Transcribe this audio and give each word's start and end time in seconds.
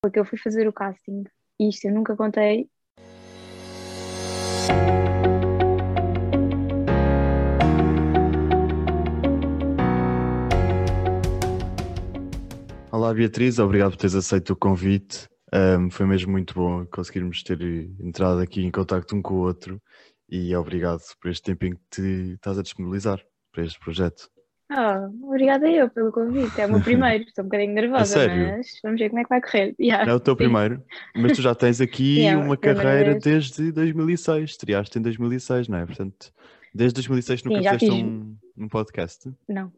porque 0.00 0.18
eu 0.18 0.24
fui 0.24 0.38
fazer 0.38 0.68
o 0.68 0.72
casting. 0.72 1.24
Isto 1.58 1.88
eu 1.88 1.94
nunca 1.94 2.16
contei. 2.16 2.68
Olá 12.90 13.14
Beatriz, 13.14 13.58
obrigado 13.58 13.92
por 13.92 13.98
teres 13.98 14.14
aceito 14.14 14.52
o 14.52 14.56
convite. 14.56 15.28
Um, 15.52 15.90
foi 15.90 16.04
mesmo 16.04 16.32
muito 16.32 16.54
bom 16.54 16.84
conseguirmos 16.86 17.42
ter 17.42 17.60
entrado 18.00 18.40
aqui 18.40 18.62
em 18.62 18.70
contacto 18.70 19.16
um 19.16 19.22
com 19.22 19.34
o 19.34 19.38
outro 19.38 19.80
e 20.28 20.54
obrigado 20.54 21.00
por 21.20 21.30
este 21.30 21.42
tempinho 21.42 21.76
que 21.76 21.84
te 21.90 22.32
estás 22.34 22.58
a 22.58 22.62
disponibilizar 22.62 23.24
para 23.52 23.64
este 23.64 23.78
projeto. 23.80 24.28
Oh, 24.70 25.26
obrigada 25.28 25.66
eu 25.70 25.88
pelo 25.88 26.12
convite. 26.12 26.60
É 26.60 26.66
o 26.66 26.72
meu 26.72 26.80
primeiro, 26.84 27.24
estou 27.24 27.42
um 27.42 27.48
bocadinho 27.48 27.72
nervosa, 27.72 28.28
mas 28.28 28.78
vamos 28.82 29.00
ver 29.00 29.08
como 29.08 29.20
é 29.20 29.22
que 29.24 29.28
vai 29.28 29.40
correr. 29.40 29.74
Yeah, 29.80 30.10
é 30.10 30.14
o 30.14 30.20
teu 30.20 30.34
sim. 30.34 30.38
primeiro, 30.38 30.84
mas 31.16 31.32
tu 31.32 31.42
já 31.42 31.54
tens 31.54 31.80
aqui 31.80 32.20
yeah, 32.20 32.44
uma 32.44 32.56
carreira 32.56 33.12
vez. 33.12 33.22
desde 33.22 33.72
2006, 33.72 34.50
estreaste 34.50 34.98
em 34.98 35.02
2006, 35.02 35.68
não 35.68 35.78
é? 35.78 35.86
Portanto, 35.86 36.32
desde 36.74 36.94
2006 36.94 37.44
nunca 37.44 37.56
sim, 37.56 37.64
fizeste 37.64 37.86
fiz... 37.86 38.04
um, 38.04 38.36
um 38.58 38.68
podcast? 38.68 39.32
Não, 39.48 39.72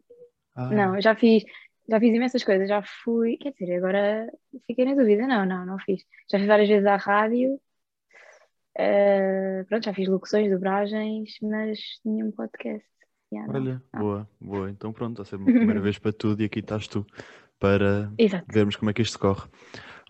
ah. 0.55 0.69
não, 0.69 0.99
já 0.99 1.15
fiz, 1.15 1.45
já 1.87 1.97
fiz 1.99 2.13
imensas 2.13 2.43
coisas, 2.43 2.67
já 2.67 2.81
fui, 2.81 3.37
quer 3.37 3.53
dizer, 3.53 3.77
agora 3.77 4.29
fiquei 4.67 4.83
na 4.83 4.93
dúvida, 4.93 5.25
não, 5.25 5.45
não, 5.45 5.65
não 5.65 5.79
fiz. 5.79 6.03
Já 6.29 6.37
fiz 6.37 6.47
várias 6.47 6.67
vezes 6.67 6.85
à 6.85 6.97
rádio, 6.97 7.53
uh, 8.77 9.65
pronto, 9.69 9.85
já 9.85 9.93
fiz 9.93 10.09
locuções, 10.09 10.51
dobragens, 10.51 11.37
mas 11.41 11.79
nenhum 12.03 12.29
podcast. 12.31 12.91
Yeah, 13.33 13.53
Olha, 13.53 13.81
não. 13.93 14.01
boa, 14.01 14.29
boa. 14.39 14.69
Então 14.69 14.91
pronto, 14.91 15.17
vai 15.17 15.25
ser 15.25 15.35
a 15.35 15.39
primeira 15.39 15.79
vez 15.81 15.97
para 15.97 16.11
tudo 16.11 16.41
e 16.41 16.45
aqui 16.45 16.59
estás 16.59 16.87
tu 16.87 17.05
para 17.57 18.11
Exato. 18.17 18.45
vermos 18.51 18.75
como 18.75 18.91
é 18.91 18.93
que 18.93 19.01
isto 19.01 19.17
corre. 19.17 19.47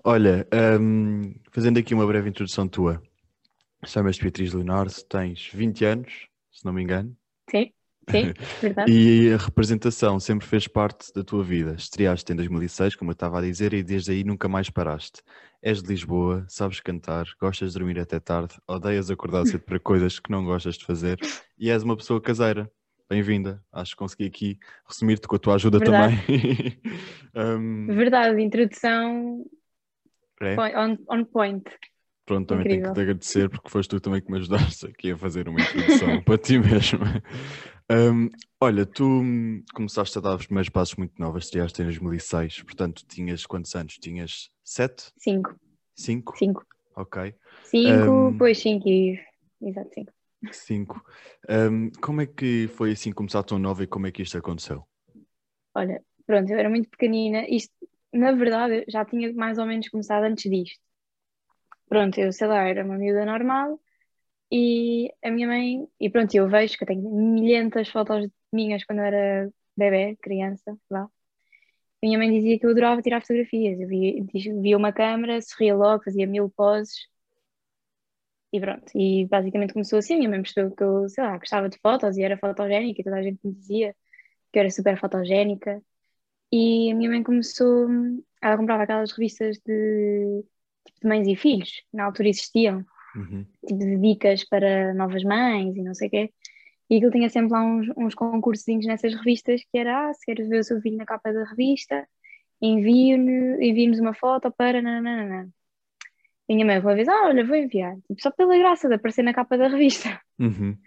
Olha, 0.03 0.48
um, 0.79 1.35
fazendo 1.52 1.77
aqui 1.77 1.93
uma 1.93 2.07
breve 2.07 2.29
introdução 2.29 2.67
tua, 2.67 2.99
chamas-te 3.85 4.23
Beatriz 4.23 4.54
Leonardo, 4.54 4.93
tens 5.07 5.51
20 5.54 5.85
anos, 5.85 6.27
se 6.51 6.65
não 6.65 6.73
me 6.73 6.82
engano. 6.82 7.15
Sim, 7.49 7.71
sim, 8.10 8.34
verdade. 8.60 8.91
e 8.91 9.32
a 9.32 9.38
representação 9.38 10.20
sempre 10.20 10.48
fez 10.48 10.67
parte 10.67 11.13
da 11.13 11.23
tua 11.23 11.43
vida. 11.43 11.76
Estreaste 11.77 12.34
em 12.34 12.35
2006, 12.35 12.95
como 12.95 13.12
eu 13.12 13.13
estava 13.13 13.38
a 13.38 13.41
dizer, 13.41 13.73
e 13.73 13.84
desde 13.84 14.12
aí 14.13 14.23
nunca 14.23 14.48
mais 14.48 14.71
paraste. 14.71 15.21
És 15.62 15.84
de 15.84 15.90
Lisboa, 15.90 16.43
sabes 16.48 16.79
cantar, 16.79 17.27
gostas 17.40 17.73
de 17.73 17.77
dormir 17.77 17.99
até 17.99 18.20
tarde, 18.20 18.55
odeias 18.67 19.12
acordar 19.12 19.45
cedo 19.45 19.62
para 19.62 19.79
coisas 19.79 20.17
que 20.20 20.32
não 20.32 20.43
gostas 20.43 20.76
de 20.76 20.85
fazer 20.85 21.20
e 21.60 21.70
és 21.70 21.84
uma 21.84 21.95
pessoa 21.95 22.20
caseira 22.20 22.71
bem-vinda. 23.12 23.62
Acho 23.73 23.91
que 23.91 23.98
consegui 23.98 24.26
aqui 24.26 24.59
resumir-te 24.87 25.27
com 25.27 25.35
a 25.35 25.40
tua 25.40 25.55
ajuda 25.55 25.79
Verdade. 25.79 26.15
também. 26.26 26.81
um... 27.35 27.87
Verdade, 27.87 28.41
introdução 28.41 29.45
é? 30.41 30.55
on, 30.77 30.98
on 31.09 31.26
point. 31.26 31.63
Pronto, 32.26 32.48
também 32.48 32.65
Incrível. 32.65 32.93
tenho 32.93 32.93
que 32.93 32.93
te 32.93 33.01
agradecer 33.01 33.49
porque 33.49 33.70
foste 33.70 33.89
tu 33.89 33.99
também 33.99 34.21
que 34.21 34.32
me 34.32 34.37
ajudaste 34.37 34.85
aqui 34.85 35.12
a 35.12 35.17
fazer 35.17 35.49
uma 35.49 35.59
introdução 35.59 36.21
para 36.23 36.37
ti 36.37 36.57
mesmo. 36.57 36.99
Um, 37.91 38.29
olha, 38.62 38.85
tu 38.85 39.21
começaste 39.73 40.17
a 40.17 40.21
dar 40.21 40.35
os 40.35 40.45
primeiros 40.45 40.70
passos 40.70 40.95
muito 40.95 41.20
novos, 41.20 41.43
estreaste 41.43 41.82
em 41.82 41.85
2006, 41.85 42.63
portanto 42.63 43.04
tinhas 43.09 43.45
quantos 43.45 43.76
anos? 43.76 43.95
Tinhas 43.95 44.49
sete? 44.63 45.12
Cinco. 45.17 45.54
Cinco? 45.93 46.37
Cinco. 46.37 46.65
Ok. 46.95 47.35
Cinco, 47.65 48.29
um, 48.29 48.37
pois 48.37 48.57
cinco 48.57 48.87
e... 48.87 49.20
Exato, 49.62 49.89
cinco. 49.93 50.13
Cinco. 50.51 51.03
Um, 51.47 51.91
como 52.01 52.21
é 52.21 52.25
que 52.25 52.67
foi 52.70 52.91
assim 52.93 53.11
começar 53.11 53.43
tão 53.43 53.59
nova 53.59 53.84
e 53.84 53.87
como 53.87 54.07
é 54.07 54.11
que 54.11 54.23
isto 54.23 54.37
aconteceu? 54.37 54.87
Olha, 55.75 56.03
pronto, 56.25 56.51
eu 56.51 56.57
era 56.59 56.70
muito 56.70 56.89
pequenina. 56.89 57.45
Isto, 57.48 57.73
na 58.13 58.31
verdade, 58.31 58.85
já 58.87 59.05
tinha 59.05 59.31
mais 59.33 59.57
ou 59.57 59.65
menos 59.65 59.89
começado 59.89 60.23
antes 60.23 60.49
disto. 60.49 60.79
Pronto, 61.87 62.20
eu 62.20 62.31
sei 62.31 62.48
lá, 62.48 62.63
era 62.67 62.83
uma 62.85 62.98
miúda 62.98 63.25
normal 63.25 63.79
e 64.51 65.11
a 65.23 65.31
minha 65.31 65.47
mãe, 65.47 65.88
e 66.00 66.09
pronto, 66.09 66.33
eu 66.35 66.50
vejo 66.50 66.78
que 66.78 66.83
eu 66.83 66.88
tenho 66.88 67.09
milhentas 67.09 67.89
fotos 67.89 68.29
minhas 68.53 68.83
quando 68.85 68.99
eu 68.99 69.05
era 69.05 69.51
bebê, 69.77 70.17
criança, 70.21 70.77
lá. 70.89 71.09
Minha 72.03 72.17
mãe 72.19 72.31
dizia 72.31 72.59
que 72.59 72.66
eu 72.66 72.71
adorava 72.71 73.01
tirar 73.01 73.21
fotografias. 73.21 73.79
Eu 73.79 73.87
via, 73.87 74.23
via 74.61 74.77
uma 74.77 74.93
câmera, 74.93 75.41
sorria 75.41 75.75
logo, 75.75 76.03
fazia 76.03 76.27
mil 76.27 76.49
poses 76.51 77.07
e 78.53 78.59
pronto, 78.59 78.91
e 78.95 79.25
basicamente 79.28 79.73
começou 79.73 80.00
assim, 80.00 80.17
minha 80.17 80.29
mãe 80.29 80.41
percebeu 80.41 80.75
que 80.75 80.84
eu, 80.84 81.07
sei 81.07 81.23
lá, 81.23 81.38
gostava 81.38 81.69
de 81.69 81.78
fotos 81.79 82.17
e 82.17 82.23
era 82.23 82.38
fotogénica 82.38 83.00
e 83.00 83.03
toda 83.03 83.16
a 83.16 83.23
gente 83.23 83.39
me 83.44 83.53
dizia 83.53 83.95
que 84.51 84.59
eu 84.59 84.62
era 84.62 84.69
super 84.69 85.00
fotogénica. 85.00 85.81
E 86.51 86.91
a 86.91 86.95
minha 86.95 87.09
mãe 87.09 87.23
começou, 87.23 87.88
ela 88.41 88.57
comprava 88.57 88.84
aquelas 88.84 89.11
revistas 89.13 89.57
de, 89.66 90.44
tipo, 90.85 91.00
de 91.01 91.07
mães 91.07 91.28
e 91.28 91.35
filhos, 91.35 91.84
na 91.94 92.06
altura 92.06 92.28
existiam, 92.28 92.85
uhum. 93.16 93.45
tipo 93.66 93.79
de 93.79 93.97
dicas 93.97 94.44
para 94.44 94.94
novas 94.94 95.23
mães 95.23 95.75
e 95.78 95.81
não 95.81 95.94
sei 95.94 96.09
o 96.09 96.11
quê. 96.11 96.34
E 96.90 96.97
aquilo 96.97 97.11
tinha 97.11 97.29
sempre 97.29 97.53
lá 97.53 97.63
uns, 97.63 97.88
uns 97.95 98.13
concursinhos 98.13 98.85
nessas 98.85 99.16
revistas 99.16 99.61
que 99.72 99.78
era, 99.78 100.09
ah, 100.09 100.13
se 100.13 100.25
queres 100.25 100.50
ver 100.50 100.59
o 100.59 100.63
seu 100.63 100.81
filho 100.81 100.97
na 100.97 101.06
capa 101.06 101.31
da 101.31 101.45
revista, 101.45 102.06
envie-nos 102.61 103.61
envie 103.61 104.00
uma 104.01 104.13
foto 104.13 104.51
para 104.51 104.81
nananana 104.81 105.50
minha 106.56 106.66
mãe 106.66 106.79
uma 106.79 106.95
vez, 106.95 107.07
ah, 107.07 107.25
olha, 107.25 107.45
vou 107.45 107.56
enviar, 107.56 107.95
tipo, 108.07 108.22
só 108.22 108.31
pela 108.31 108.57
graça 108.57 108.88
de 108.88 108.95
aparecer 108.95 109.23
na 109.23 109.34
capa 109.34 109.57
da 109.57 109.67
revista. 109.67 110.19
Uhum. 110.39 110.78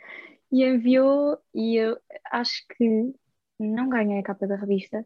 E 0.53 0.65
enviou, 0.65 1.39
e 1.55 1.77
eu 1.77 1.99
acho 2.31 2.65
que 2.77 3.13
não 3.59 3.89
ganhei 3.89 4.19
a 4.19 4.23
capa 4.23 4.47
da 4.47 4.57
revista, 4.57 5.05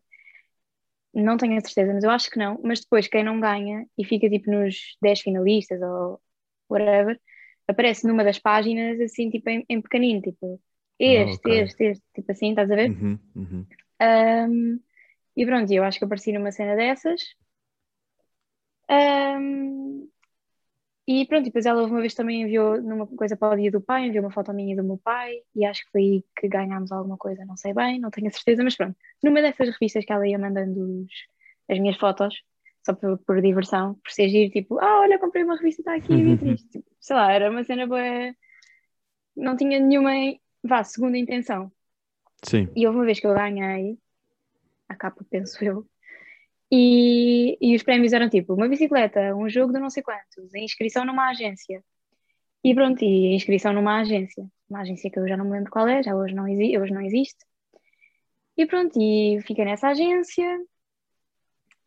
não 1.15 1.37
tenho 1.37 1.57
a 1.57 1.61
certeza, 1.61 1.93
mas 1.95 2.05
eu 2.05 2.11
acho 2.11 2.31
que 2.31 2.39
não. 2.39 2.61
Mas 2.63 2.81
depois, 2.81 3.09
quem 3.09 3.25
não 3.25 3.41
ganha 3.41 3.87
e 3.97 4.05
fica 4.05 4.29
tipo 4.29 4.51
nos 4.51 4.97
10 5.03 5.21
finalistas 5.21 5.81
ou 5.81 6.21
whatever, 6.71 7.19
aparece 7.67 8.07
numa 8.07 8.25
das 8.25 8.39
páginas 8.39 9.01
assim, 9.01 9.31
tipo 9.31 9.49
em, 9.49 9.65
em 9.69 9.81
pequenino, 9.81 10.21
tipo 10.21 10.61
este, 10.99 11.37
okay. 11.37 11.61
este, 11.61 11.85
este, 11.85 12.05
tipo 12.15 12.33
assim, 12.33 12.51
estás 12.51 12.71
a 12.71 12.75
ver? 12.75 12.91
Uhum, 12.91 13.19
uhum. 13.37 13.67
Um, 14.01 14.81
e 15.37 15.47
pronto, 15.47 15.73
eu 15.73 15.85
acho 15.85 15.99
que 15.99 16.05
apareci 16.05 16.33
numa 16.33 16.51
cena 16.51 16.75
dessas. 16.75 17.23
Um, 18.91 20.09
e 21.11 21.25
pronto, 21.25 21.47
depois 21.47 21.65
ela 21.65 21.87
uma 21.87 22.03
vez 22.03 22.13
também 22.13 22.43
enviou 22.43 22.83
numa 22.83 23.07
coisa 23.07 23.35
para 23.35 23.55
o 23.55 23.57
dia 23.59 23.71
do 23.71 23.81
pai, 23.81 24.05
enviou 24.05 24.23
uma 24.23 24.31
foto 24.31 24.53
minha 24.53 24.75
e 24.75 24.77
do 24.77 24.85
meu 24.85 24.99
pai, 24.99 25.39
e 25.57 25.65
acho 25.65 25.83
que 25.87 25.91
foi 25.91 26.03
aí 26.03 26.25
que 26.39 26.47
ganhámos 26.47 26.93
alguma 26.93 27.17
coisa, 27.17 27.47
não 27.47 27.57
sei 27.57 27.73
bem, 27.73 27.99
não 27.99 28.11
tenho 28.11 28.27
a 28.27 28.31
certeza, 28.31 28.63
mas 28.63 28.77
pronto. 28.77 28.95
Numa 29.23 29.41
dessas 29.41 29.71
revistas 29.71 30.05
que 30.05 30.13
ela 30.13 30.29
ia 30.29 30.39
mandando 30.39 30.79
os, 30.79 31.11
as 31.67 31.79
minhas 31.79 31.97
fotos, 31.97 32.43
só 32.85 32.93
por, 32.93 33.17
por, 33.21 33.41
diversão, 33.41 33.95
por 33.95 34.13
ser 34.13 34.29
giro, 34.29 34.53
tipo, 34.53 34.79
ah, 34.81 35.01
olha, 35.01 35.19
comprei 35.19 35.45
uma 35.45 35.57
revista, 35.57 35.81
está 35.81 35.95
aqui, 35.95 36.15
Beatriz. 36.15 36.63
tipo, 36.71 36.85
sei 37.01 37.17
lá, 37.17 37.33
era 37.33 37.51
uma 37.51 37.65
cena 37.65 37.87
boa. 37.87 38.03
Não 39.35 39.57
tinha 39.57 39.81
nenhuma, 39.81 40.13
vá, 40.63 40.85
segunda 40.85 41.17
intenção. 41.17 41.73
Sim. 42.45 42.69
E 42.77 42.87
houve 42.87 42.99
uma 42.99 43.07
vez 43.07 43.19
que 43.19 43.27
eu 43.27 43.33
ganhei, 43.33 43.99
a 44.87 44.95
capa, 44.95 45.25
penso 45.31 45.65
eu, 45.65 45.87
e, 46.71 47.57
e 47.61 47.75
os 47.75 47.83
prémios 47.83 48.13
eram 48.13 48.29
tipo 48.29 48.55
uma 48.55 48.69
bicicleta, 48.69 49.35
um 49.35 49.49
jogo 49.49 49.73
de 49.73 49.81
não 49.81 49.89
sei 49.89 50.03
quantos, 50.03 50.55
a 50.55 50.59
inscrição 50.59 51.05
numa 51.05 51.31
agência. 51.31 51.83
E 52.63 52.75
pronto, 52.75 53.03
e 53.03 53.33
a 53.33 53.35
inscrição 53.35 53.73
numa 53.73 54.01
agência. 54.01 54.47
Uma 54.69 54.81
agência 54.81 55.11
que 55.11 55.19
eu 55.19 55.27
já 55.27 55.37
não 55.37 55.47
me 55.47 55.53
lembro 55.53 55.71
qual 55.71 55.89
é, 55.89 56.03
já 56.03 56.15
hoje 56.15 56.35
não, 56.35 56.45
hoje 56.45 56.93
não 56.93 57.01
existe. 57.01 57.39
E 58.57 58.67
pronto, 58.67 59.01
e 59.01 59.41
fiquei 59.43 59.65
nessa 59.65 59.89
agência 59.89 60.61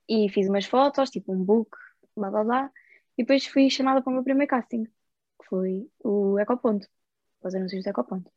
e 0.10 0.30
fiz 0.30 0.48
umas 0.50 0.66
fotos, 0.66 1.10
tipo 1.10 1.32
um 1.32 1.44
book, 1.44 1.70
blá 2.16 2.32
blá 2.32 2.44
blá. 2.44 2.72
E 3.18 3.24
depois 3.24 3.46
fui 3.46 3.70
chamada 3.70 4.02
para 4.02 4.10
o 4.10 4.14
meu 4.14 4.24
primeiro 4.24 4.50
casting, 4.50 4.86
que 4.86 5.48
foi 5.48 5.88
o 6.04 6.40
Ecoponto, 6.40 6.88
os 7.44 7.54
anúncios 7.54 7.84
do 7.84 7.90
Ecoponto. 7.90 8.32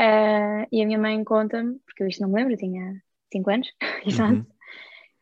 Uh, 0.00 0.66
e 0.72 0.82
a 0.82 0.86
minha 0.86 0.98
mãe 0.98 1.22
conta-me, 1.22 1.78
porque 1.86 2.02
eu 2.02 2.08
isto 2.08 2.20
não 2.20 2.28
me 2.28 2.36
lembro, 2.36 2.54
eu 2.54 2.58
tinha 2.58 3.02
5 3.32 3.50
anos, 3.50 3.72
exato. 4.04 4.34
Uhum 4.34 4.55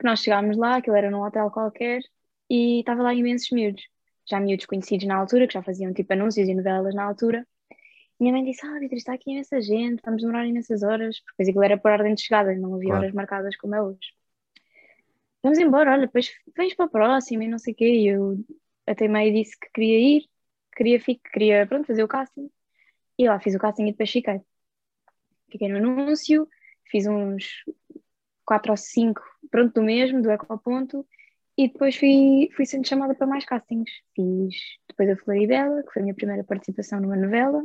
nós 0.05 0.21
chegámos 0.21 0.57
lá, 0.57 0.77
aquilo 0.77 0.97
era 0.97 1.11
num 1.11 1.23
hotel 1.23 1.51
qualquer, 1.51 2.03
e 2.49 2.81
estava 2.81 3.03
lá 3.03 3.15
imensos 3.15 3.51
miúdos, 3.51 3.83
já 4.29 4.41
miúdos 4.41 4.67
conhecidos 4.67 5.07
na 5.07 5.17
altura, 5.17 5.47
que 5.47 5.55
já 5.55 5.63
faziam 5.63 5.93
tipo 5.93 6.13
anúncios 6.13 6.49
e 6.49 6.55
novelas 6.55 6.95
na 6.95 7.05
altura. 7.05 7.47
Minha 8.19 8.33
mãe 8.33 8.45
disse: 8.45 8.65
Ah, 8.67 8.79
Beatriz, 8.79 9.01
está 9.01 9.15
aqui 9.15 9.31
imensa 9.33 9.61
gente, 9.61 10.01
vamos 10.05 10.23
demorar 10.23 10.47
imensas 10.47 10.83
horas, 10.83 11.19
porque 11.21 11.33
depois 11.33 11.49
aquilo 11.49 11.65
era 11.65 11.79
por 11.79 11.91
ordem 11.91 12.15
de 12.15 12.23
chegada, 12.23 12.55
não 12.55 12.75
havia 12.75 12.89
claro. 12.89 13.03
horas 13.03 13.15
marcadas 13.15 13.57
como 13.57 13.75
é 13.75 13.83
hoje. 13.83 14.13
Vamos 15.43 15.59
embora, 15.59 15.93
olha, 15.93 16.07
depois 16.07 16.31
vens 16.57 16.75
para 16.75 16.87
a 16.87 16.89
próxima 16.89 17.45
e 17.45 17.49
não 17.49 17.59
sei 17.59 17.75
o 17.75 17.77
quê. 17.77 17.87
E 17.87 18.09
eu 18.09 18.39
até 18.87 19.09
meio 19.09 19.33
disse 19.35 19.59
que 19.59 19.69
queria 19.73 19.99
ir, 19.99 20.29
queria, 20.75 21.01
ficar, 21.01 21.31
queria 21.31 21.67
pronto, 21.67 21.87
fazer 21.87 22.03
o 22.03 22.09
casting. 22.09 22.51
E 23.19 23.29
lá 23.29 23.39
fiz 23.39 23.55
o 23.55 23.59
casting 23.59 23.89
e 23.89 23.91
depois 23.93 24.11
fiquei. 24.11 24.41
Fiquei 25.51 25.69
no 25.69 25.77
anúncio, 25.77 26.49
fiz 26.91 27.07
uns 27.07 27.65
quatro 28.45 28.73
ou 28.73 28.77
cinco, 28.77 29.23
pronto, 29.51 29.75
do 29.75 29.83
mesmo, 29.83 30.23
do 30.23 30.31
Ecoponto, 30.31 31.07
e 31.57 31.69
depois 31.69 31.97
fui, 31.97 32.51
fui 32.57 32.67
sendo 32.67 32.87
chamada 32.87 33.15
para 33.15 33.27
mais 33.27 33.45
castings. 33.45 33.91
Fiz 34.15 34.55
depois 34.89 35.11
a 35.11 35.17
Floribela, 35.17 35.83
que 35.83 35.93
foi 35.93 36.03
a 36.03 36.05
minha 36.05 36.15
primeira 36.15 36.45
participação 36.45 37.01
numa 37.01 37.17
novela, 37.17 37.63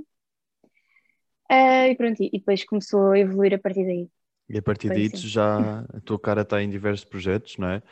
uh, 1.52 1.88
e 1.90 1.96
pronto, 1.96 2.22
e 2.22 2.30
depois 2.32 2.64
começou 2.64 3.12
a 3.12 3.20
evoluir 3.20 3.54
a 3.54 3.60
partir 3.60 3.86
daí. 3.86 4.10
E 4.50 4.58
a 4.58 4.62
partir 4.64 4.88
Foi 4.88 4.96
daí 4.96 5.06
assim. 5.06 5.18
tu 5.18 5.28
já 5.28 5.82
a 5.94 6.00
tua 6.02 6.20
cara 6.20 6.42
está 6.42 6.62
em 6.62 6.70
diversos 6.70 7.06
projetos, 7.06 7.56
não 7.58 7.70
é? 7.70 7.84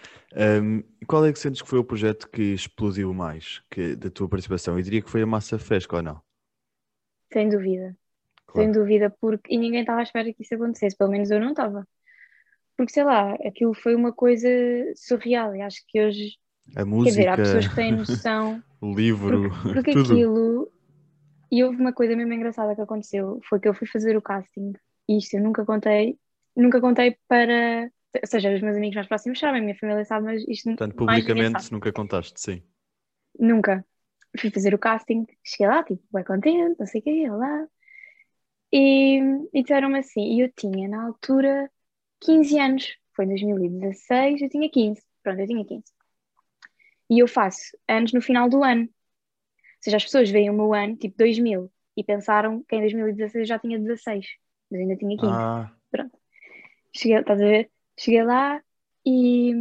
Um, 0.61 0.81
qual 1.05 1.23
é 1.23 1.31
que 1.31 1.37
sentes 1.37 1.61
que 1.61 1.67
foi 1.69 1.77
o 1.77 1.83
projeto 1.83 2.27
que 2.29 2.41
explodiu 2.41 3.13
mais 3.13 3.61
que, 3.69 3.95
da 3.95 4.09
tua 4.09 4.27
participação? 4.27 4.75
Eu 4.77 4.81
diria 4.81 5.01
que 5.01 5.09
foi 5.09 5.21
a 5.21 5.27
Massa 5.27 5.59
Fresca 5.59 5.97
ou 5.97 6.01
não? 6.01 6.19
Sem 7.31 7.49
dúvida. 7.49 7.95
Claro. 8.47 8.65
Sem 8.65 8.71
dúvida, 8.71 9.15
porque 9.21 9.53
e 9.53 9.57
ninguém 9.57 9.81
estava 9.81 9.99
à 9.99 10.03
espera 10.03 10.33
que 10.33 10.41
isso 10.41 10.55
acontecesse, 10.55 10.97
pelo 10.97 11.11
menos 11.11 11.29
eu 11.29 11.39
não 11.39 11.51
estava. 11.51 11.87
Porque 12.77 12.93
sei 12.93 13.03
lá, 13.03 13.33
aquilo 13.45 13.73
foi 13.73 13.95
uma 13.95 14.13
coisa 14.13 14.47
surreal 14.95 15.55
e 15.55 15.61
acho 15.61 15.83
que 15.87 15.99
hoje, 15.99 16.37
A 16.75 16.81
quer 16.81 16.85
música, 16.85 17.11
dizer, 17.11 17.29
há 17.29 17.37
pessoas 17.37 17.67
que 17.67 17.75
têm 17.75 17.91
noção, 17.97 18.63
o 18.81 18.93
livro, 18.93 19.49
porque 19.73 19.91
tudo. 19.91 20.13
aquilo. 20.13 20.71
E 21.49 21.63
houve 21.63 21.77
uma 21.79 21.93
coisa 21.93 22.15
mesmo 22.15 22.33
engraçada 22.33 22.75
que 22.75 22.81
aconteceu, 22.81 23.39
foi 23.47 23.59
que 23.59 23.67
eu 23.67 23.73
fui 23.73 23.87
fazer 23.87 24.17
o 24.17 24.21
casting, 24.21 24.73
e 25.07 25.17
isto 25.17 25.35
eu 25.35 25.41
nunca 25.41 25.65
contei, 25.65 26.19
nunca 26.55 26.79
contei 26.81 27.17
para. 27.27 27.89
Ou 28.21 28.27
seja, 28.27 28.53
os 28.53 28.61
meus 28.61 28.75
amigos 28.75 28.95
mais 28.95 29.07
próximos 29.07 29.39
sabem, 29.39 29.61
a 29.61 29.63
minha 29.63 29.75
família 29.75 30.03
sabe, 30.05 30.25
mas 30.25 30.43
isto 30.47 30.69
Portanto, 30.69 30.95
publicamente 30.95 31.71
nunca 31.71 31.91
contaste, 31.91 32.39
sim. 32.39 32.61
Nunca. 33.39 33.85
Fui 34.39 34.51
fazer 34.51 34.73
o 34.73 34.79
casting, 34.79 35.25
cheguei 35.43 35.67
lá, 35.67 35.83
tipo, 35.83 36.03
bem 36.11 36.23
contente, 36.23 36.75
não 36.79 36.85
sei 36.85 37.01
o 37.01 37.03
quê, 37.03 37.29
lá. 37.29 37.67
E, 38.71 39.19
e 39.53 39.61
disseram-me 39.61 39.99
assim, 39.99 40.21
e 40.21 40.41
eu 40.41 40.51
tinha 40.51 40.87
na 40.87 41.05
altura 41.05 41.71
15 42.21 42.59
anos, 42.59 42.97
foi 43.15 43.25
em 43.25 43.29
2016, 43.29 44.41
eu 44.41 44.49
tinha 44.49 44.69
15, 44.69 45.01
pronto, 45.23 45.39
eu 45.39 45.47
tinha 45.47 45.65
15. 45.65 45.83
E 47.09 47.19
eu 47.19 47.27
faço 47.27 47.77
anos 47.87 48.11
no 48.13 48.21
final 48.21 48.49
do 48.49 48.63
ano. 48.63 48.83
Ou 48.83 49.83
seja, 49.83 49.97
as 49.97 50.03
pessoas 50.03 50.29
veem 50.29 50.49
o 50.49 50.53
meu 50.53 50.73
ano, 50.73 50.95
tipo 50.97 51.17
2000, 51.17 51.71
e 51.95 52.03
pensaram 52.03 52.63
que 52.63 52.75
em 52.75 52.79
2016 52.81 53.35
eu 53.35 53.45
já 53.45 53.59
tinha 53.59 53.79
16, 53.79 54.27
mas 54.69 54.81
ainda 54.81 54.95
tinha 54.95 55.17
15. 55.17 55.31
Ah, 55.31 55.77
Cheguei, 56.95 57.19
estás 57.19 57.41
a 57.41 57.45
ver? 57.45 57.71
Cheguei 57.99 58.23
lá 58.23 58.61
e, 59.05 59.51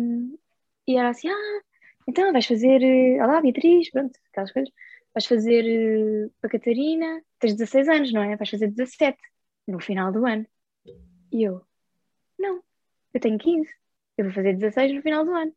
e 0.87 0.97
era 0.97 1.11
assim: 1.11 1.29
ah, 1.29 1.61
então 2.09 2.33
vais 2.33 2.47
fazer. 2.47 2.83
eh, 2.83 3.23
Olá, 3.23 3.41
Beatriz, 3.41 3.91
pronto, 3.91 4.19
aquelas 4.31 4.53
coisas. 4.53 4.73
Vais 5.15 5.27
fazer 5.27 5.65
eh, 5.67 6.31
para 6.41 6.51
Catarina, 6.51 7.23
tens 7.39 7.55
16 7.55 7.89
anos, 7.89 8.13
não 8.13 8.23
é? 8.23 8.37
Vais 8.37 8.49
fazer 8.51 8.69
17 8.69 9.19
no 9.69 9.81
final 9.81 10.13
do 10.13 10.25
ano. 10.27 10.47
E 11.33 11.43
eu: 11.45 11.66
não, 12.39 12.63
eu 13.15 13.21
tenho 13.21 13.39
15, 13.39 13.73
eu 14.19 14.25
vou 14.27 14.35
fazer 14.35 14.55
16 14.55 14.95
no 14.95 15.03
final 15.03 15.25
do 15.25 15.33
ano. 15.33 15.55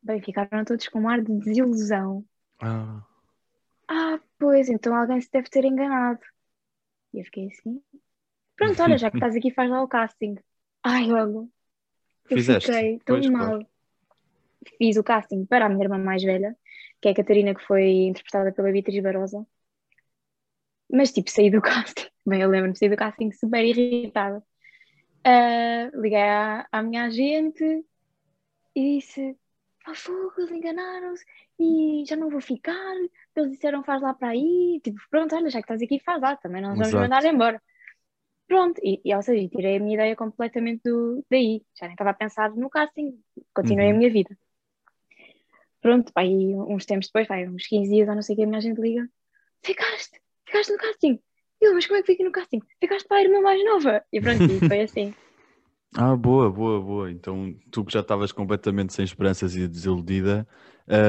Bem, 0.00 0.22
ficaram 0.22 0.64
todos 0.64 0.86
com 0.88 1.00
um 1.00 1.08
ar 1.08 1.20
de 1.22 1.36
desilusão. 1.40 2.24
ah, 2.60 3.04
Ah, 3.88 4.20
pois, 4.38 4.68
então 4.68 4.94
alguém 4.96 5.20
se 5.20 5.30
deve 5.30 5.48
ter 5.50 5.64
enganado. 5.64 6.20
E 7.14 7.20
eu 7.20 7.24
fiquei 7.26 7.48
assim. 7.48 7.82
Pronto, 8.56 8.82
olha, 8.82 8.98
já 8.98 9.10
que 9.10 9.16
estás 9.16 9.36
aqui, 9.36 9.52
faz 9.52 9.70
lá 9.70 9.82
o 9.82 9.88
casting. 9.88 10.36
Ai, 10.84 11.06
eu 12.28 12.38
Fizeste? 12.38 12.70
fiquei 12.70 12.98
tão 13.00 13.16
Pois, 13.16 13.28
mal. 13.30 13.60
claro. 13.60 13.66
Fiz 14.78 14.96
o 14.98 15.04
casting 15.10 15.40
para 15.50 15.64
a 15.66 15.68
minha 15.70 15.84
irmã 15.84 15.98
mais 15.98 16.22
velha, 16.22 16.56
que 17.00 17.08
é 17.08 17.12
a 17.12 17.14
Catarina, 17.14 17.54
que 17.54 17.64
foi 17.68 17.84
interpretada 18.10 18.52
pela 18.52 18.72
Beatriz 18.72 19.02
Barosa. 19.02 19.46
Mas, 20.96 21.12
tipo, 21.12 21.30
saí 21.30 21.50
do 21.50 21.60
casting. 21.62 22.08
Bem, 22.26 22.42
eu 22.42 22.48
lembro-me, 22.50 22.76
saí 22.76 22.88
do 22.88 22.96
casting 22.96 23.30
super 23.32 23.64
irritada. 23.64 24.42
Ah, 25.24 25.90
liguei 25.94 26.22
à, 26.22 26.66
à 26.72 26.82
minha 26.82 27.04
agente 27.04 27.64
e 28.74 28.98
disse: 28.98 29.36
Ah, 29.86 29.94
fogo, 29.94 30.32
eles 30.38 30.50
enganaram-se 30.50 31.24
e 31.58 32.04
já 32.06 32.16
não 32.16 32.30
vou 32.30 32.40
ficar. 32.40 32.94
Eles 33.36 33.52
disseram: 33.52 33.84
Faz 33.84 34.02
lá 34.02 34.14
para 34.14 34.28
aí. 34.28 34.80
Tipo, 34.82 35.00
pronto, 35.10 35.34
olha, 35.34 35.50
já 35.50 35.58
que 35.60 35.64
estás 35.64 35.82
aqui, 35.82 36.00
faz 36.00 36.20
lá, 36.20 36.36
também 36.36 36.62
não 36.62 36.74
vamos 36.74 36.92
mandar 36.92 37.24
embora. 37.24 37.62
Pronto, 38.46 38.80
e, 38.84 39.00
e 39.04 39.14
ou 39.14 39.22
seja, 39.22 39.48
tirei 39.48 39.76
a 39.76 39.80
minha 39.80 39.94
ideia 39.94 40.16
completamente 40.16 40.82
do, 40.84 41.24
daí. 41.30 41.64
Já 41.78 41.86
nem 41.86 41.94
estava 41.94 42.10
a 42.10 42.14
pensar 42.14 42.50
no 42.50 42.68
casting, 42.68 43.18
continuei 43.54 43.88
Uhum. 43.88 43.94
a 43.94 43.98
minha 43.98 44.10
vida. 44.10 44.36
Pronto, 45.80 46.12
pá, 46.12 46.24
e 46.24 46.54
uns 46.54 46.84
tempos 46.84 47.06
depois, 47.08 47.26
pá, 47.26 47.36
uns 47.38 47.66
15 47.66 47.90
dias 47.90 48.08
ou 48.08 48.14
não 48.14 48.22
sei 48.22 48.34
o 48.34 48.36
que, 48.36 48.44
a 48.44 48.46
minha 48.46 48.60
gente 48.60 48.80
liga: 48.80 49.08
Ficaste, 49.64 50.20
ficaste 50.46 50.72
no 50.72 50.78
casting. 50.78 51.18
Eu, 51.62 51.74
mas 51.74 51.86
como 51.86 51.98
é 51.98 52.02
que 52.02 52.08
fiquei 52.08 52.26
no 52.26 52.32
casting? 52.32 52.60
Ficaste 52.80 53.06
para 53.06 53.18
a 53.18 53.22
irmã 53.22 53.40
mais 53.40 53.64
nova. 53.64 54.02
E 54.12 54.20
pronto, 54.20 54.50
e 54.50 54.58
foi 54.66 54.80
assim. 54.80 55.14
ah, 55.96 56.16
boa, 56.16 56.50
boa, 56.50 56.80
boa. 56.80 57.10
Então 57.10 57.54
tu 57.70 57.84
que 57.84 57.92
já 57.92 58.00
estavas 58.00 58.32
completamente 58.32 58.92
sem 58.92 59.04
esperanças 59.04 59.54
e 59.54 59.68
desiludida, 59.68 60.46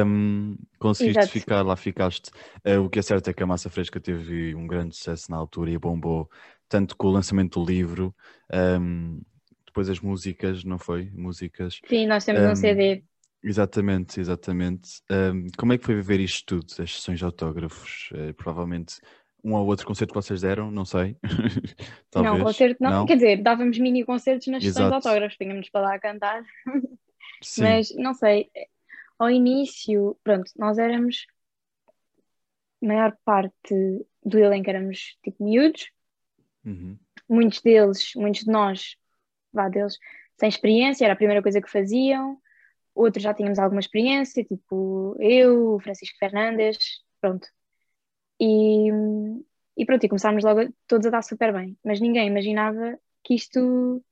hum, 0.06 0.56
conseguiste 0.80 1.22
Exato. 1.22 1.34
ficar, 1.40 1.62
lá 1.64 1.76
ficaste. 1.76 2.30
Eh, 2.64 2.78
o 2.78 2.88
que 2.90 3.00
é 3.00 3.02
certo 3.02 3.30
é 3.30 3.34
que 3.34 3.42
a 3.42 3.48
Massa 3.48 3.70
Fresca 3.70 4.00
teve 4.00 4.54
um 4.54 4.68
grande 4.68 4.96
sucesso 4.96 5.32
na 5.32 5.38
altura 5.38 5.72
e 5.72 5.78
bombou, 5.78 6.30
tanto 6.70 6.96
com 6.96 7.08
o 7.08 7.12
lançamento 7.12 7.60
do 7.60 7.66
livro, 7.66 8.16
hum, 8.80 9.22
depois 9.66 9.90
as 9.90 10.00
músicas, 10.00 10.64
não 10.64 10.78
foi? 10.78 11.10
Músicas. 11.12 11.80
Sim, 11.88 12.06
nós 12.06 12.24
temos 12.26 12.44
um 12.46 12.52
Um, 12.52 12.56
CD. 12.56 13.04
Exatamente, 13.44 14.22
exatamente. 14.22 15.02
Hum, 15.12 15.48
como 15.58 15.74
é 15.74 15.78
que 15.78 15.84
foi 15.86 15.96
viver 15.96 16.20
isto 16.20 16.46
tudo, 16.46 16.82
as 16.82 16.94
sessões 16.96 17.20
de 17.20 17.26
autógrafos? 17.26 18.10
Eh, 18.14 18.32
provavelmente 18.34 19.02
um 19.44 19.54
ou 19.54 19.66
outro 19.68 19.86
concerto 19.86 20.14
que 20.14 20.22
vocês 20.22 20.42
deram, 20.42 20.72
não 20.72 20.86
sei. 20.86 21.18
Não, 22.16 22.24
Talvez. 22.24 22.44
concerto 22.44 22.78
não. 22.84 22.92
Não? 22.92 23.06
Quer 23.06 23.16
dizer, 23.16 23.42
dávamos 23.42 23.78
mini 23.80 24.06
concertos 24.06 24.48
nas 24.48 24.64
sessões 24.64 24.88
de 24.88 24.94
autógrafos, 24.94 25.36
tínhamos 25.36 25.70
para 25.70 25.82
lá 25.82 25.96
a 25.96 26.00
cantar. 26.00 26.44
Sim. 27.42 27.64
Mas 27.64 27.94
não 27.96 28.14
sei, 28.14 28.50
ao 29.20 29.30
início, 29.30 30.16
pronto, 30.24 30.50
nós 30.58 30.78
éramos, 30.78 31.26
a 32.82 32.86
maior 32.86 33.18
parte 33.26 34.06
do 34.24 34.38
elenco 34.38 34.70
éramos 34.70 35.18
tipo 35.24 35.44
miúdos, 35.44 35.90
Uhum. 36.66 36.98
muitos 37.28 37.62
deles, 37.62 38.12
muitos 38.16 38.42
de 38.46 38.52
nós, 38.52 38.96
vá 39.52 39.68
deles, 39.68 39.98
sem 40.40 40.48
experiência, 40.48 41.04
era 41.04 41.14
a 41.14 41.18
primeira 41.18 41.42
coisa 41.42 41.62
que 41.62 41.70
faziam, 41.70 42.38
outros 42.96 43.24
já 43.24 43.34
tínhamos 43.34 43.60
alguma 43.60 43.82
experiência, 43.82 44.44
tipo 44.46 45.18
eu, 45.20 45.80
Francisco 45.82 46.18
Fernandes, 46.18 47.02
pronto. 47.20 47.48
E, 48.40 48.90
e 49.78 49.86
pronto, 49.86 50.04
e 50.04 50.10
começámos 50.10 50.44
logo 50.44 50.62
todos 50.88 51.08
a 51.08 51.10
dar 51.10 51.22
super 51.22 51.54
bem, 51.54 51.78
mas 51.84 52.00
ninguém 52.00 52.28
imaginava 52.28 52.98
que 53.24 53.36
isto 53.36 54.04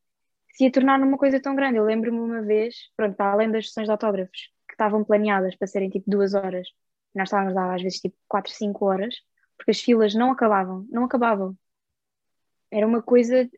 se 0.54 0.66
ia 0.66 0.72
tornar 0.72 1.00
numa 1.00 1.18
coisa 1.18 1.40
tão 1.40 1.56
grande. 1.56 1.78
Eu 1.78 1.84
lembro-me 1.86 2.20
uma 2.20 2.42
vez, 2.42 2.76
pronto, 2.96 3.16
para 3.16 3.32
além 3.34 3.52
das 3.52 3.68
sessões 3.68 3.88
de 3.88 3.92
autógrafos, 3.92 4.52
que 4.68 4.74
estavam 4.74 5.04
planeadas 5.04 5.56
para 5.56 5.68
serem 5.68 5.90
tipo 5.90 6.10
duas 6.10 6.34
horas, 6.34 6.68
nós 7.14 7.28
estávamos 7.28 7.54
lá 7.54 7.76
às 7.76 7.82
vezes 7.82 8.00
tipo 8.00 8.16
quatro, 8.28 8.52
cinco 8.52 8.86
horas, 8.86 9.16
porque 9.58 9.72
as 9.72 9.82
filas 9.82 10.14
não 10.16 10.32
acabavam, 10.32 10.86
não 10.90 11.04
acabavam. 11.04 11.58
Era 12.72 12.88
uma 12.88 13.02
coisa 13.02 13.50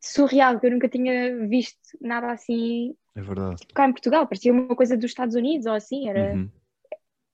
surreal, 0.00 0.58
que 0.58 0.66
eu 0.66 0.70
nunca 0.70 0.88
tinha 0.88 1.46
visto 1.46 1.78
nada 2.00 2.30
assim 2.32 2.94
É 3.14 3.20
verdade. 3.20 3.62
cá 3.74 3.86
em 3.86 3.92
Portugal, 3.92 4.26
parecia 4.26 4.52
uma 4.52 4.74
coisa 4.74 4.96
dos 4.96 5.10
Estados 5.10 5.34
Unidos 5.34 5.66
ou 5.66 5.74
assim, 5.74 6.08
era, 6.08 6.32
Uhum. 6.34 6.50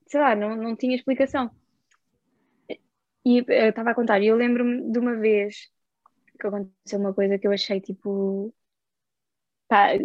sei 0.06 0.20
lá, 0.20 0.34
não, 0.34 0.56
não 0.56 0.74
tinha 0.76 0.96
explicação. 0.96 1.50
E 3.24 3.40
eh, 3.48 3.66
eu 3.66 3.70
estava 3.70 3.90
a 3.90 3.94
contar, 3.94 4.20
e 4.22 4.26
eu 4.28 4.36
lembro-me 4.36 4.90
de 4.92 4.98
uma 4.98 5.16
vez 5.16 5.70
que 6.40 6.46
aconteceu 6.46 6.98
uma 7.00 7.14
coisa 7.14 7.38
que 7.38 7.46
eu 7.46 7.52
achei 7.52 7.80
tipo 7.80 8.54
pá, 9.68 9.96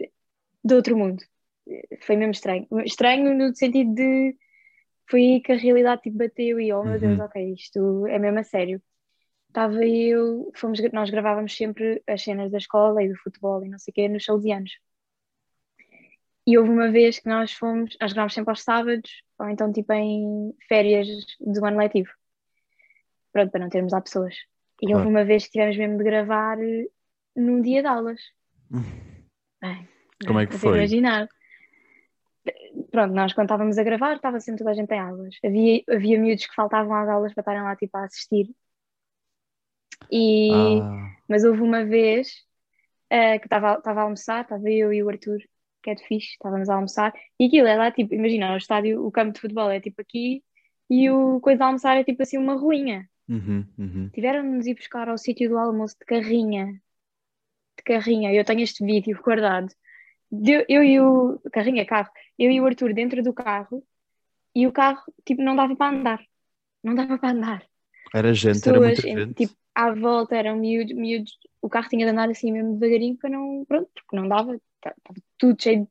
de 0.63 0.75
outro 0.75 0.97
mundo. 0.97 1.23
Foi 2.01 2.15
mesmo 2.15 2.31
estranho. 2.31 2.67
Estranho 2.85 3.35
no 3.37 3.55
sentido 3.55 3.93
de 3.95 4.37
foi 5.09 5.21
aí 5.21 5.41
que 5.41 5.51
a 5.53 5.57
realidade 5.57 6.01
tipo, 6.03 6.17
bateu 6.17 6.59
e 6.59 6.71
oh 6.73 6.83
meu 6.83 6.99
Deus, 6.99 7.19
Uhum. 7.19 7.25
ok, 7.25 7.53
isto 7.53 8.07
é 8.07 8.19
mesmo 8.19 8.39
a 8.39 8.43
sério. 8.43 8.81
Estava 9.49 9.85
eu, 9.85 10.51
fomos, 10.55 10.79
nós 10.93 11.09
gravávamos 11.09 11.55
sempre 11.57 12.03
as 12.07 12.23
cenas 12.23 12.51
da 12.51 12.57
escola 12.59 13.03
e 13.03 13.09
do 13.09 13.17
futebol 13.17 13.63
e 13.65 13.69
não 13.69 13.79
sei 13.79 13.91
o 13.91 13.95
quê 13.95 14.07
nos 14.09 14.25
salesianos. 14.25 14.71
E 16.45 16.57
houve 16.57 16.69
uma 16.71 16.91
vez 16.91 17.19
que 17.19 17.29
nós 17.29 17.51
fomos, 17.53 17.95
nós 18.01 18.11
gravámos 18.13 18.33
sempre 18.33 18.51
aos 18.51 18.63
sábados, 18.63 19.23
ou 19.39 19.49
então 19.49 19.71
tipo 19.71 19.93
em 19.93 20.53
férias 20.67 21.07
do 21.39 21.65
ano 21.65 21.77
letivo. 21.77 22.09
Pronto, 23.31 23.51
para 23.51 23.61
não 23.61 23.69
termos 23.69 23.93
lá 23.93 24.01
pessoas. 24.01 24.35
E 24.81 24.85
houve 24.87 24.93
Claro. 25.03 25.09
uma 25.09 25.25
vez 25.25 25.45
que 25.45 25.51
tivemos 25.51 25.77
mesmo 25.77 25.97
de 25.97 26.03
gravar 26.03 26.57
eh, 26.61 26.87
num 27.35 27.61
dia 27.61 27.81
de 27.81 27.87
aulas. 27.87 28.19
Bem, 29.61 29.87
Como 30.25 30.39
é 30.39 30.45
que 30.47 30.57
foi? 30.57 30.77
imaginar. 30.77 31.27
Pronto, 32.91 33.13
nós 33.13 33.33
quando 33.33 33.45
estávamos 33.47 33.77
a 33.77 33.83
gravar, 33.83 34.15
estava 34.15 34.39
sempre 34.39 34.59
toda 34.59 34.71
a 34.71 34.73
gente 34.73 34.91
em 34.93 34.99
aulas. 34.99 35.35
Havia, 35.43 35.83
havia 35.89 36.19
miúdos 36.19 36.45
que 36.45 36.55
faltavam 36.55 36.93
às 36.95 37.09
aulas 37.09 37.33
para 37.33 37.41
estarem 37.41 37.61
lá 37.61 37.75
tipo 37.75 37.95
a 37.97 38.05
assistir. 38.05 38.49
E, 40.11 40.79
Ah, 40.81 41.11
mas 41.27 41.43
houve 41.43 41.61
uma 41.61 41.85
vez 41.85 42.29
eh, 43.09 43.37
que 43.39 43.45
estava 43.45 43.75
estava 43.77 43.99
a 44.01 44.03
almoçar, 44.03 44.41
estava 44.43 44.69
eu 44.69 44.93
e 44.93 45.03
o 45.03 45.09
Arthur, 45.09 45.39
que 45.83 45.89
é 45.91 45.95
de 45.95 46.03
fixe, 46.07 46.31
estávamos 46.31 46.69
a 46.69 46.75
almoçar, 46.75 47.13
e 47.39 47.45
aquilo 47.47 47.67
é 47.67 47.75
lá 47.75 47.91
tipo, 47.91 48.13
imagina, 48.13 48.53
o 48.53 48.57
estádio, 48.57 49.05
o 49.05 49.11
campo 49.11 49.33
de 49.33 49.41
futebol 49.41 49.69
é 49.69 49.79
tipo 49.79 50.01
aqui, 50.01 50.43
e 50.89 51.09
o 51.09 51.39
coisa 51.41 51.57
de 51.57 51.63
almoçar 51.63 51.97
é 51.97 52.03
tipo 52.03 52.21
assim 52.23 52.37
uma 52.37 52.55
ruinha. 52.55 53.07
Uhum, 53.29 53.65
uhum. 53.77 54.09
Tiveram-nos 54.09 54.67
ir 54.67 54.75
buscar 54.75 55.07
ao 55.07 55.17
sítio 55.17 55.49
do 55.49 55.57
almoço 55.57 55.95
de 55.99 56.05
carrinha. 56.05 56.81
De 57.77 57.83
carrinha. 57.83 58.33
Eu 58.33 58.43
tenho 58.43 58.61
este 58.61 58.85
vídeo 58.85 59.19
guardado. 59.23 59.73
De- 60.31 60.65
eu 60.67 60.83
e 60.83 60.99
o. 60.99 61.39
Carrinha, 61.51 61.85
carro. 61.85 62.09
Eu 62.37 62.51
e 62.51 62.59
o 62.59 62.65
Arthur 62.65 62.93
dentro 62.93 63.23
do 63.23 63.33
carro 63.33 63.83
e 64.55 64.67
o 64.67 64.71
carro, 64.71 65.01
tipo, 65.25 65.41
não 65.41 65.55
dava 65.55 65.75
para 65.75 65.95
andar. 65.95 66.21
Não 66.83 66.95
dava 66.95 67.17
para 67.17 67.31
andar. 67.31 67.63
Era 68.13 68.33
gente, 68.33 68.67
era 68.67 68.79
muita 68.79 69.01
Pessoas, 69.01 69.19
gente. 69.25 69.33
tipo, 69.35 69.55
à 69.75 69.93
volta 69.93 70.35
eram 70.35 70.57
miúdos, 70.57 70.95
miúdos, 70.95 71.37
o 71.61 71.69
carro 71.69 71.89
tinha 71.89 72.05
de 72.05 72.11
andar 72.11 72.29
assim 72.29 72.51
mesmo 72.51 72.77
devagarinho 72.77 73.17
para 73.17 73.29
não, 73.29 73.63
pronto, 73.65 73.89
porque 73.93 74.15
não 74.15 74.27
dava, 74.27 74.55
estava 74.55 75.21
tudo 75.37 75.61
cheio 75.61 75.87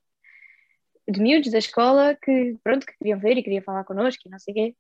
de, 1.07 1.13
de 1.13 1.21
miúdos 1.21 1.51
da 1.51 1.59
escola 1.59 2.17
que, 2.21 2.57
pronto, 2.63 2.87
que 2.87 2.97
queriam 2.99 3.19
ver 3.19 3.39
e 3.39 3.43
queriam 3.43 3.63
falar 3.63 3.85
connosco 3.85 4.23
e 4.27 4.31
não 4.31 4.39
sei 4.39 4.53
o 4.53 4.55
quê. 4.55 4.77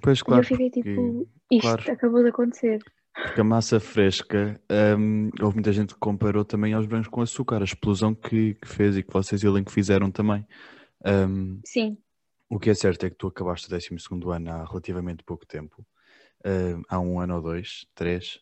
Pois 0.00 0.22
claro. 0.22 0.42
e 0.42 0.44
eu 0.44 0.48
fiquei 0.48 0.70
porque- 0.70 0.82
tipo, 0.90 1.28
isto 1.50 1.62
claro. 1.62 1.92
acabou 1.92 2.22
de 2.22 2.28
acontecer. 2.28 2.78
Porque 3.14 3.40
a 3.40 3.44
massa 3.44 3.80
fresca, 3.80 4.60
hum, 4.96 5.30
houve 5.40 5.56
muita 5.56 5.72
gente 5.72 5.92
que 5.92 5.98
comparou 5.98 6.44
também 6.44 6.72
aos 6.72 6.86
brancos 6.86 7.08
com 7.08 7.20
açúcar, 7.20 7.60
a 7.60 7.64
explosão 7.64 8.14
que, 8.14 8.54
que 8.54 8.68
fez 8.68 8.96
e 8.96 9.02
que 9.02 9.12
vocês 9.12 9.42
e 9.42 9.46
o 9.46 9.50
elenco 9.50 9.72
fizeram 9.72 10.08
também. 10.10 10.46
Hum, 11.04 11.60
Sim, 11.64 11.98
o 12.48 12.58
que 12.60 12.70
é 12.70 12.74
certo 12.74 13.04
é 13.06 13.10
que 13.10 13.16
tu 13.16 13.26
acabaste 13.26 13.66
o 13.66 13.70
12 13.70 13.98
segundo 13.98 14.30
ano 14.30 14.50
há 14.52 14.64
relativamente 14.64 15.24
pouco 15.24 15.44
tempo. 15.44 15.84
Hum, 16.46 16.82
há 16.88 17.00
um 17.00 17.18
ano 17.18 17.34
ou 17.36 17.42
dois, 17.42 17.86
três, 17.94 18.38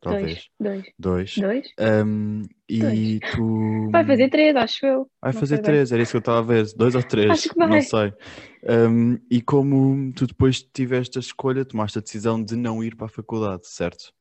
talvez, 0.00 0.48
dois, 0.58 0.84
dois. 0.98 1.34
dois, 1.38 1.64
dois. 1.76 2.06
Hum, 2.06 2.42
e 2.68 3.20
tu... 3.32 3.90
Vai 3.90 4.06
fazer 4.06 4.28
três, 4.30 4.56
acho 4.56 4.86
eu. 4.86 5.10
Vai 5.20 5.32
Não 5.32 5.40
fazer 5.40 5.56
sei 5.56 5.62
bem. 5.62 5.64
três, 5.64 5.92
era 5.92 6.02
isso 6.02 6.12
que 6.12 6.16
eu 6.16 6.20
estava 6.20 6.38
a 6.38 6.42
ver, 6.42 6.66
dois 6.74 6.94
ou 6.94 7.02
três, 7.02 7.30
Acho 7.30 7.48
que 7.50 7.58
não 7.58 7.68
vai. 7.68 7.82
sei. 7.82 8.12
Um, 8.62 9.18
e 9.30 9.42
como 9.42 10.12
tu 10.14 10.26
depois 10.26 10.62
tiveste 10.62 11.18
a 11.18 11.20
escolha, 11.20 11.64
tomaste 11.64 11.98
a 11.98 12.02
decisão 12.02 12.42
de 12.42 12.56
não 12.56 12.82
ir 12.82 12.96
para 12.96 13.06
a 13.06 13.10
faculdade, 13.10 13.66
certo? 13.66 14.12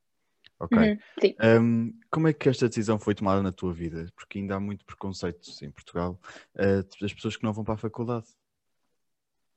Ok. 0.59 0.77
Uhum, 0.77 0.97
sim. 1.21 1.35
Um, 1.41 1.93
como 2.11 2.27
é 2.27 2.33
que 2.33 2.49
esta 2.49 2.67
decisão 2.67 2.99
foi 2.99 3.15
tomada 3.15 3.41
na 3.41 3.51
tua 3.51 3.73
vida? 3.73 4.07
Porque 4.13 4.39
ainda 4.39 4.55
há 4.55 4.59
muito 4.59 4.83
preconceito 4.83 5.49
em 5.63 5.71
Portugal 5.71 6.19
uh, 6.55 6.83
das 7.01 7.13
pessoas 7.13 7.37
que 7.37 7.43
não 7.43 7.53
vão 7.53 7.63
para 7.63 7.75
a 7.75 7.77
faculdade. 7.77 8.27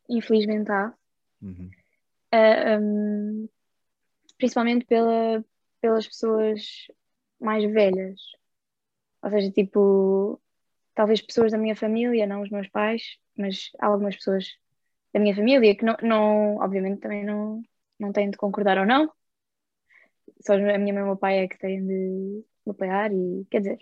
Infelizmente 0.09 0.71
há. 0.71 0.95
Uhum. 1.43 1.71
Ah, 2.31 2.79
hum, 2.81 3.49
principalmente 4.39 4.87
pela, 4.87 5.45
pelas 5.83 6.09
pessoas 6.09 6.63
mais 7.41 7.65
velhas. 7.71 8.21
Ou 9.23 9.31
seja, 9.31 9.51
tipo, 9.53 10.41
talvez 10.95 11.23
pessoas 11.23 11.53
da 11.53 11.59
minha 11.59 11.77
família, 11.77 12.27
não 12.27 12.43
os 12.43 12.51
meus 12.51 12.69
pais, 12.69 13.19
mas 13.39 13.71
algumas 13.81 14.17
pessoas 14.17 14.47
da 15.15 15.21
minha 15.21 15.35
família 15.37 15.77
que 15.77 15.85
não, 15.85 15.97
não 16.03 16.57
obviamente 16.59 17.01
também 17.01 17.25
não, 17.25 17.63
não 17.99 18.13
têm 18.13 18.31
de 18.31 18.39
concordar 18.39 18.79
ou 18.79 18.87
não. 18.87 19.13
Só 20.45 20.55
a 20.55 20.59
minha 20.59 20.79
mãe 20.95 21.01
e 21.01 21.03
o 21.03 21.07
meu 21.07 21.17
pai 21.17 21.39
é 21.41 21.49
que 21.49 21.59
têm 21.59 21.87
de 21.87 22.45
apoiar 22.69 23.13
e 23.13 23.47
quer 23.51 23.61
dizer, 23.61 23.79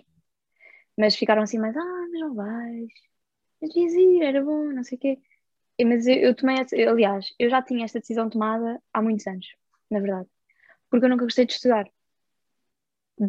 mas 0.97 1.17
ficaram 1.17 1.43
assim 1.43 1.59
mais, 1.59 1.77
ah, 1.77 2.07
mas 2.11 2.21
não 2.21 2.35
vais, 2.35 2.89
mas 3.63 3.75
ir, 3.77 4.23
era 4.23 4.45
bom, 4.45 4.73
não 4.73 4.85
sei 4.85 4.99
o 4.99 5.01
quê. 5.01 5.21
Mas 5.85 6.07
eu, 6.07 6.17
eu 6.17 6.35
tomei, 6.37 6.57
aliás, 6.89 7.35
eu 7.39 7.51
já 7.51 7.63
tinha 7.63 7.85
esta 7.85 8.01
decisão 8.01 8.31
tomada 8.31 8.83
há 8.93 9.03
muitos 9.03 9.27
anos, 9.27 9.47
na 9.91 10.01
verdade, 10.01 10.29
porque 10.91 11.07
eu 11.07 11.11
nunca 11.11 11.25
gostei 11.25 11.47
de 11.47 11.53
estudar 11.55 11.87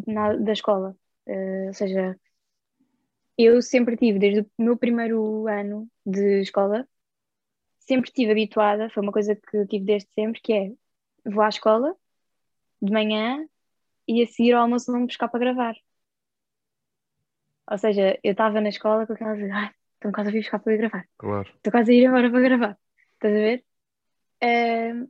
na, 0.06 0.34
da 0.36 0.52
escola. 0.52 0.96
Eh, 1.26 1.66
ou 1.68 1.74
seja, 1.74 2.18
eu 3.38 3.62
sempre 3.62 3.96
tive, 3.96 4.18
desde 4.18 4.40
o 4.40 4.50
meu 4.58 4.76
primeiro 4.76 5.46
ano 5.48 5.88
de 6.04 6.40
escola, 6.40 6.86
sempre 7.80 8.08
estive 8.08 8.32
habituada, 8.32 8.90
foi 8.90 9.02
uma 9.02 9.12
coisa 9.12 9.34
que 9.36 9.56
eu 9.56 9.66
tive 9.66 9.84
desde 9.84 10.08
sempre, 10.14 10.40
que 10.40 10.52
é 10.52 10.72
vou 11.24 11.42
à 11.42 11.48
escola 11.48 11.96
de 12.80 12.92
manhã 12.92 13.46
e 14.08 14.22
a 14.22 14.26
seguir 14.26 14.52
ao 14.52 14.62
almoço 14.62 14.90
vou-me 14.90 15.06
buscar 15.06 15.28
para 15.28 15.40
gravar. 15.40 15.74
Ou 17.70 17.78
seja, 17.78 18.18
eu 18.22 18.32
estava 18.32 18.60
na 18.60 18.68
escola 18.68 19.06
com 19.06 19.12
aquela 19.12 19.36
coisa, 19.36 19.54
ai, 19.54 19.70
estou-me 19.94 20.14
quase 20.14 20.28
a 20.30 20.32
vir 20.32 20.40
buscar 20.40 20.58
para 20.58 20.76
gravar 20.76 21.08
Claro. 21.16 21.48
estou 21.56 21.70
quase 21.72 21.92
a 21.92 21.94
ir 21.94 22.04
embora 22.04 22.30
para 22.30 22.40
gravar. 22.40 22.78
Estás 23.14 23.32
a 23.34 23.38
ver? 23.38 23.64
Ahm, 24.42 25.08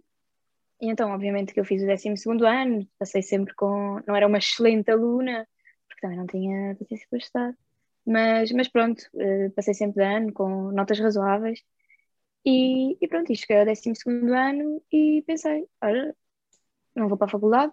e 0.83 0.89
então, 0.89 1.13
obviamente, 1.13 1.55
que 1.55 1.61
eu 1.61 1.65
fiz 1.65 1.83
o 1.83 1.87
12 1.87 2.45
ano, 2.45 2.89
passei 2.99 3.23
sempre 3.23 3.55
com. 3.55 4.01
Não 4.07 4.17
era 4.17 4.27
uma 4.27 4.39
excelente 4.39 4.91
aluna, 4.91 5.49
porque 5.89 6.01
também 6.01 6.19
não 6.19 6.27
tinha 6.27 6.75
paciência 6.77 7.07
para 7.09 7.19
estudar, 7.19 7.57
mas, 8.07 8.51
mas 8.53 8.69
pronto, 8.69 9.03
eh, 9.17 9.51
passei 9.51 9.75
sempre 9.75 10.03
de 10.03 10.09
ano 10.17 10.33
com 10.33 10.73
notas 10.73 10.99
razoáveis. 10.99 11.63
E, 12.45 12.99
e 13.01 13.09
pronto, 13.09 13.33
e 13.33 13.37
cheguei 13.37 13.59
ao 13.61 13.67
12 13.67 13.93
ano 14.35 14.83
e 14.93 15.23
pensei: 15.27 15.69
olha, 15.83 16.17
não 16.97 17.09
vou 17.09 17.19
para 17.19 17.29
a 17.29 17.31
faculdade, 17.31 17.73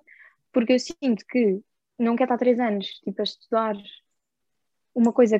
porque 0.53 0.73
eu 0.73 0.79
sinto 0.79 1.25
que 1.27 1.61
não 1.97 2.15
quero 2.15 2.27
estar 2.33 2.37
três 2.37 2.59
anos 2.59 2.87
tipo, 3.03 3.21
a 3.21 3.23
estudar 3.23 3.75
uma 4.93 5.13
coisa 5.13 5.39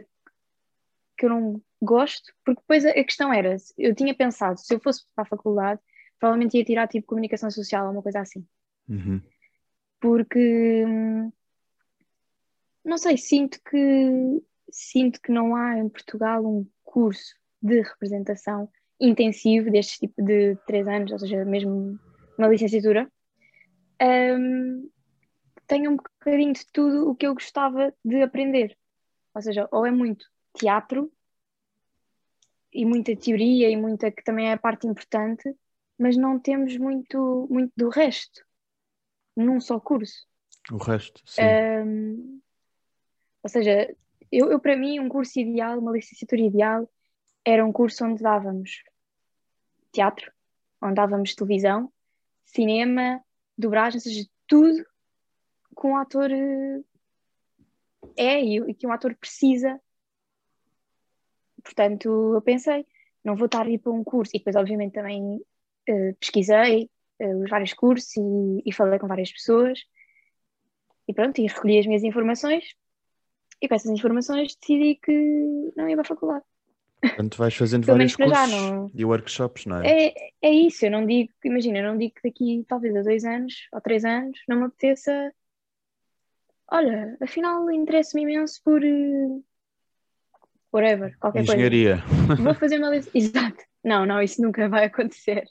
que 1.18 1.26
eu 1.26 1.30
não 1.30 1.62
gosto, 1.82 2.34
porque 2.44 2.62
depois 2.62 2.86
a 2.86 2.92
a 2.92 3.04
questão 3.04 3.34
era, 3.34 3.56
eu 3.78 3.94
tinha 3.96 4.16
pensado, 4.16 4.60
se 4.60 4.74
eu 4.74 4.80
fosse 4.80 5.06
para 5.16 5.24
a 5.24 5.28
faculdade, 5.28 5.82
provavelmente 6.20 6.58
ia 6.58 6.66
tirar 6.66 6.88
tipo 6.88 7.08
comunicação 7.08 7.50
social 7.50 7.86
ou 7.86 7.94
uma 7.94 8.04
coisa 8.04 8.20
assim, 8.20 8.46
Uhum. 8.88 9.22
porque 10.00 10.84
hum, 10.86 11.32
não 12.84 12.98
sei, 12.98 13.18
sinto 13.18 13.60
que 13.64 14.42
sinto 14.72 15.22
que 15.22 15.32
não 15.32 15.56
há 15.56 15.78
em 15.78 15.90
Portugal 15.90 16.46
um 16.46 16.68
curso 16.84 17.36
de 17.62 17.82
representação 17.82 18.70
intensivo 19.00 19.72
deste 19.72 20.00
tipo 20.00 20.22
de 20.24 20.56
três 20.66 20.88
anos, 20.88 21.12
ou 21.12 21.20
seja, 21.20 21.46
mesmo 21.46 21.98
uma 22.38 22.48
licenciatura, 22.48 23.10
que 24.00 25.64
tenha 25.68 25.90
um 25.90 25.98
bocadinho 25.98 26.54
de 26.54 26.66
tudo 26.72 27.10
o 27.10 27.16
que 27.16 27.28
eu 27.28 27.34
gostava 27.34 27.94
de 28.04 28.22
aprender. 28.22 28.78
Ou 29.34 29.42
seja, 29.42 29.68
ou 29.72 29.86
é 29.86 29.92
muito 29.92 30.26
teatro 30.54 31.12
e 32.74 32.86
muita 32.86 33.16
teoria 33.16 33.70
e 33.70 33.76
muita 33.76 34.12
que 34.12 34.24
também 34.24 34.50
é 34.50 34.54
a 34.54 34.58
parte 34.58 34.88
importante, 34.88 35.54
mas 36.00 36.16
não 36.16 36.40
temos 36.40 36.78
muito, 36.78 37.46
muito 37.52 37.74
do 37.76 37.90
resto 37.90 38.46
num 39.36 39.60
só 39.60 39.80
curso. 39.80 40.26
O 40.72 40.78
resto, 40.78 41.22
sim. 41.26 41.42
Um, 41.44 42.42
ou 43.44 43.50
seja, 43.50 43.94
eu, 44.32 44.52
eu 44.52 44.60
para 44.60 44.78
mim 44.78 45.00
um 45.00 45.10
curso 45.10 45.40
ideal, 45.40 45.78
uma 45.78 45.92
licenciatura 45.92 46.42
ideal, 46.42 46.90
era 47.44 47.66
um 47.66 47.72
curso 47.72 48.06
onde 48.06 48.22
dávamos 48.22 48.84
teatro, 49.92 50.32
onde 50.82 50.96
dávamos 50.96 51.36
televisão, 51.36 51.92
cinema, 52.46 53.22
dobragem, 53.58 53.98
ou 53.98 54.02
seja, 54.02 54.30
tudo 54.48 54.86
que 55.80 55.88
um 55.88 55.98
ator 55.98 56.32
eh, 56.32 56.82
é 58.16 58.44
e, 58.44 58.58
e 58.58 58.74
que 58.74 58.88
um 58.88 58.92
ator 58.92 59.16
precisa. 59.16 59.80
Portanto, 61.64 62.34
eu 62.36 62.42
pensei, 62.42 62.86
não 63.24 63.36
vou 63.36 63.46
estar 63.46 63.66
a 63.66 63.70
ir 63.70 63.80
para 63.80 63.92
um 63.92 64.04
curso. 64.04 64.32
E 64.36 64.40
depois, 64.40 64.56
obviamente, 64.56 64.94
também 64.94 65.42
eh, 65.90 66.14
pesquisei 66.20 66.90
eh, 67.20 67.36
os 67.36 67.50
vários 67.50 67.74
cursos 67.74 68.16
e, 68.18 68.62
e 68.66 68.72
falei 68.74 69.00
com 69.00 69.08
várias 69.08 69.32
pessoas. 69.32 69.80
E 71.08 71.14
pronto, 71.14 71.40
e 71.42 71.48
recolhi 71.48 71.80
as 71.80 71.86
minhas 71.88 72.04
informações. 72.04 72.64
E 73.62 73.68
com 73.68 73.76
essas 73.76 73.92
informações 73.92 74.56
decidi 74.56 74.96
que 74.96 75.72
não 75.76 75.90
ia 75.90 75.96
para 75.96 76.04
a 76.04 76.06
faculdade. 76.08 76.46
Portanto, 77.02 77.38
vais 77.38 77.56
fazendo 77.56 77.86
vários 77.86 78.16
para 78.16 78.28
já, 78.28 78.36
cursos 78.42 78.62
não- 78.62 78.92
e 78.94 79.06
workshops, 79.06 79.66
não 79.66 79.82
é? 79.82 80.08
É, 80.08 80.14
é 80.42 80.52
isso, 80.52 80.86
eu 80.86 80.92
não 80.92 81.06
digo, 81.06 81.32
imagina, 81.46 81.80
eu 81.80 81.84
não 81.86 81.98
digo 81.98 82.14
que 82.16 82.30
daqui 82.30 82.64
talvez 82.68 82.96
a 82.96 83.02
dois 83.02 83.24
anos 83.24 83.68
ou 83.74 83.80
três 83.82 84.04
anos 84.06 84.38
não 84.48 84.58
me 84.58 84.66
apeteça. 84.66 85.34
Olha, 86.72 87.18
afinal 87.22 87.70
interessa-me 87.72 88.24
imenso 88.24 88.62
por 88.64 88.84
eh, 88.84 89.40
whatever, 90.72 91.18
qualquer 91.20 91.40
coisa. 91.46 91.54
Engenharia. 91.54 92.04
Vou 92.38 92.54
fazer 92.54 92.78
uma 92.78 92.90
lic- 92.90 93.10
Exato. 93.16 93.64
Não, 93.84 94.06
não, 94.06 94.22
isso 94.22 94.42
nunca 94.42 94.68
vai 94.70 94.86
acontecer. 94.86 95.46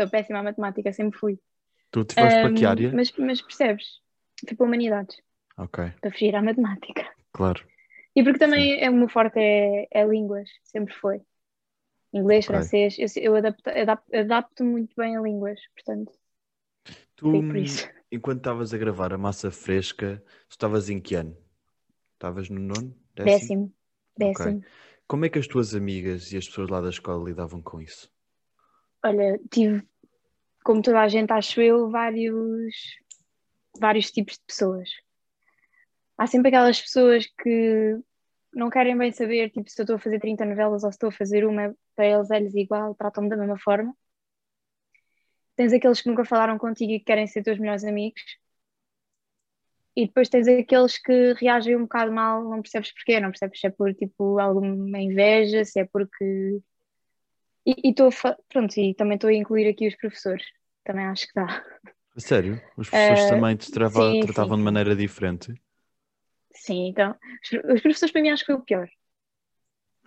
Sou 0.00 0.08
péssima 0.08 0.38
à 0.38 0.42
matemática, 0.42 0.92
sempre 0.94 1.18
fui. 1.18 1.38
Tu 1.92 2.04
te 2.04 2.14
foste 2.14 2.40
para 2.40 2.54
que 2.54 2.64
área? 2.66 2.90
Mas, 2.96 3.12
mas 3.18 3.42
percebes? 3.42 3.86
Fui 4.46 4.56
para 4.56 4.66
humanidades, 4.66 5.16
Ok, 5.56 5.78
para 6.00 6.10
fugir 6.12 6.34
à 6.36 6.42
matemática. 6.42 7.04
claro. 7.32 7.60
E 8.16 8.22
porque 8.24 8.38
também 8.38 8.82
é, 8.84 8.88
o 8.90 8.94
meu 8.94 9.08
forte 9.08 9.38
é, 9.38 9.88
é 9.90 10.04
línguas, 10.06 10.48
sempre 10.64 10.94
foi. 10.94 11.20
Inglês, 12.12 12.46
Ok. 12.46 12.50
francês, 12.50 12.96
eu, 12.98 13.08
eu 13.22 13.36
adapto, 13.36 13.70
adapto, 13.70 14.16
adapto 14.16 14.64
muito 14.64 14.94
bem 14.96 15.16
a 15.16 15.20
línguas, 15.20 15.60
portanto, 15.74 16.12
Tu, 17.16 17.26
foi 17.30 17.42
por 17.42 17.56
isso. 17.56 17.88
enquanto 18.10 18.38
estavas 18.38 18.74
a 18.74 18.78
gravar 18.78 19.12
a 19.12 19.18
massa 19.18 19.50
fresca, 19.50 20.22
tu 20.48 20.52
estavas 20.52 20.88
em 20.90 21.00
que 21.00 21.14
ano? 21.14 21.36
Estavas 22.14 22.50
no 22.50 22.60
nono? 22.60 22.96
Décimo, 23.22 23.72
Ok. 24.20 24.40
décimo. 24.40 24.64
Como 25.06 25.24
é 25.24 25.28
que 25.28 25.38
as 25.38 25.46
tuas 25.48 25.74
amigas 25.74 26.32
e 26.32 26.36
as 26.36 26.46
pessoas 26.48 26.68
lá 26.70 26.80
da 26.80 26.90
escola 26.90 27.24
lidavam 27.28 27.60
com 27.62 27.80
isso? 27.80 28.10
Olha, 29.04 29.40
tive, 29.50 29.82
como 30.64 30.82
toda 30.82 31.00
a 31.00 31.08
gente, 31.08 31.32
acho 31.32 31.60
eu, 31.60 31.90
vários, 31.90 32.74
vários 33.78 34.10
tipos 34.10 34.34
de 34.34 34.44
pessoas. 34.46 34.90
Há 36.18 36.26
sempre 36.26 36.48
aquelas 36.48 36.80
pessoas 36.80 37.26
que 37.26 37.98
não 38.52 38.68
querem 38.68 38.96
bem 38.96 39.12
saber, 39.12 39.50
tipo, 39.50 39.70
se 39.70 39.80
eu 39.80 39.84
estou 39.84 39.96
a 39.96 39.98
fazer 39.98 40.20
30 40.20 40.44
novelas 40.44 40.84
ou 40.84 40.90
se 40.90 40.96
estou 40.96 41.08
a 41.08 41.12
fazer 41.12 41.46
uma, 41.46 41.74
para 41.94 42.06
eles 42.06 42.30
é-lhes 42.30 42.54
igual, 42.54 42.94
tratam-me 42.94 43.30
da 43.30 43.36
mesma 43.36 43.58
forma. 43.58 43.94
Tens 45.56 45.72
aqueles 45.72 46.00
que 46.00 46.08
nunca 46.08 46.24
falaram 46.24 46.58
contigo 46.58 46.92
e 46.92 46.98
que 46.98 47.04
querem 47.04 47.26
ser 47.26 47.42
teus 47.42 47.58
melhores 47.58 47.84
amigos. 47.84 48.22
E 49.96 50.06
depois 50.06 50.28
tens 50.28 50.48
aqueles 50.48 50.98
que 50.98 51.34
reagem 51.34 51.76
um 51.76 51.82
bocado 51.82 52.12
mal, 52.12 52.42
não 52.44 52.62
percebes 52.62 52.92
porquê, 52.92 53.20
não 53.20 53.30
percebes 53.30 53.60
se 53.60 53.66
é 53.66 53.70
por 53.70 53.92
tipo 53.94 54.38
alguma 54.38 54.98
inveja, 55.00 55.64
se 55.64 55.80
é 55.80 55.84
porque. 55.84 56.60
E 57.66 57.90
estou, 57.90 58.10
pronto, 58.48 58.76
e 58.78 58.94
também 58.94 59.16
estou 59.16 59.30
a 59.30 59.34
incluir 59.34 59.68
aqui 59.68 59.86
os 59.88 59.96
professores, 59.96 60.44
também 60.84 61.04
acho 61.06 61.26
que 61.26 61.34
dá. 61.34 61.64
Sério? 62.16 62.62
Os 62.76 62.88
professores 62.88 63.26
Uh, 63.26 63.26
também 63.26 63.56
te 63.56 63.68
trava- 63.70 64.14
sim, 64.14 64.16
tratavam 64.16 64.56
sim, 64.56 64.58
de 64.58 64.62
maneira 64.62 64.94
diferente? 64.94 65.52
Sim, 66.54 66.86
então, 66.88 67.16
os, 67.42 67.50
os 67.74 67.80
professores 67.82 68.12
para 68.12 68.22
mim 68.22 68.28
acho 68.30 68.44
que 68.44 68.52
foi 68.52 68.54
o 68.60 68.64
pior, 68.64 68.88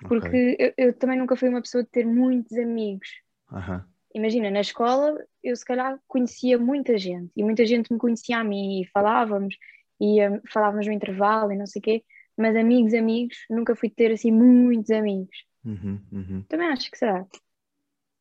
porque 0.08 0.28
Ok. 0.28 0.38
eu, 0.60 0.74
eu 0.78 0.94
também 0.98 1.18
nunca 1.18 1.36
fui 1.36 1.50
uma 1.50 1.62
pessoa 1.62 1.84
de 1.84 1.90
ter 1.90 2.06
muitos 2.06 2.58
amigos. 2.58 3.08
Aham. 3.52 3.88
Imagina, 4.16 4.52
na 4.52 4.62
escola 4.62 5.16
eu 5.44 5.56
se 5.56 5.66
calhar 5.66 6.00
conhecia 6.08 6.58
muita 6.58 6.98
gente 6.98 7.32
e 7.36 7.44
muita 7.44 7.66
gente 7.66 7.92
me 7.92 7.98
conhecia 8.00 8.38
a 8.40 8.44
mim 8.44 8.82
e 8.82 8.88
falávamos 8.90 9.56
e 10.00 10.22
hum, 10.28 10.42
falávamos 10.52 10.86
no 10.88 10.94
intervalo 10.94 11.52
e 11.52 11.58
não 11.58 11.66
sei 11.66 11.80
o 11.80 11.84
quê, 11.84 12.04
mas 12.38 12.56
amigos, 12.56 12.94
amigos, 12.94 13.38
nunca 13.50 13.76
fui 13.76 13.90
ter 13.90 14.12
assim 14.12 14.32
muitos 14.32 14.92
amigos. 14.92 15.36
Uhum, 15.66 16.00
uhum. 16.12 16.42
Também 16.50 16.68
acho 16.68 16.92
que 16.92 16.98
será. 16.98 17.26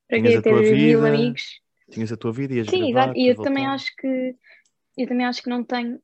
Para 0.09 0.19
Tinhas 0.19 0.37
a 0.37 0.43
ter 0.43 0.51
tua 0.51 0.63
mil 0.63 1.01
vida, 1.01 1.09
amigos? 1.09 1.61
Tinhas 1.91 2.13
a 2.13 2.17
tua 2.17 2.33
vida, 2.33 2.55
ias 2.55 2.69
Sim, 2.69 2.91
exato. 2.91 3.19
E 3.19 3.27
eu 3.29 3.31
depois 3.31 3.49
também 3.49 3.67
acho 3.67 3.97
que 3.97 4.37
eu 4.97 5.09
também 5.09 5.27
acho 5.27 5.43
que 5.43 5.49
não 5.49 5.65
tenho, 5.65 6.01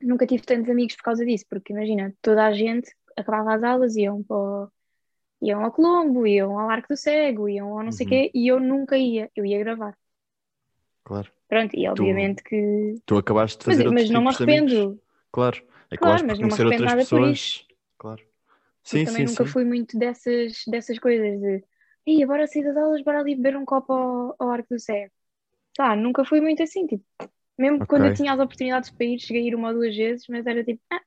nunca 0.00 0.26
tive 0.26 0.42
tantos 0.44 0.70
amigos 0.70 0.94
por 0.96 1.02
causa 1.04 1.24
disso, 1.24 1.46
porque 1.48 1.72
imagina, 1.72 2.14
toda 2.20 2.46
a 2.46 2.52
gente 2.52 2.90
acabava 3.16 3.54
as 3.54 3.62
aulas, 3.62 3.96
iam 3.96 4.22
para 4.22 4.68
iam 5.42 5.64
ao 5.64 5.72
Colombo, 5.72 6.26
iam 6.26 6.58
ao 6.58 6.70
Arco 6.70 6.88
do 6.88 6.96
Cego, 6.96 7.48
iam 7.48 7.78
ao 7.78 7.82
não 7.84 7.92
sei 7.92 8.06
o 8.06 8.10
Uhum. 8.10 8.16
quê, 8.16 8.30
e 8.34 8.48
eu 8.48 8.60
nunca 8.60 8.96
ia, 8.96 9.30
eu 9.34 9.44
ia 9.44 9.58
gravar. 9.58 9.96
Claro. 11.04 11.30
Pronto, 11.48 11.76
e 11.76 11.88
obviamente 11.88 12.42
que. 12.42 12.94
Tu 13.06 13.16
acabaste 13.16 13.58
de 13.58 13.64
Mas, 13.66 13.76
fazer 13.76 13.88
mas 13.88 13.88
outros 13.90 14.10
não 14.10 14.22
me 14.22 14.28
arrependo, 14.28 15.00
Claro. 15.32 15.62
Acabaste 15.90 15.98
Claro, 15.98 16.26
mas 16.26 16.38
não 16.40 16.48
me 16.48 16.54
arrependo 16.54 16.84
nada 16.84 16.96
por 16.96 17.04
pessoas. 17.04 17.66
Claro. 17.98 18.22
Sim, 18.86 19.04
também 19.04 19.24
sim, 19.24 19.26
nunca 19.26 19.46
sim. 19.46 19.46
fui 19.46 19.64
muito 19.64 19.98
dessas, 19.98 20.62
dessas 20.68 20.98
coisas 20.98 21.40
de 21.40 21.64
Ih, 22.06 22.24
bora 22.26 22.46
sair 22.46 22.64
das 22.64 22.76
aulas, 22.76 23.02
bora 23.02 23.20
ali 23.20 23.34
beber 23.36 23.56
um 23.56 23.64
copo 23.64 23.92
ao, 23.92 24.36
ao 24.38 24.50
Arco 24.50 24.68
do 24.74 24.80
Cego. 24.80 25.12
Tá, 25.74 25.96
nunca 25.96 26.24
fui 26.24 26.40
muito 26.40 26.62
assim, 26.62 26.86
tipo, 26.86 27.04
mesmo 27.58 27.80
Ok. 27.80 27.86
quando 27.86 28.06
eu 28.06 28.12
tinha 28.12 28.32
as 28.34 28.40
oportunidades 28.40 28.90
para 28.92 29.06
ir, 29.06 29.20
cheguei 29.20 29.44
a 29.44 29.46
ir 29.48 29.54
uma 29.56 29.68
ou 29.70 29.74
duas 29.74 29.96
vezes, 29.96 30.26
mas 30.28 30.46
era 30.46 30.64
tipo, 30.64 30.82
ah, 30.92 31.00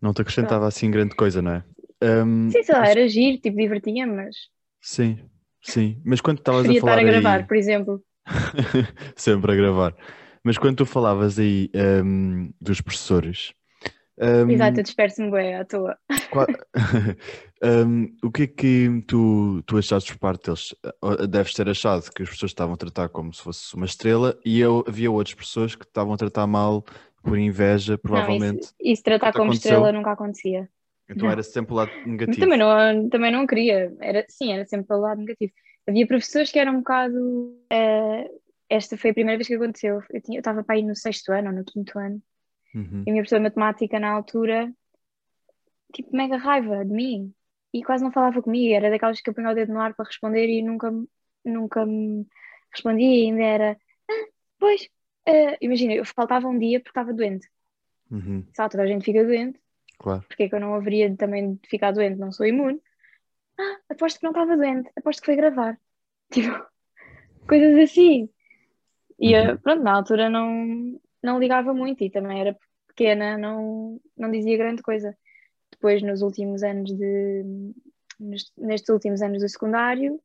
Não 0.00 0.12
te 0.12 0.20
acrescentava 0.22 0.66
assim 0.66 0.90
grande 0.90 1.14
coisa, 1.14 1.40
não 1.40 1.52
é? 1.52 1.64
Hum, 2.02 2.54
sim, 2.54 2.62
sei 2.62 2.74
lá, 2.74 2.86
era 2.88 3.08
giro, 3.08 3.40
tipo, 3.40 3.56
divertia-me, 3.56 4.12
mas 4.14 4.36
sim, 4.80 5.18
sim. 5.62 6.00
Mas 6.04 6.20
quando 6.20 6.38
estavas 6.38 6.68
a 6.68 6.74
preferia 6.74 6.80
estar 6.80 6.98
falar 6.98 6.98
a 6.98 7.02
gravar, 7.04 7.40
aí... 7.40 7.48
por 7.48 7.56
exemplo. 7.56 8.02
Sempre 9.16 9.52
a 9.52 9.56
gravar. 9.56 9.94
Mas 10.44 10.58
quando 10.58 10.78
tu 10.78 10.86
falavas 10.86 11.38
aí 11.38 11.70
hum, 12.04 12.52
dos 12.60 12.80
professores... 12.80 13.54
hum, 14.22 14.50
Exato, 14.50 14.78
eu 14.80 14.82
disperso-me 14.84 15.30
bem 15.30 15.54
à 15.56 15.64
toa. 15.64 15.98
Qua- 16.30 16.46
Hum, 17.64 18.16
o 18.24 18.30
que 18.32 18.42
é 18.42 18.46
que 18.48 19.04
tu, 19.06 19.62
tu 19.64 19.78
achaste 19.78 20.12
por 20.12 20.18
parte 20.18 20.46
deles? 20.46 20.74
Uh, 21.00 21.28
Deves 21.28 21.52
ter 21.54 21.68
achado 21.68 22.10
que 22.12 22.24
as 22.24 22.28
pessoas 22.30 22.50
estavam 22.50 22.74
a 22.74 22.76
tratar 22.76 23.08
como 23.08 23.32
se 23.32 23.40
fosse 23.40 23.74
uma 23.76 23.86
estrela 23.86 24.36
e 24.44 24.58
eu, 24.58 24.84
havia 24.88 25.08
outras 25.10 25.34
pessoas 25.36 25.76
que 25.76 25.84
estavam 25.84 26.12
a 26.12 26.16
tratar 26.16 26.44
mal 26.48 26.84
por 27.22 27.38
inveja, 27.38 27.92
Não, 27.92 27.98
provavelmente. 27.98 28.62
isso, 28.64 28.74
isso 28.80 29.02
tratar 29.04 29.32
como 29.32 29.52
aconteceu? 29.52 29.74
estrela 29.76 29.92
nunca 29.92 30.10
acontecia. 30.10 30.68
Então 31.08 31.26
não. 31.26 31.30
era 31.32 31.42
sempre 31.44 31.72
o 31.72 31.76
lado 31.76 31.92
negativo. 32.04 32.40
também 32.40 32.58
não, 32.58 33.08
também 33.08 33.30
não 33.30 33.46
queria, 33.46 33.94
era, 34.00 34.26
sim, 34.28 34.52
era 34.52 34.66
sempre 34.66 34.88
pelo 34.88 35.02
lado 35.02 35.18
negativo. 35.20 35.52
Havia 35.88 36.06
professores 36.06 36.50
que 36.50 36.58
eram 36.58 36.72
um 36.74 36.78
bocado. 36.78 37.56
eh, 37.70 38.28
esta 38.68 38.96
foi 38.96 39.10
a 39.10 39.14
primeira 39.14 39.36
vez 39.38 39.46
que 39.46 39.54
aconteceu. 39.54 40.02
Eu 40.10 40.20
tinha- 40.20 40.38
eu 40.38 40.40
estava 40.40 40.64
para 40.64 40.78
ir 40.78 40.82
no 40.82 40.96
sexto 40.96 41.30
ano 41.30 41.50
ou 41.50 41.54
no 41.54 41.64
quinto 41.64 41.96
ano, 41.96 42.20
Uhum. 42.74 43.02
e 43.06 43.10
a 43.10 43.12
minha 43.12 43.22
professora 43.22 43.40
de 43.40 43.44
matemática 43.44 44.00
na 44.00 44.10
altura, 44.10 44.72
tipo, 45.92 46.14
mega 46.16 46.36
raiva 46.36 46.84
de 46.84 46.92
mim, 46.92 47.34
e 47.72 47.82
quase 47.82 48.02
não 48.04 48.12
falava 48.12 48.42
comigo. 48.42 48.74
Era 48.74 48.90
daquelas 48.90 49.20
que 49.20 49.28
eu 49.30 49.34
punha 49.34 49.50
o 49.50 49.54
dedo 49.54 49.72
no 49.72 49.80
ar 49.80 49.94
para 49.94 50.06
responder 50.06 50.46
e 50.48 50.62
nunca, 50.62 50.90
me- 50.90 51.08
nunca 51.44 51.84
me 51.86 52.26
respondia, 52.72 53.06
e 53.08 53.26
ainda 53.26 53.42
era. 53.42 53.80
Ah, 54.10 54.26
pois, 54.58 54.88
eh", 55.26 55.56
imagina, 55.60 55.94
eu 55.94 56.04
faltava 56.04 56.48
um 56.48 56.58
dia 56.58 56.80
porque 56.80 56.90
estava 56.90 57.12
doente. 57.12 57.48
Uhum. 58.10 58.46
Sabe, 58.54 58.70
toda 58.72 58.82
a 58.84 58.86
gente 58.86 59.04
fica 59.04 59.24
doente. 59.24 59.58
Claro. 59.98 60.24
porque 60.26 60.42
é 60.44 60.48
que 60.48 60.54
eu 60.56 60.60
não 60.60 60.74
haveria 60.74 61.14
também 61.16 61.54
de 61.54 61.68
ficar 61.68 61.92
doente, 61.92 62.18
não 62.18 62.32
sou 62.32 62.44
imune. 62.44 62.82
Ah, 63.56 63.78
aposto 63.90 64.18
que 64.18 64.24
não 64.24 64.32
estava 64.32 64.56
doente, 64.56 64.90
aposto 64.96 65.20
que 65.20 65.26
foi 65.26 65.36
gravar. 65.36 65.78
Tipo, 66.32 66.66
coisas 67.46 67.78
assim. 67.78 68.28
E 69.20 69.36
Uhum. 69.36 69.56
pronto, 69.58 69.82
na 69.84 69.92
altura 69.94 70.28
não, 70.28 71.00
não 71.22 71.38
ligava 71.38 71.72
muito 71.74 72.02
e 72.04 72.10
também 72.10 72.40
era 72.40 72.56
pequena, 72.88 73.38
não, 73.38 74.00
não 74.16 74.30
dizia 74.30 74.56
grande 74.56 74.82
coisa. 74.82 75.16
Depois, 75.70 76.02
nos 76.02 76.22
últimos 76.22 76.62
anos 76.62 76.90
de. 76.96 77.44
nestes 78.58 78.88
últimos 78.90 79.22
anos 79.22 79.40
do 79.42 79.48
secundário, 79.48 80.20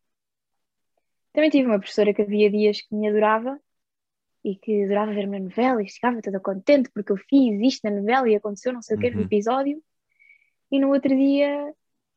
também 1.33 1.49
tive 1.49 1.67
uma 1.67 1.79
professora 1.79 2.13
que 2.13 2.21
havia 2.21 2.49
dias 2.49 2.81
que 2.81 2.93
me 2.95 3.07
adorava 3.07 3.59
e 4.43 4.55
que 4.55 4.83
adorava 4.85 5.13
ver 5.13 5.27
uma 5.27 5.39
novela 5.39 5.81
e 5.83 5.89
ficava 5.89 6.21
toda 6.21 6.39
contente 6.39 6.89
porque 6.93 7.11
eu 7.11 7.17
fiz 7.17 7.59
isto 7.61 7.83
na 7.89 7.95
novela 7.99 8.29
e 8.29 8.35
aconteceu 8.35 8.73
não 8.73 8.81
sei 8.81 8.95
o 8.95 8.99
que 8.99 9.09
no 9.11 9.17
Uhum. 9.17 9.25
episódio 9.25 9.83
e 10.71 10.79
no 10.79 10.89
outro 10.89 11.15
dia 11.15 11.73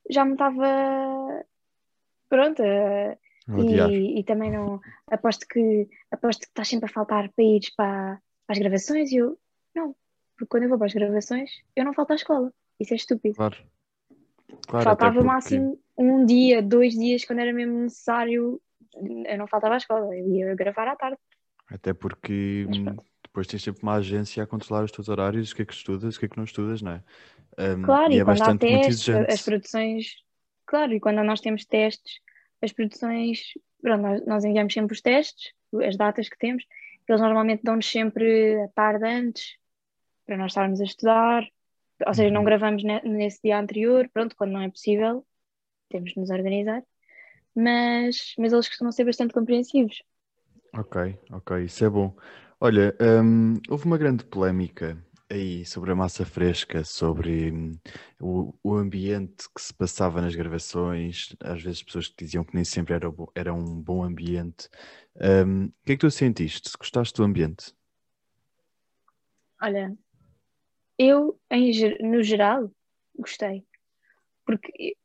já 0.09 0.25
me 0.25 0.33
estava 0.33 1.45
pronto 2.29 2.63
a- 2.63 3.17
A 3.49 3.59
odiar. 3.61 3.91
e, 3.91 4.21
e 4.21 4.25
também 4.25 4.51
não 4.51 4.81
aposto 5.11 5.47
que 5.49 5.89
aposto 6.11 6.41
que 6.41 6.47
estás 6.47 6.69
sempre 6.69 6.87
a 6.89 6.93
faltar 6.93 7.31
para 7.33 7.45
ir 7.45 7.61
para, 7.77 8.21
as 8.53 8.59
gravações 8.59 9.11
e 9.13 9.17
eu 9.17 9.39
não, 9.75 9.95
porque 10.37 10.49
quando 10.49 10.65
eu 10.65 10.69
vou 10.69 10.79
para 10.79 10.87
as 10.87 10.95
gravações 10.95 11.51
eu 11.77 11.85
não 11.85 11.95
falto 11.95 12.13
à 12.13 12.17
escola, 12.17 12.53
isso 12.79 12.93
é 12.93 12.97
estúpido 12.97 13.35
Claro. 13.37 13.57
Claro, 14.67 14.85
faltava 14.85 15.13
porque- 15.15 15.27
máximo 15.27 15.79
um 15.97 16.25
dia, 16.27 16.63
dois 16.63 16.95
dias 16.95 17.25
quando 17.25 17.41
era 17.41 17.53
mesmo 17.53 17.79
necessário 17.79 18.61
eu 18.95 19.39
não 19.39 19.47
faltava 19.47 19.75
à 19.75 19.77
escola, 19.77 20.15
eu 20.17 20.29
ia 20.29 20.55
gravar 20.55 20.89
à 20.89 20.97
tarde 20.97 21.19
Até 21.69 21.95
porque 21.95 22.67
hum, 22.69 22.97
depois 23.23 23.47
tens 23.47 23.63
sempre 23.63 23.83
uma 23.85 23.95
agência 23.95 24.43
a 24.43 24.47
controlar 24.47 24.85
os 24.85 24.91
teus 24.91 25.09
horários, 25.09 25.53
o 25.53 25.57
que 25.57 25.63
é 25.63 25.65
que 25.65 25.73
estudas, 25.73 26.17
o 26.17 26.19
que 26.19 26.27
é 26.27 26.29
que 26.29 26.37
não 26.37 26.45
estudas, 26.45 26.83
não 26.83 26.93
é? 26.93 27.03
Hum, 27.59 27.83
Claro, 27.83 28.13
e 28.13 28.17
e, 28.17 28.21
é 28.21 28.25
quando 28.25 28.43
há 28.43 28.57
testes, 28.59 29.09
exigente. 29.09 29.33
as 29.33 29.43
produções, 29.43 30.07
claro, 30.67 30.93
e 30.93 30.99
quando 31.01 31.23
nós 31.23 31.41
temos 31.41 31.65
testes, 31.65 32.21
as 32.61 32.73
produções, 32.73 33.55
pronto, 33.81 34.03
nós, 34.03 34.27
nós 34.27 34.45
enviamos 34.45 34.73
sempre 34.75 34.95
os 34.95 35.01
testes, 35.01 35.53
as 35.87 35.97
datas 35.97 36.29
que 36.29 36.37
temos, 36.37 36.65
eles 37.13 37.21
normalmente 37.23 37.63
dão-nos 37.65 37.87
sempre 37.91 38.63
a 38.63 38.69
tarde 38.69 39.05
antes, 39.07 39.57
para 40.27 40.37
nós 40.39 40.53
estarmos 40.53 40.81
a 40.81 40.85
estudar, 40.85 41.45
ou 42.07 42.15
seja, 42.15 42.31
não 42.33 42.43
Uhum. 42.43 42.45
gravamos 42.45 42.85
ne- 42.85 43.03
nesse 43.03 43.41
dia 43.45 43.59
anterior, 43.59 44.09
pronto, 44.13 44.37
quando 44.37 44.53
não 44.53 44.63
é 44.63 44.71
possível, 44.71 45.27
temos 45.91 46.13
de 46.13 46.21
nos 46.21 46.31
organizar, 46.31 46.83
mas, 47.55 48.35
mas 48.39 48.53
eles 48.53 48.69
costumam 48.69 48.93
ser 48.93 49.05
bastante 49.05 49.35
compreensivos. 49.35 50.03
Ok, 50.73 50.97
ok, 51.33 51.65
isso 51.65 51.85
é 51.85 51.91
bom. 51.91 52.15
Olha, 52.61 52.97
hum, 53.01 53.55
houve 53.69 53.87
uma 53.87 53.99
grande 53.99 54.25
polémica 54.25 54.97
aí 55.31 55.65
sobre 55.65 55.93
a 55.93 55.95
massa 55.97 56.25
fresca, 56.27 56.85
sobre 56.85 57.53
hum, 57.53 57.73
o, 58.21 58.55
o 58.63 58.75
ambiente 58.75 59.45
que 59.55 59.61
se 59.63 59.73
passava 59.75 60.21
nas 60.21 60.35
gravações, 60.35 61.35
às 61.41 61.63
vezes 61.63 61.83
pessoas 61.83 62.09
que 62.09 62.25
diziam 62.25 62.45
que 62.45 62.55
nem 62.55 62.65
sempre 62.65 62.95
era, 62.95 63.09
era 63.35 63.55
um 63.55 63.81
bom 63.81 64.03
ambiente. 64.05 64.69
Hum, 65.17 65.67
o 65.67 65.73
que 65.87 65.93
é 65.93 65.97
que 65.97 66.01
tu 66.01 66.11
sentiste? 66.11 66.71
Gostaste 66.79 67.15
do 67.17 67.25
ambiente? 67.25 67.75
Olha, 69.63 69.97
eu, 70.99 71.41
em, 71.51 71.73
no 72.03 72.23
geral, 72.23 72.71
gostei. 73.17 73.67
Porque 74.47 74.97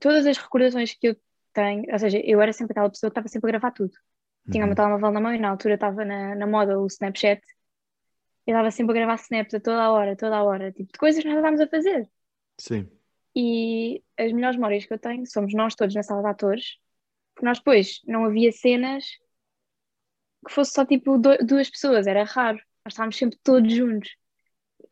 todas 0.00 0.26
as 0.26 0.38
recordações 0.38 0.94
que 0.94 1.08
eu 1.08 1.16
tenho, 1.52 1.84
ou 1.92 1.98
seja, 1.98 2.18
eu 2.24 2.40
era 2.40 2.52
sempre 2.52 2.72
aquela 2.72 2.90
pessoa 2.90 3.10
que 3.10 3.12
estava 3.12 3.28
sempre 3.28 3.48
a 3.50 3.52
gravar 3.52 3.72
tudo. 3.72 3.92
Tinha 4.50 4.64
o 4.64 4.68
meu 4.68 4.72
Uhum. 4.72 4.76
telemóvel 4.76 5.12
na 5.12 5.20
mão 5.20 5.34
e 5.34 5.38
na 5.38 5.50
altura 5.50 5.74
estava 5.74 6.04
na, 6.04 6.34
na 6.34 6.46
moda 6.46 6.78
o 6.80 6.86
Snapchat. 6.86 7.40
Eu 8.46 8.52
estava 8.52 8.70
sempre 8.70 8.92
a 8.92 9.00
gravar 9.00 9.14
snaps 9.16 9.54
a 9.54 9.60
toda 9.60 9.82
a 9.82 9.90
hora, 9.92 10.16
toda 10.16 10.36
a 10.36 10.42
hora, 10.44 10.72
tipo, 10.72 10.92
de 10.92 10.98
coisas 10.98 11.22
que 11.22 11.28
nós 11.28 11.38
estávamos 11.38 11.60
a 11.60 11.68
fazer. 11.68 12.10
Sim, 12.58 12.90
E 13.34 14.02
as 14.18 14.32
melhores 14.32 14.56
memórias 14.56 14.86
que 14.86 14.92
eu 14.94 14.98
tenho 14.98 15.26
somos 15.26 15.54
nós 15.54 15.74
todos 15.74 15.94
na 15.94 16.02
sala 16.02 16.22
de 16.22 16.28
atores, 16.28 16.78
porque 17.34 17.46
nós 17.46 17.58
depois 17.58 18.00
não 18.06 18.24
havia 18.24 18.52
cenas 18.52 19.06
que 20.46 20.52
fosse 20.52 20.72
só 20.72 20.84
tipo 20.84 21.18
duas 21.18 21.70
pessoas, 21.70 22.06
era 22.06 22.24
raro. 22.24 22.58
Nós 22.84 22.92
estávamos 22.92 23.16
sempre 23.16 23.38
todos 23.42 23.72
juntos, 23.72 24.16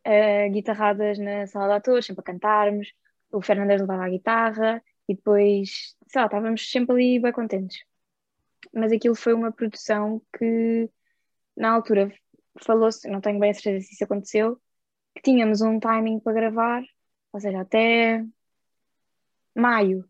uh, 0.07 0.51
guitarradas 0.53 1.19
na 1.19 1.47
sala 1.47 1.69
de 1.69 1.75
atores, 1.75 2.07
sempre 2.07 2.21
a 2.23 2.25
cantarmos. 2.25 2.93
O 3.31 3.43
Fernandes 3.43 3.81
levava 3.81 4.05
a 4.05 4.09
guitarra 4.09 4.83
e 5.09 5.15
depois, 5.15 5.97
sei 6.09 6.21
lá, 6.21 6.27
estávamos 6.27 6.71
sempre 6.71 6.95
ali 6.95 7.21
bem 7.21 7.33
contentes. 7.33 7.85
Mas 8.73 8.93
aquilo 8.93 9.15
foi 9.15 9.35
uma 9.35 9.53
produção 9.53 10.23
que, 10.39 10.89
na 11.57 11.71
altura, 11.73 12.13
falou-se, 12.61 13.09
não 13.09 13.21
tenho 13.21 13.39
bem 13.39 13.51
a 13.51 13.55
certeza 13.55 13.87
se 13.87 13.95
isso 13.95 14.05
aconteceu, 14.05 14.61
que 15.15 15.23
tínhamos 15.23 15.61
um 15.61 15.79
timing 15.79 16.21
para 16.21 16.33
gravar, 16.33 16.83
ou 17.33 17.41
seja, 17.41 17.61
até 17.61 18.25
maio, 19.55 20.05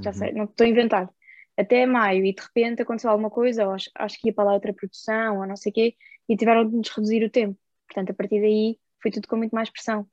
já 0.00 0.10
Uhum. 0.10 0.16
sei, 0.16 0.32
não 0.32 0.44
estou 0.44 0.64
a 0.64 0.68
inventar, 0.68 1.10
até 1.56 1.86
maio, 1.86 2.24
e 2.24 2.34
de 2.34 2.42
repente 2.42 2.82
aconteceu 2.82 3.10
alguma 3.10 3.30
coisa, 3.30 3.66
ou 3.66 3.72
acho, 3.72 3.90
acho 3.94 4.18
que 4.18 4.28
ia 4.28 4.34
para 4.34 4.44
lá 4.44 4.54
outra 4.54 4.72
produção, 4.72 5.38
ou 5.40 5.46
não 5.46 5.56
sei 5.56 5.70
o 5.70 5.74
quê, 5.74 5.96
e 6.28 6.36
tiveram 6.36 6.68
de 6.68 6.76
nos 6.76 6.88
reduzir 6.88 7.24
o 7.24 7.30
tempo. 7.30 7.58
Portanto, 7.86 8.10
a 8.10 8.14
partir 8.14 8.40
daí 8.40 8.78
foi 9.02 9.10
tudo 9.10 9.26
com 9.28 9.36
muito 9.36 9.52
mais 9.52 9.68
pressão. 9.70 10.06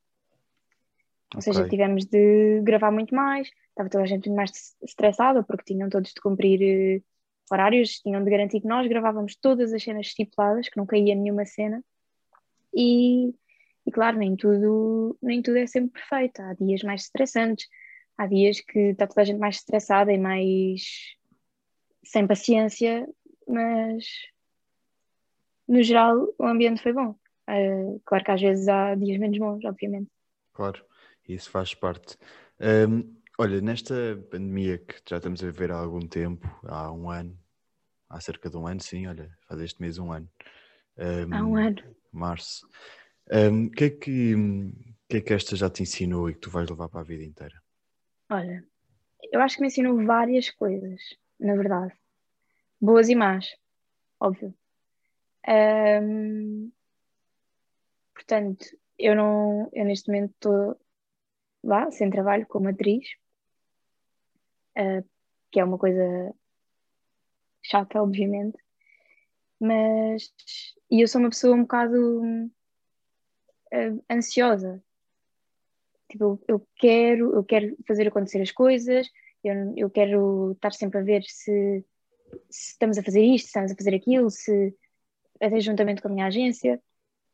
Ou 1.35 1.41
seja, 1.41 1.61
Ok. 1.61 1.69
tivemos 1.69 2.05
de 2.05 2.61
gravar 2.61 2.91
muito 2.91 3.13
mais, 3.13 3.49
estava 3.69 3.89
toda 3.89 4.03
a 4.03 4.07
gente 4.07 4.27
muito 4.27 4.37
mais 4.37 4.75
estressada, 4.81 5.43
porque 5.43 5.73
tinham 5.73 5.89
todos 5.89 6.13
de 6.13 6.21
cumprir 6.21 6.61
eh, 6.61 7.01
horários, 7.53 7.99
tinham 7.99 8.23
de 8.23 8.29
garantir 8.29 8.61
que 8.61 8.67
nós 8.67 8.87
gravávamos 8.87 9.35
todas 9.35 9.73
as 9.73 9.83
cenas 9.83 10.07
estipuladas, 10.07 10.69
que 10.69 10.77
não 10.77 10.85
caía 10.85 11.15
nenhuma 11.15 11.45
cena, 11.45 11.83
e, 12.73 13.33
e 13.85 13.91
claro, 13.91 14.17
nem 14.17 14.35
tudo, 14.35 15.17
nem 15.21 15.41
tudo 15.41 15.57
é 15.57 15.67
sempre 15.67 15.99
perfeito, 16.01 16.41
há 16.41 16.53
dias 16.53 16.83
mais 16.83 17.03
estressantes, 17.03 17.67
há 18.17 18.27
dias 18.27 18.61
que 18.61 18.91
está 18.91 19.07
toda 19.07 19.21
a 19.21 19.25
gente 19.25 19.39
mais 19.39 19.57
estressada 19.57 20.11
e 20.11 20.17
mais 20.17 20.81
sem 22.03 22.25
paciência, 22.25 23.07
mas 23.47 24.05
no 25.67 25.81
geral 25.83 26.27
o 26.37 26.45
ambiente 26.45 26.81
foi 26.81 26.93
bom. 26.93 27.15
Uh, 27.49 28.01
claro 28.05 28.23
que 28.23 28.31
às 28.31 28.41
vezes 28.41 28.67
há 28.67 28.95
dias 28.95 29.19
menos 29.19 29.37
bons, 29.37 29.63
obviamente. 29.65 30.09
Claro, 30.53 30.83
isso 31.27 31.49
faz 31.49 31.73
parte. 31.73 32.17
Um, 32.59 33.16
olha, 33.37 33.61
nesta 33.61 33.93
pandemia 34.31 34.79
que 34.79 34.95
já 35.07 35.17
estamos 35.17 35.43
a 35.43 35.45
viver 35.45 35.71
há 35.71 35.77
algum 35.77 35.99
tempo, 36.07 36.47
há 36.63 36.91
um 36.91 37.09
ano, 37.09 37.37
há 38.09 38.19
cerca 38.19 38.49
de 38.49 38.57
um 38.57 38.65
ano, 38.65 38.81
sim, 38.81 39.07
olha, 39.07 39.31
faz 39.47 39.61
este 39.61 39.81
mês 39.81 39.99
um 39.99 40.11
ano. 40.11 40.29
Um, 40.97 41.33
há 41.33 41.45
um 41.45 41.55
ano. 41.55 41.95
Março. 42.11 42.67
O 43.29 43.37
um, 43.37 43.69
que, 43.69 43.83
é 43.85 43.89
que, 43.89 44.35
que 45.09 45.17
é 45.17 45.21
que 45.21 45.33
esta 45.33 45.55
já 45.55 45.69
te 45.69 45.83
ensinou 45.83 46.29
e 46.29 46.33
que 46.33 46.39
tu 46.39 46.49
vais 46.49 46.69
levar 46.69 46.89
para 46.89 47.01
a 47.01 47.03
vida 47.03 47.23
inteira? 47.23 47.61
Olha, 48.29 48.65
eu 49.31 49.41
acho 49.41 49.55
que 49.55 49.61
me 49.61 49.67
ensinou 49.67 50.03
várias 50.05 50.49
coisas, 50.49 50.99
na 51.39 51.55
verdade. 51.55 51.93
Boas 52.81 53.09
e 53.09 53.15
más, 53.15 53.47
óbvio. 54.19 54.53
Um, 55.47 56.71
portanto, 58.13 58.65
eu 58.97 59.15
não, 59.15 59.69
eu 59.73 59.85
neste 59.85 60.09
momento 60.09 60.31
estou 60.31 60.79
lá, 61.63 61.89
sem 61.91 62.09
trabalho, 62.09 62.45
como 62.47 62.69
atriz, 62.69 63.07
uh, 64.77 65.07
que 65.51 65.59
é 65.59 65.63
uma 65.63 65.77
coisa 65.77 66.33
chata, 67.61 68.01
obviamente, 68.01 68.57
mas 69.59 70.31
e 70.89 71.01
eu 71.01 71.07
sou 71.07 71.19
uma 71.19 71.29
pessoa 71.29 71.55
um 71.55 71.61
bocado 71.61 72.21
uh, 73.73 74.03
ansiosa. 74.09 74.81
Tipo, 76.09 76.41
eu 76.47 76.65
quero, 76.77 77.35
eu 77.35 77.43
quero 77.43 77.75
fazer 77.85 78.07
acontecer 78.07 78.41
as 78.41 78.51
coisas, 78.51 79.09
eu, 79.43 79.73
eu 79.75 79.89
quero 79.89 80.53
estar 80.53 80.71
sempre 80.71 80.99
a 80.99 81.03
ver 81.03 81.23
se, 81.23 81.83
se 82.49 82.71
estamos 82.71 82.97
a 82.97 83.03
fazer 83.03 83.21
isto, 83.21 83.45
se 83.45 83.49
estamos 83.49 83.71
a 83.71 83.75
fazer 83.75 83.93
aquilo, 83.93 84.29
se 84.29 84.73
até 85.41 85.59
juntamente 85.59 86.01
com 86.01 86.07
a 86.07 86.11
minha 86.11 86.27
agência, 86.27 86.81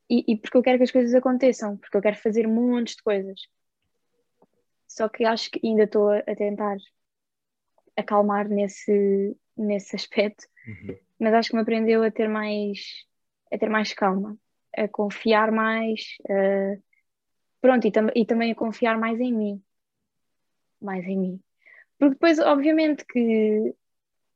e, 0.10 0.24
e, 0.28 0.38
porque 0.38 0.58
eu 0.58 0.64
quero 0.64 0.78
que 0.78 0.84
as 0.84 0.92
coisas 0.92 1.14
aconteçam, 1.14 1.78
porque 1.78 1.96
eu 1.96 2.02
quero 2.02 2.18
fazer 2.18 2.48
montes 2.48 2.96
de 2.96 3.04
coisas. 3.04 3.40
Só 4.88 5.08
que 5.08 5.24
acho 5.24 5.50
que 5.50 5.66
ainda 5.66 5.84
estou 5.84 6.10
a 6.10 6.36
tentar 6.36 6.78
acalmar 7.96 8.48
nesse, 8.48 9.36
nesse 9.58 9.96
aspecto, 9.96 10.46
uhum. 10.68 10.98
mas 11.20 11.34
acho 11.34 11.50
que 11.50 11.56
me 11.56 11.62
aprendeu 11.62 12.04
a 12.04 12.12
ter 12.12 12.28
mais, 12.28 12.80
a 13.52 13.58
ter 13.58 13.70
mais 13.70 13.94
calma, 13.94 14.38
a 14.76 14.88
confiar 14.88 15.52
mais, 15.52 16.02
uh, 16.30 16.82
pronto, 17.62 17.88
e, 17.88 17.92
tam 17.92 18.10
e 18.16 18.26
também 18.26 18.52
a 18.52 18.56
confiar 18.56 18.98
mais 18.98 19.20
em 19.20 19.34
mim, 19.34 19.64
mais 20.82 21.06
em 21.06 21.18
mim. 21.18 21.40
Porque 21.98 22.16
depois, 22.16 22.40
obviamente, 22.40 23.06
que, 23.06 23.74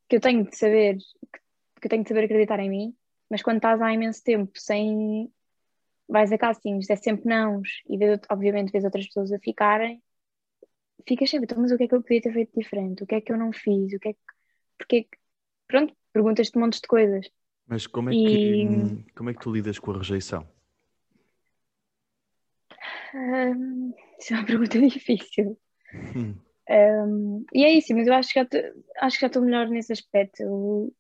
que 0.08 0.16
eu 0.16 0.22
tenho 0.22 0.44
de 0.46 0.56
saber, 0.56 0.98
que, 0.98 1.40
que 1.82 1.88
eu 1.88 1.90
tenho 1.90 2.04
de 2.04 2.10
saber 2.10 2.26
acreditar 2.26 2.60
em 2.60 2.70
mim, 2.70 2.96
mas 3.30 3.42
quando 3.42 3.58
estás 3.58 3.82
há 3.82 3.94
imenso 3.94 4.24
tempo 4.24 4.52
sem. 4.56 5.32
vais 6.08 6.32
a 6.32 6.38
castings, 6.38 6.90
é 6.90 6.96
sempre 6.96 7.28
nãos, 7.28 7.84
e 7.90 7.98
vês, 7.98 8.20
obviamente 8.30 8.72
vês 8.72 8.86
outras 8.86 9.08
pessoas 9.08 9.32
a 9.34 9.40
ficarem, 9.40 10.02
ficas 11.06 11.30
sempre, 11.30 11.46
então, 11.46 11.62
mas 11.62 11.72
o 11.72 11.78
que 11.78 11.84
é 11.84 11.88
que 11.88 11.96
eu 11.96 12.02
podia 12.02 12.22
ter 12.22 12.34
feito 12.34 12.60
diferente? 12.60 13.04
O 13.04 13.08
que 13.08 13.16
é 13.16 13.22
que 13.22 13.32
eu 13.32 13.38
não 13.38 13.52
fiz? 13.52 13.94
O 13.94 14.00
que 14.00 14.10
é 14.10 14.14
que. 14.14 14.20
Porque, 14.78 15.08
pronto, 15.68 15.96
perguntas-te 16.14 16.58
montes 16.58 16.80
de 16.80 16.88
coisas. 16.88 17.30
Mas 17.68 17.86
como 17.86 18.10
é, 18.10 18.14
e... 18.14 18.26
que, 18.26 19.14
como 19.14 19.30
é 19.30 19.34
que 19.34 19.40
tu 19.40 19.52
lidas 19.52 19.78
com 19.78 19.92
a 19.92 19.98
rejeição? 19.98 20.48
Um, 23.14 23.94
isso 24.20 24.34
é 24.34 24.38
uma 24.38 24.46
pergunta 24.48 24.80
difícil. 24.80 25.60
Hum. 26.16 26.36
Um, 26.70 27.46
e 27.54 27.64
é 27.64 27.72
isso, 27.72 27.94
mas 27.94 28.08
eu 28.08 28.14
acho 28.14 28.34
que, 28.34 28.40
já 28.40 28.48
acho 29.00 29.16
que 29.18 29.22
já 29.22 29.28
estou 29.28 29.42
melhor 29.42 29.68
nesse 29.68 29.92
aspecto. 29.92 30.42
Eu 30.42 30.94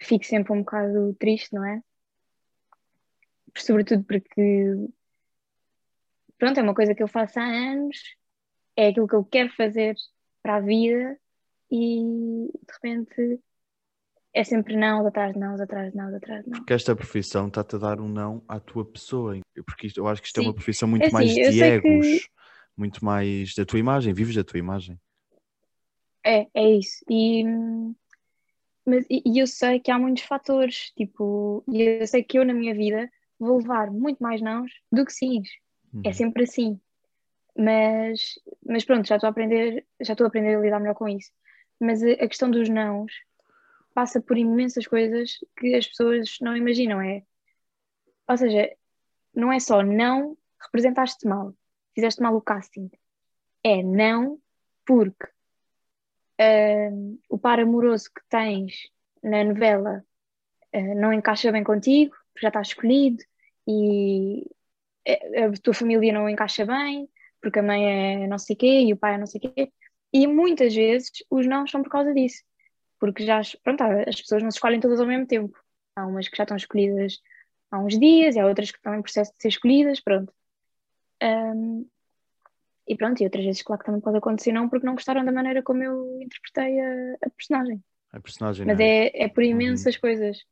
fico 0.00 0.24
sempre 0.24 0.52
um 0.52 0.60
bocado 0.60 1.14
triste, 1.14 1.52
não 1.54 1.64
é? 1.64 1.82
Sobretudo 3.56 4.04
porque, 4.04 4.74
pronto, 6.38 6.58
é 6.58 6.62
uma 6.62 6.74
coisa 6.74 6.94
que 6.94 7.02
eu 7.02 7.08
faço 7.08 7.38
há 7.40 7.44
anos, 7.44 7.96
é 8.80 8.88
aquilo 8.88 9.06
que 9.06 9.14
eu 9.14 9.24
quero 9.24 9.50
fazer 9.54 9.94
para 10.42 10.56
a 10.56 10.60
vida 10.60 11.18
e 11.70 12.48
de 12.50 12.72
repente 12.72 13.40
é 14.32 14.42
sempre 14.42 14.76
não, 14.76 15.06
atrás 15.06 15.34
de 15.34 15.38
não, 15.38 15.54
atrás 15.54 15.90
de 15.90 15.96
não, 15.96 16.16
atrás 16.16 16.44
de 16.44 16.50
não. 16.50 16.58
Porque 16.58 16.72
esta 16.72 16.96
profissão 16.96 17.48
está-te 17.48 17.76
a 17.76 17.78
dar 17.78 18.00
um 18.00 18.08
não 18.08 18.42
à 18.48 18.58
tua 18.58 18.84
pessoa, 18.84 19.38
porque 19.66 19.88
isto, 19.88 19.98
eu 19.98 20.08
acho 20.08 20.22
que 20.22 20.28
isto 20.28 20.40
Sim. 20.40 20.46
é 20.46 20.48
uma 20.48 20.54
profissão 20.54 20.88
muito 20.88 21.02
é 21.02 21.06
assim, 21.06 21.14
mais 21.14 21.34
de 21.34 21.62
egos, 21.62 22.06
que... 22.06 22.20
muito 22.76 23.04
mais 23.04 23.54
da 23.54 23.66
tua 23.66 23.78
imagem, 23.78 24.14
vives 24.14 24.34
da 24.34 24.44
tua 24.44 24.58
imagem. 24.58 24.98
É, 26.24 26.46
é 26.54 26.70
isso. 26.76 27.04
E, 27.10 27.44
mas, 28.86 29.04
e 29.10 29.38
eu 29.38 29.46
sei 29.46 29.78
que 29.80 29.90
há 29.90 29.98
muitos 29.98 30.22
fatores, 30.22 30.90
tipo, 30.96 31.64
e 31.68 31.82
eu 31.82 32.06
sei 32.06 32.22
que 32.22 32.38
eu 32.38 32.44
na 32.46 32.54
minha 32.54 32.74
vida 32.74 33.10
vou 33.38 33.58
levar 33.58 33.90
muito 33.90 34.22
mais 34.22 34.40
nãos 34.40 34.70
do 34.90 35.04
que 35.04 35.12
sims. 35.12 35.50
É 35.92 35.96
uhum. 35.96 36.02
É 36.04 36.12
sempre 36.12 36.44
assim. 36.44 36.80
Mas, 37.60 38.38
mas 38.64 38.86
pronto, 38.86 39.06
já 39.06 39.16
estou 39.16 39.28
a 39.28 39.30
aprender, 39.30 39.86
já 40.00 40.14
estou 40.14 40.24
a 40.24 40.28
aprender 40.28 40.56
a 40.56 40.60
lidar 40.60 40.80
melhor 40.80 40.94
com 40.94 41.06
isso. 41.06 41.30
Mas 41.78 42.02
a, 42.02 42.26
questão 42.26 42.50
dos 42.50 42.70
nãos 42.70 43.12
passa 43.92 44.18
por 44.18 44.38
imensas 44.38 44.86
coisas 44.86 45.32
que 45.58 45.74
as 45.74 45.86
pessoas 45.86 46.38
não 46.40 46.56
imaginam. 46.56 47.02
É, 47.02 47.22
ou 48.26 48.36
seja, 48.38 48.74
não 49.34 49.52
é 49.52 49.60
só 49.60 49.82
não 49.82 50.38
representaste 50.58 51.28
mal, 51.28 51.54
fizeste 51.94 52.22
mal 52.22 52.34
o 52.34 52.40
casting. 52.40 52.90
É 53.62 53.82
não 53.82 54.40
porque 54.86 55.26
uh, 56.40 57.20
o 57.28 57.38
par 57.38 57.60
amoroso 57.60 58.10
que 58.10 58.22
tens 58.30 58.88
na 59.22 59.44
novela 59.44 60.02
uh, 60.74 60.94
não 60.98 61.12
encaixa 61.12 61.52
bem 61.52 61.62
contigo, 61.62 62.16
já 62.40 62.48
está 62.48 62.62
escolhido 62.62 63.22
e 63.68 64.50
a 65.06 65.60
tua 65.62 65.74
família 65.74 66.10
não 66.10 66.26
encaixa 66.26 66.64
bem, 66.64 67.06
porque 67.40 67.58
a 67.58 67.62
mãe 67.62 68.22
é 68.24 68.26
não 68.26 68.38
sei 68.38 68.56
quê 68.56 68.82
e 68.82 68.92
o 68.92 68.96
pai 68.96 69.14
é 69.14 69.18
não 69.18 69.26
sei 69.26 69.40
quê. 69.40 69.72
E 70.12 70.26
muitas 70.26 70.74
vezes 70.74 71.10
os 71.30 71.46
não 71.46 71.66
são 71.66 71.82
por 71.82 71.90
causa 71.90 72.12
disso 72.12 72.42
porque 73.00 73.24
já 73.24 73.40
pronto, 73.64 73.82
as 73.82 74.20
pessoas 74.20 74.42
não 74.42 74.50
se 74.50 74.58
escolhem 74.58 74.78
todas 74.78 75.00
ao 75.00 75.06
mesmo 75.06 75.26
tempo. 75.26 75.58
Há 75.96 76.06
umas 76.06 76.28
que 76.28 76.36
já 76.36 76.44
estão 76.44 76.56
escolhidas 76.56 77.18
há 77.70 77.78
uns 77.78 77.98
dias, 77.98 78.36
e 78.36 78.40
há 78.40 78.46
outras 78.46 78.70
que 78.70 78.76
estão 78.76 78.94
em 78.94 79.02
processo 79.02 79.32
de 79.32 79.40
ser 79.40 79.48
escolhidas, 79.48 80.00
pronto. 80.00 80.32
Um, 81.22 81.88
e 82.86 82.96
pronto, 82.96 83.20
e 83.20 83.24
outras 83.24 83.44
vezes, 83.44 83.62
claro 83.62 83.78
que 83.78 83.86
também 83.86 84.00
pode 84.00 84.18
acontecer, 84.18 84.52
não 84.52 84.68
porque 84.68 84.84
não 84.84 84.94
gostaram 84.94 85.24
da 85.24 85.32
maneira 85.32 85.62
como 85.62 85.82
eu 85.82 86.20
interpretei 86.20 86.80
a, 86.80 87.14
a 87.26 87.30
personagem. 87.30 87.82
A 88.12 88.20
personagem, 88.20 88.66
Mas 88.66 88.80
é? 88.80 89.06
é, 89.06 89.24
é 89.24 89.28
por 89.28 89.44
uhum. 89.44 89.50
imensas 89.50 89.94
uhum. 89.94 90.00
coisas. 90.00 90.44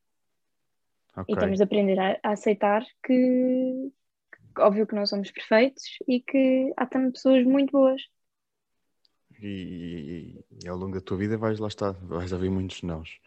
Okay. 1.16 1.35
E 1.35 1.38
temos 1.38 1.57
de 1.57 1.64
aprender 1.64 1.98
a, 1.98 2.20
a 2.22 2.31
aceitar 2.31 2.87
que, 3.05 3.92
óbvio 4.59 4.87
que 4.87 4.94
não 4.94 5.07
somos 5.07 5.31
perfeitos 5.31 5.83
e 6.07 6.21
que 6.21 6.73
há 6.77 6.87
também 6.87 7.11
pessoas 7.11 7.44
muito 7.44 7.73
boas 7.73 8.03
e, 9.40 10.44
e, 10.62 10.68
ao 10.68 10.77
longo 10.77 10.94
da 10.94 11.01
tua 11.01 11.16
vida 11.16 11.37
vais 11.37 11.59
lá 11.59 11.68
estar, 11.68 11.92
vais 11.92 12.33
ouvir 12.33 12.51
muitos 12.51 12.83
nãos, 12.83 13.21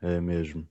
é 0.00 0.20
mesmo. 0.20 0.68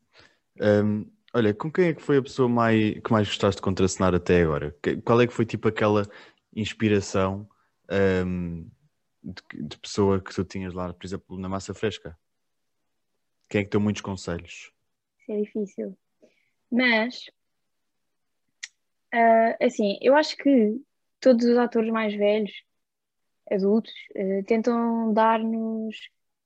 Um, 0.60 1.06
olha, 1.34 1.53
com 1.53 1.71
quem 1.71 1.89
é 1.89 1.93
que 1.93 2.01
foi 2.01 2.17
a 2.17 2.21
pessoa 2.21 2.49
mais, 2.49 2.99
que 2.99 3.12
mais 3.12 3.27
gostaste 3.27 3.58
de 3.58 3.62
contracenar 3.62 4.15
até 4.15 4.41
agora? 4.41 4.75
Qual 5.03 5.21
é 5.21 5.27
que 5.27 5.34
foi 5.34 5.45
tipo 5.45 5.67
aquela 5.67 6.03
inspiração 6.56 7.47
um, 8.25 8.67
de, 9.23 9.67
de, 9.67 9.77
pessoa 9.77 10.19
que 10.19 10.34
tu 10.34 10.43
tinhas 10.43 10.73
lá, 10.73 10.91
por 10.93 11.06
exemplo, 11.06 11.38
na 11.38 11.49
massa 11.49 11.73
fresca? 11.73 12.17
Quem 13.49 13.62
é 13.62 13.63
que 13.63 13.69
deu 13.69 13.80
muitos 13.80 14.01
conselhos? 14.01 14.73
Isso 15.19 15.32
é 15.32 15.41
difícil. 15.41 15.97
Mas, 16.71 17.25
uh, 19.17 19.65
assim, 19.65 19.97
eu 20.01 20.15
acho 20.15 20.38
que 20.38 20.80
todos 21.19 21.45
os 21.45 21.58
atores 21.58 21.91
mais 21.91 22.13
velhos 22.13 22.51
adultos, 23.49 23.93
uh, 24.15 24.43
tentam 24.45 25.13
dar-nos, 25.13 25.95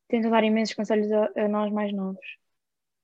tentam 0.07 0.31
dar 0.31 0.43
imensos 0.43 0.75
conselhos 0.75 1.11
a, 1.11 1.31
a, 1.35 1.47
nós 1.47 1.71
mais 1.71 1.93
novos, 1.93 2.25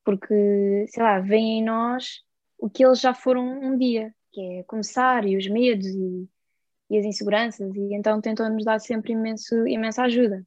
porque, 0.04 0.86
sei 0.88 1.04
lá, 1.04 1.20
veem 1.20 1.60
em 1.60 1.64
nós 1.64 2.24
o 2.58 2.70
que 2.70 2.86
eles 2.86 3.00
já 3.00 3.14
foram 3.14 3.44
um 3.62 3.78
dia, 3.78 4.14
que 4.32 4.42
é 4.42 4.64
começar 4.64 5.26
e 5.26 5.36
os 5.36 5.48
medos 5.48 5.88
e, 5.88 6.30
e 6.90 6.98
as 6.98 7.06
inseguranças, 7.06 7.76
e 7.76 7.94
então 7.94 8.22
tentam 8.22 8.50
nos 8.50 8.64
dar 8.64 8.80
sempre 8.80 9.14
imenso, 9.14 9.68
imensa 9.68 10.04
ajuda. 10.04 10.46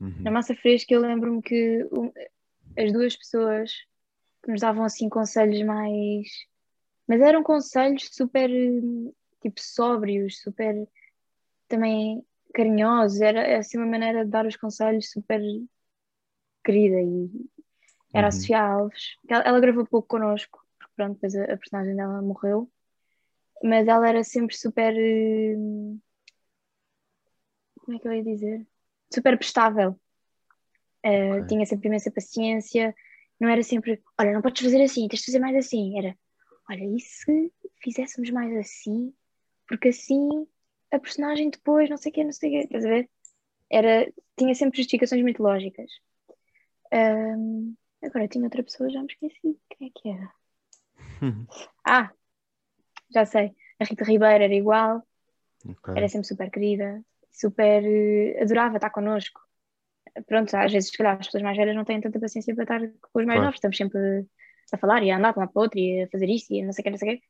Uhum. 0.00 0.22
Na 0.22 0.30
massa 0.30 0.54
fresca 0.54 0.94
eu 0.94 1.00
lembro-me 1.00 1.42
que 1.42 1.86
um, 1.92 2.10
as 2.76 2.92
duas 2.92 3.16
pessoas 3.16 3.72
que 4.42 4.50
nos 4.50 4.60
davam 4.60 4.84
assim 4.84 5.08
conselhos 5.08 5.60
mais. 5.62 6.28
Mas 7.10 7.20
eram 7.22 7.42
conselhos 7.42 8.08
super 8.12 8.48
tipo 9.42 9.60
sóbrios, 9.60 10.40
super 10.40 10.86
também 11.66 12.24
carinhosos, 12.54 13.20
era 13.20 13.58
assim 13.58 13.78
uma 13.78 13.86
maneira 13.86 14.24
de 14.24 14.30
dar 14.30 14.46
os 14.46 14.54
conselhos 14.54 15.10
super 15.10 15.40
querida 16.64 17.00
e, 17.00 17.28
era 18.14 18.28
a 18.28 18.30
Uhum. 18.30 18.32
Sofia 18.32 18.60
Alves. 18.62 19.16
Ela, 19.28 19.42
ela 19.42 19.58
gravou 19.60 19.84
pouco 19.84 20.06
connosco, 20.06 20.64
porque 20.78 20.92
pronto, 20.94 21.14
depois 21.14 21.34
a, 21.34 21.42
a 21.52 21.56
personagem 21.56 21.96
dela 21.96 22.22
morreu. 22.22 22.70
Mas 23.60 23.88
ela 23.88 24.08
era 24.08 24.22
sempre 24.22 24.56
super. 24.56 24.94
eh, 24.96 25.56
Como 27.80 27.96
é 27.96 27.98
que 27.98 28.06
eu 28.06 28.12
ia 28.12 28.22
dizer? 28.22 28.64
Super 29.12 29.36
prestável. 29.36 29.98
Eh, 31.02 31.38
Ok. 31.40 31.46
Tinha 31.48 31.66
sempre 31.66 31.88
imensa 31.88 32.08
paciência. 32.12 32.94
Não 33.40 33.48
era 33.48 33.64
sempre, 33.64 34.00
olha, 34.16 34.32
não 34.32 34.42
podes 34.42 34.62
fazer 34.62 34.80
assim, 34.80 35.08
tens 35.08 35.20
de 35.20 35.26
fazer 35.26 35.40
mais 35.40 35.56
assim. 35.56 35.98
Era, 35.98 36.16
olha, 36.70 36.84
e 36.84 37.00
se 37.00 37.52
fizéssemos 37.82 38.30
mais 38.30 38.56
assim? 38.56 39.12
Porque 39.68 39.88
assim 39.88 40.46
a 40.90 40.98
personagem 40.98 41.50
depois, 41.50 41.90
não 41.90 41.96
sei 41.96 42.10
o 42.10 42.14
quê, 42.14 42.24
não 42.24 42.32
sei 42.32 42.50
o 42.50 42.52
quê, 42.52 42.58
estás 42.64 42.84
a 42.84 42.88
ver? 42.88 43.10
Era, 43.70 44.12
tinha 44.36 44.54
sempre 44.54 44.78
justificações 44.78 45.22
muito 45.22 45.42
lógicas. 45.42 45.90
Ahm, 46.92 47.74
agora 48.02 48.28
tinha 48.28 48.44
outra 48.44 48.62
pessoa, 48.62 48.90
já 48.90 49.00
me 49.00 49.06
esqueci. 49.08 49.58
Quem 49.70 49.88
é 49.88 49.90
que 49.94 50.08
era? 50.08 50.32
Ah, 51.86 52.10
já 53.12 53.24
sei. 53.24 53.54
A 53.80 53.84
Rita 53.84 54.04
Ribeiro 54.04 54.44
era 54.44 54.54
igual, 54.54 55.02
Ok. 55.66 55.94
era 55.96 56.08
sempre 56.08 56.26
super 56.28 56.50
querida, 56.50 57.02
super. 57.32 57.82
eh, 57.84 58.42
adorava 58.42 58.76
estar 58.76 58.90
connosco. 58.90 59.40
Pronto, 60.26 60.54
às 60.56 60.72
vezes, 60.72 60.90
se 60.90 60.96
calhar, 60.98 61.18
as 61.18 61.26
pessoas 61.26 61.42
mais 61.42 61.56
velhas 61.56 61.74
não 61.76 61.84
têm 61.84 62.00
tanta 62.00 62.20
paciência 62.20 62.54
para 62.54 62.64
estar 62.64 62.80
com 62.80 63.20
os 63.20 63.26
mais 63.26 63.26
Claro. 63.26 63.42
novos, 63.42 63.56
estamos 63.56 63.76
sempre 63.76 64.26
a 64.74 64.78
falar 64.78 65.02
e 65.02 65.10
a 65.10 65.16
andar 65.16 65.32
de 65.32 65.38
um 65.38 65.40
lado 65.40 65.52
para 65.52 65.60
o 65.60 65.62
outro 65.62 65.78
e 65.78 66.02
a 66.02 66.08
fazer 66.08 66.28
isto 66.28 66.52
e 66.52 66.62
a 66.62 66.64
não 66.64 66.72
sei 66.72 66.82
o 66.82 66.84
que, 66.84 66.90
não 66.90 66.98
sei 66.98 67.14
o 67.14 67.18
quê. 67.18 67.22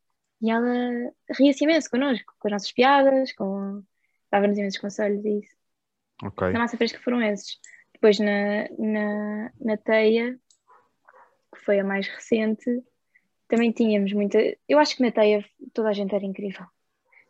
E 0.42 0.50
ela 0.50 1.12
ria-se 1.38 1.64
imenso 1.64 1.90
connosco, 1.90 2.34
com 2.38 2.48
as 2.48 2.52
nossas 2.52 2.72
piadas, 2.72 3.32
com... 3.32 3.82
dava-nos 4.30 4.58
imensos 4.58 4.80
conselhos 4.80 5.24
e 5.24 5.40
isso. 5.40 5.56
Ok. 6.22 6.50
Na 6.52 6.60
massa 6.60 6.76
fresca 6.76 7.00
foram 7.00 7.22
esses. 7.22 7.58
Depois 7.92 8.18
na, 8.18 8.68
na, 8.78 9.52
na 9.60 9.76
teia, 9.76 10.38
que 11.54 11.60
foi 11.64 11.80
a 11.80 11.84
mais 11.84 12.08
recente, 12.08 12.82
também 13.48 13.72
tínhamos 13.72 14.12
muita. 14.12 14.38
Eu 14.68 14.78
acho 14.78 14.96
que 14.96 15.02
na 15.02 15.10
teia 15.10 15.44
toda 15.74 15.90
a 15.90 15.92
gente 15.92 16.14
era 16.14 16.24
incrível. 16.24 16.64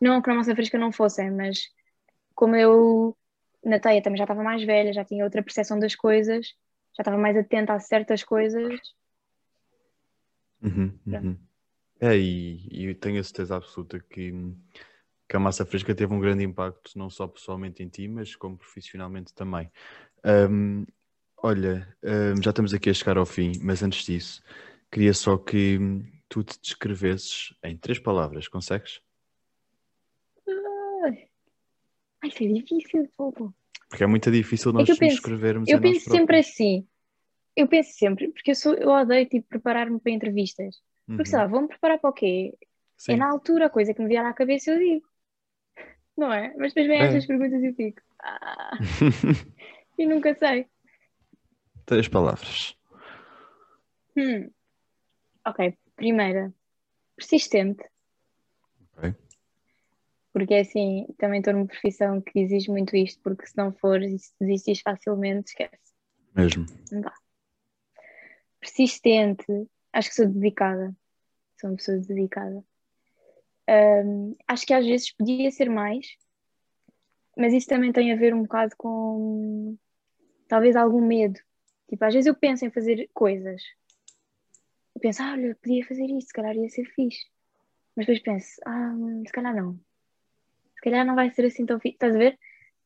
Não 0.01 0.23
que 0.23 0.29
na 0.29 0.37
massa 0.37 0.55
fresca 0.55 0.79
não 0.79 0.93
fossem, 0.93 1.31
mas 1.31 1.59
como 2.35 2.55
eu 2.57 3.17
na 3.65 3.79
teia 3.79 4.03
também 4.03 4.19
já 4.19 4.25
estava 4.25 4.43
mais 4.43 4.63
velha, 4.65 4.93
já 4.93 5.05
tinha 5.05 5.25
outra 5.25 5.43
percepção 5.43 5.79
das 5.79 5.95
coisas, 5.95 6.47
já 6.97 7.03
estava 7.03 7.19
mais 7.19 7.37
atenta 7.37 7.75
a 7.75 7.81
certas 7.81 8.23
coisas. 8.23 8.81
Uhum, 10.63 10.99
Pronto. 11.05 11.25
uhum. 11.27 11.39
É, 12.01 12.17
e, 12.17 12.89
e 12.91 12.95
tenho 12.95 13.21
a 13.21 13.25
certeza 13.25 13.57
absoluta 13.57 13.99
que, 14.01 14.33
que 15.29 15.37
a 15.37 15.41
massa 15.41 15.67
fresca 15.67 15.95
teve 15.95 16.13
um 16.15 16.21
grande 16.21 16.43
impacto, 16.45 16.99
não 16.99 17.11
só 17.11 17.27
pessoalmente 17.29 17.83
em 17.83 17.89
ti, 17.89 18.09
mas 18.09 18.35
como 18.35 18.57
profissionalmente 18.57 19.35
também. 19.35 19.71
Ahm, 20.25 20.85
olha, 21.43 21.95
ahm, 22.03 22.43
já 22.43 22.51
estamos 22.51 22.73
aqui 22.73 22.89
a 22.91 22.95
chegar 22.95 23.19
ao 23.19 23.27
fim, 23.27 23.53
mas 23.63 23.83
antes 23.83 24.05
disso, 24.05 24.43
queria 24.91 25.13
só 25.13 25.37
que 25.37 25.79
tu 26.29 26.43
te 26.43 26.59
descrevesses 26.61 27.55
em 27.63 27.77
três 27.77 27.99
palavras, 27.99 28.49
consegues? 28.49 29.01
Ai, 31.05 31.29
isso 32.25 32.45
é 32.45 32.47
difícil, 32.49 33.09
fogo. 33.17 33.55
Porque 33.89 34.05
é 34.05 34.07
muito 34.07 34.31
difícil 34.31 34.73
nós 34.73 34.85
que 34.87 34.93
eu 34.93 34.95
nos 34.95 34.99
penso- 35.01 35.15
descrevermos 35.17 35.69
Eu 35.69 35.81
penso 35.81 36.11
sempre 36.11 36.39
assim. 36.39 36.87
Eu 37.61 37.69
penso 37.69 37.93
sempre, 38.03 38.33
porque 38.33 38.51
eu, 38.53 38.55
sou, 38.55 38.75
eu 38.75 38.89
odeio 38.91 39.29
tipo, 39.29 39.47
preparar-me 39.49 40.01
para 40.01 40.13
entrevistas. 40.13 40.77
Porque 41.17 41.31
sei 41.31 41.39
Uhum, 41.39 41.43
lá, 41.43 41.47
vou-me 41.47 41.69
preparar 41.69 41.99
para 42.01 42.11
o 42.11 42.13
quê? 42.13 42.55
sim. 42.97 43.13
É 43.13 43.17
na 43.17 43.29
altura, 43.31 43.67
a 43.67 43.71
coisa 43.71 43.93
que 43.95 44.03
me 44.03 44.09
vier 44.09 44.25
à 44.25 44.33
cabeça 44.33 44.71
eu 44.73 44.79
digo. 44.79 45.07
Não 46.17 46.33
é? 46.33 46.55
Mas 46.57 46.73
depois 46.73 46.87
vem 46.89 47.01
É. 47.01 47.05
estas 47.05 47.27
perguntas 47.27 47.63
e 47.63 47.67
eu 47.69 47.75
fico. 47.75 48.01
Ah, 48.23 48.81
e 49.99 50.07
nunca 50.07 50.35
sei. 50.35 50.67
Três 51.85 52.09
palavras. 52.09 52.75
Hum. 54.17 54.51
Ok, 55.47 55.61
primeira, 55.97 56.53
persistente. 57.17 57.85
Ok. 58.97 59.15
Porque 60.33 60.55
é 60.55 60.61
assim, 60.61 61.07
também 61.19 61.39
estou 61.41 61.53
numa 61.55 61.67
profissão 61.69 62.21
que 62.21 62.39
exige 62.41 62.69
muito 62.71 62.97
isto, 62.97 63.21
porque 63.23 63.47
se 63.47 63.57
não 63.57 63.73
for, 63.73 64.03
e 64.03 64.19
se 64.19 64.33
desistis 64.41 64.81
facilmente, 64.81 65.51
esquece. 65.51 65.93
Mesmo. 66.35 66.67
Não 66.91 67.01
dá. 67.01 67.13
Persistente, 68.61 69.47
acho 69.93 70.11
que 70.11 70.15
sou 70.15 70.27
dedicada. 70.27 70.95
Sou 71.61 71.71
uma 71.71 71.77
pessoa 71.77 71.99
dedicada. 71.99 72.65
Hum, 73.69 74.37
acho 74.49 74.67
que 74.67 74.75
às 74.75 74.85
vezes 74.85 75.13
podia 75.13 75.51
ser 75.51 75.71
mais, 75.71 76.17
mas 77.37 77.53
isso 77.53 77.69
também 77.69 77.93
tem 77.93 78.13
a 78.13 78.17
ver 78.17 78.35
um 78.35 78.43
bocado 78.43 78.75
com 78.77 79.77
talvez 80.49 80.75
algum 80.75 81.01
medo. 81.01 81.39
Tipo, 81.89 82.05
às 82.05 82.15
vezes 82.15 82.27
eu 82.27 82.35
penso 82.35 82.65
em 82.65 82.71
fazer 82.71 83.09
coisas. 83.15 83.63
Eu 84.95 85.01
penso, 85.01 85.23
ah, 85.23 85.33
olha, 85.33 85.57
podia 85.63 85.87
fazer 85.87 86.05
isto, 86.07 86.29
se 86.29 86.33
calhar 86.33 86.57
ia 86.57 86.69
ser 86.69 86.85
fixe. 86.85 87.27
Mas 87.97 88.07
depois 88.07 88.23
penso, 88.23 88.61
ah, 88.67 88.93
hum, 88.95 89.23
se 89.25 89.33
calhar 89.33 89.55
não. 89.55 89.79
Se 90.75 90.81
calhar 90.83 91.07
não 91.07 91.15
vai 91.15 91.31
ser 91.31 91.45
assim 91.45 91.65
tão 91.65 91.79
fixe. 91.79 91.95
Estás 91.95 92.15
a 92.15 92.19
ver? 92.19 92.39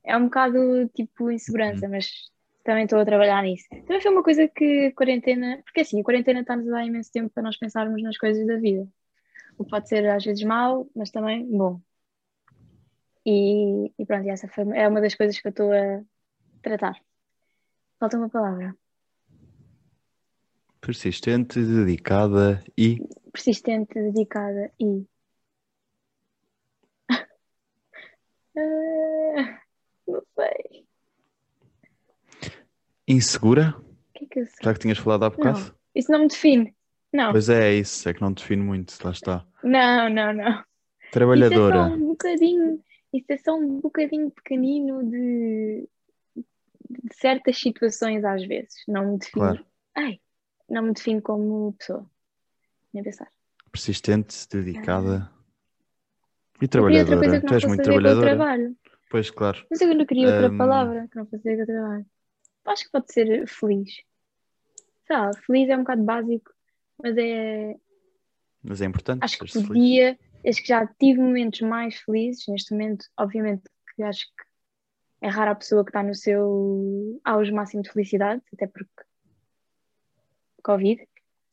É 0.02 0.16
um 0.16 0.24
bocado 0.24 0.88
tipo 0.90 1.30
insegurança, 1.30 1.88
mas 1.88 2.30
também 2.64 2.85
estou 2.85 2.98
a 2.98 3.05
trabalhar 3.05 3.42
nisso. 3.42 3.68
Também 3.68 4.00
foi 4.00 4.11
uma 4.11 4.22
coisa 4.22 4.48
que 4.48 4.87
a 4.87 4.94
quarentena, 4.94 5.61
porque 5.64 5.83
assim, 5.83 6.00
a 6.00 6.05
quarentena 6.05 6.40
está-nos 6.40 6.66
a 6.68 6.72
dar 6.72 6.87
imenso 6.87 7.12
tempo 7.12 7.31
para 7.33 7.42
nós 7.42 7.59
pensarmos 7.59 8.03
nas 8.03 8.16
coisas 8.16 8.46
da 8.46 8.57
vida. 8.57 8.88
O 9.59 9.64
que 9.64 9.70
pode 9.70 9.88
ser 9.88 10.09
às 10.09 10.24
vezes 10.24 10.42
mau, 10.42 10.88
mas 10.96 11.11
também 11.11 11.46
bom. 11.46 11.81
E, 13.24 13.92
e 13.98 14.07
pronto, 14.07 14.29
essa 14.29 14.48
foi, 14.48 14.64
é 14.77 14.88
uma 14.88 15.00
das 15.00 15.14
coisas 15.14 15.38
que 15.38 15.46
eu 15.46 15.50
estou 15.50 15.72
a 15.72 16.03
tratar. 16.62 16.98
Falta 18.00 18.16
uma 18.16 18.29
palavra. 18.29 18.74
Persistente, 20.81 21.61
dedicada 21.61 22.62
e. 22.77 22.98
Persistente, 23.31 23.94
dedicada 23.94 24.72
e. 24.81 25.07
Ah, 28.57 29.61
não 30.07 30.22
sei. 30.37 30.84
Insegura? 33.06 33.74
Que 34.14 34.24
é 34.24 34.28
que? 34.28 34.44
Já 34.62 34.72
que 34.72 34.80
tinhas 34.80 34.98
falado 34.98 35.24
há 35.24 35.30
bocado? 35.30 35.74
Isso 35.94 36.10
não 36.10 36.20
me 36.20 36.28
define. 36.28 36.74
Não, 37.12 37.30
Pois 37.30 37.48
é, 37.48 37.70
é 37.70 37.74
isso, 37.76 38.08
é 38.08 38.14
que 38.14 38.20
não 38.20 38.32
define 38.32 38.62
muito, 38.62 38.92
lá 39.04 39.12
está. 39.12 39.46
não, 39.62 40.08
não, 40.10 40.32
não. 40.32 40.50
Isso 40.50 40.64
é 41.08 41.10
Trabalhadora. 41.12 41.88
só 41.88 41.94
um 41.94 42.06
bocadinho, 42.08 42.84
isso 43.12 43.26
é 43.32 43.36
só 43.38 43.54
um 43.54 43.80
bocadinho 43.80 44.30
pequenino 44.32 45.08
de, 45.08 45.88
de 46.34 47.14
certas 47.14 47.56
situações 47.58 48.24
às 48.24 48.44
vezes. 48.44 48.74
Não 48.88 49.12
me 49.12 49.18
define. 49.18 49.32
Claro. 49.32 49.66
Ai, 49.94 50.20
não 50.68 50.82
me 50.82 50.92
define 50.92 51.20
como 51.20 51.72
pessoa. 51.74 52.04
Nem 52.92 53.04
pensar. 53.04 53.28
Persistente, 53.70 54.48
dedicada 54.50 55.30
e 56.60 56.64
Eu 56.64 56.68
queria 56.68 57.00
outra 57.02 57.16
trabalhadora. 57.16 57.18
coisa 57.20 57.40
que 57.40 57.46
Tu 57.46 57.46
não 57.46 57.54
és 57.54 57.62
fosse 57.62 57.68
muito 57.68 57.82
trabalhadora? 57.84 58.26
trabalho. 58.26 58.76
Pois, 59.08 59.30
claro. 59.30 59.64
Mas 59.70 59.80
eu 59.80 59.94
não 59.94 60.04
queria 60.06 60.26
outra 60.28 60.50
Hum. 60.50 60.58
palavra 60.58 61.06
que 61.08 61.16
não 61.16 61.26
fosse 61.26 61.48
a 61.48 61.50
ver 61.52 61.56
com 61.58 61.62
o 61.62 61.66
trabalho. 61.66 62.06
Acho 62.64 62.85
que 62.85 62.90
pode 62.90 63.12
ser 63.12 63.46
feliz. 63.46 63.94
Sei 65.07 65.16
lá, 65.16 65.31
feliz 65.46 65.68
é 65.68 65.77
um 65.77 65.81
bocado 65.81 66.03
básico, 66.03 66.50
mas 67.03 67.16
é. 67.16 67.77
Mas 68.62 68.81
é 68.81 68.87
importante. 68.87 69.22
Acho 69.22 69.38
que 69.38 69.46
ser-se 69.46 69.66
feliz. 69.66 69.68
podia. 69.68 70.18
Acho 70.46 70.61
que 70.61 70.68
já 70.68 70.87
tive 70.87 71.20
momentos 71.20 71.61
mais 71.61 71.96
felizes. 71.96 72.46
Neste 72.48 72.72
momento, 72.72 73.07
obviamente, 73.18 73.64
que 73.94 74.03
acho 74.03 74.27
que 74.27 74.44
é 75.20 75.29
rara 75.29 75.53
a 75.53 75.55
pessoa 75.55 75.85
que 75.85 75.90
está 75.90 76.03
no 76.03 76.14
seu 76.14 77.20
auge 77.24 77.53
máximo 77.53 77.83
de 77.83 77.90
felicidade, 77.90 78.42
até 78.53 78.66
porque. 78.66 79.05
Covid. 80.62 81.07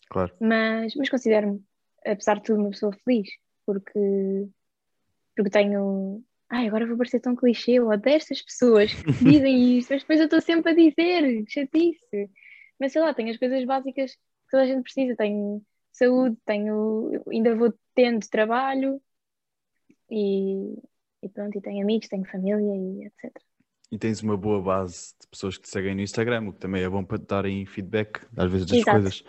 Claro. 0.09 0.33
Mas, 0.39 0.95
mas 0.95 1.09
considero-me, 1.09 1.63
apesar 2.05 2.35
de 2.35 2.43
tudo, 2.43 2.61
uma 2.61 2.69
pessoa 2.69 2.93
feliz, 3.03 3.29
porque, 3.65 4.49
porque 5.35 5.49
tenho. 5.49 6.23
Ai, 6.51 6.67
agora 6.67 6.85
vou 6.85 6.97
parecer 6.97 7.21
tão 7.21 7.33
clichê, 7.33 7.73
eu 7.73 7.87
odeio 7.87 8.17
estas 8.17 8.41
pessoas 8.41 8.93
que 8.93 9.03
dizem 9.23 9.77
isto, 9.77 9.91
mas 9.91 10.01
depois 10.01 10.19
eu 10.19 10.25
estou 10.25 10.41
sempre 10.41 10.71
a 10.71 10.75
dizer, 10.75 11.45
chatice. 11.47 12.29
Mas 12.77 12.91
sei 12.91 13.01
lá, 13.01 13.13
tenho 13.13 13.31
as 13.31 13.37
coisas 13.37 13.63
básicas 13.63 14.11
que 14.11 14.51
toda 14.51 14.63
a 14.63 14.67
gente 14.67 14.83
precisa. 14.83 15.15
Tenho 15.15 15.63
saúde, 15.93 16.37
tenho, 16.45 17.23
ainda 17.31 17.55
vou 17.55 17.73
tendo 17.95 18.27
trabalho 18.29 19.01
e, 20.09 20.75
e 21.23 21.29
pronto, 21.29 21.57
e 21.57 21.61
tenho 21.61 21.83
amigos, 21.83 22.09
tenho 22.09 22.25
família 22.25 22.75
e 22.75 23.05
etc. 23.05 23.31
E 23.89 23.97
tens 23.97 24.21
uma 24.21 24.35
boa 24.35 24.61
base 24.61 25.13
de 25.21 25.27
pessoas 25.27 25.57
que 25.57 25.63
te 25.63 25.69
seguem 25.69 25.95
no 25.95 26.01
Instagram, 26.01 26.49
o 26.49 26.53
que 26.53 26.59
também 26.59 26.83
é 26.83 26.89
bom 26.89 27.03
para 27.03 27.17
te 27.17 27.27
darem 27.27 27.65
feedback, 27.65 28.25
às 28.35 28.51
vezes, 28.51 28.67
das 28.67 28.79
Exato. 28.79 28.91
coisas. 28.91 29.23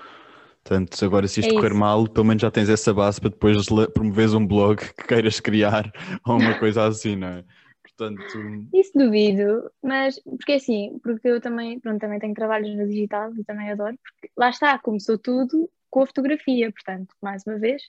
Portanto, 0.64 1.04
agora 1.04 1.26
se 1.26 1.40
isto 1.40 1.52
É 1.52 1.54
correr 1.54 1.74
mal, 1.74 2.06
pelo 2.08 2.26
menos 2.26 2.40
já 2.40 2.50
tens 2.50 2.68
essa 2.68 2.94
base 2.94 3.20
para 3.20 3.30
depois 3.30 3.66
promoveres 3.92 4.32
um 4.32 4.46
blog 4.46 4.78
que 4.94 5.06
queiras 5.06 5.40
criar 5.40 5.90
ou 6.26 6.38
uma 6.38 6.58
coisa 6.58 6.86
assim, 6.86 7.16
não 7.16 7.28
é? 7.28 7.44
Portanto, 7.82 8.68
Isso 8.72 8.92
duvido, 8.94 9.70
mas 9.82 10.18
porque 10.20 10.52
assim, 10.52 10.98
porque 11.02 11.28
eu 11.28 11.40
também, 11.40 11.78
pronto, 11.80 12.00
também 12.00 12.18
tenho 12.18 12.34
trabalhos 12.34 12.74
no 12.76 12.86
digital 12.86 13.34
e 13.36 13.44
também 13.44 13.70
adoro, 13.70 13.98
porque 14.02 14.30
lá 14.36 14.50
está, 14.50 14.78
começou 14.78 15.18
tudo 15.18 15.68
com 15.90 16.02
a 16.02 16.06
fotografia, 16.06 16.72
portanto, 16.72 17.14
mais 17.20 17.42
uma 17.46 17.58
vez. 17.58 17.82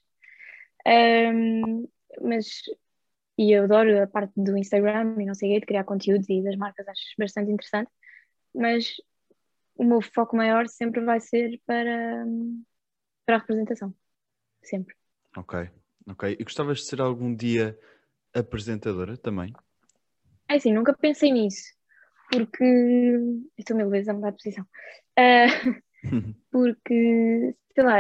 Ahm, 0.86 1.86
mas, 2.21 2.62
e 3.38 3.51
eu 3.51 3.63
adoro 3.63 4.03
a 4.03 4.07
parte 4.07 4.33
do 4.36 4.57
Instagram 4.57 5.15
e 5.19 5.25
não 5.25 5.33
sei 5.33 5.49
o 5.49 5.53
quê, 5.53 5.59
de 5.62 5.65
criar 5.65 5.83
conteúdos 5.83 6.29
e 6.29 6.43
das 6.43 6.57
marcas, 6.57 6.88
acho 6.88 7.01
bastante 7.17 7.51
interessante, 7.51 7.89
mas 8.53 8.95
o 9.75 9.83
meu 9.83 10.01
foco 10.01 10.36
maior 10.36 10.67
sempre 10.67 11.03
vai 11.03 11.19
ser 11.19 11.62
para, 11.65 12.25
para 13.25 13.36
a 13.36 13.39
representação. 13.39 13.93
Sempre. 14.62 14.95
Ok, 15.36 15.69
ok. 16.07 16.38
E 16.39 16.43
gostavas 16.43 16.79
de 16.79 16.86
ser 16.86 17.01
algum 17.01 17.36
dia 17.36 17.77
apresentadora 18.33 19.17
também? 19.17 19.53
É 20.47 20.55
assim, 20.55 20.73
nunca 20.73 20.95
pensei 20.95 21.31
nisso, 21.31 21.73
porque. 22.31 22.63
Estou 23.57 23.75
meio 23.75 24.09
a 24.09 24.13
mudar 24.13 24.31
de 24.31 24.38
posição. 24.38 24.65
Uh, 25.17 25.81
porque, 26.51 27.55
sei 27.73 27.83
lá, 27.83 27.97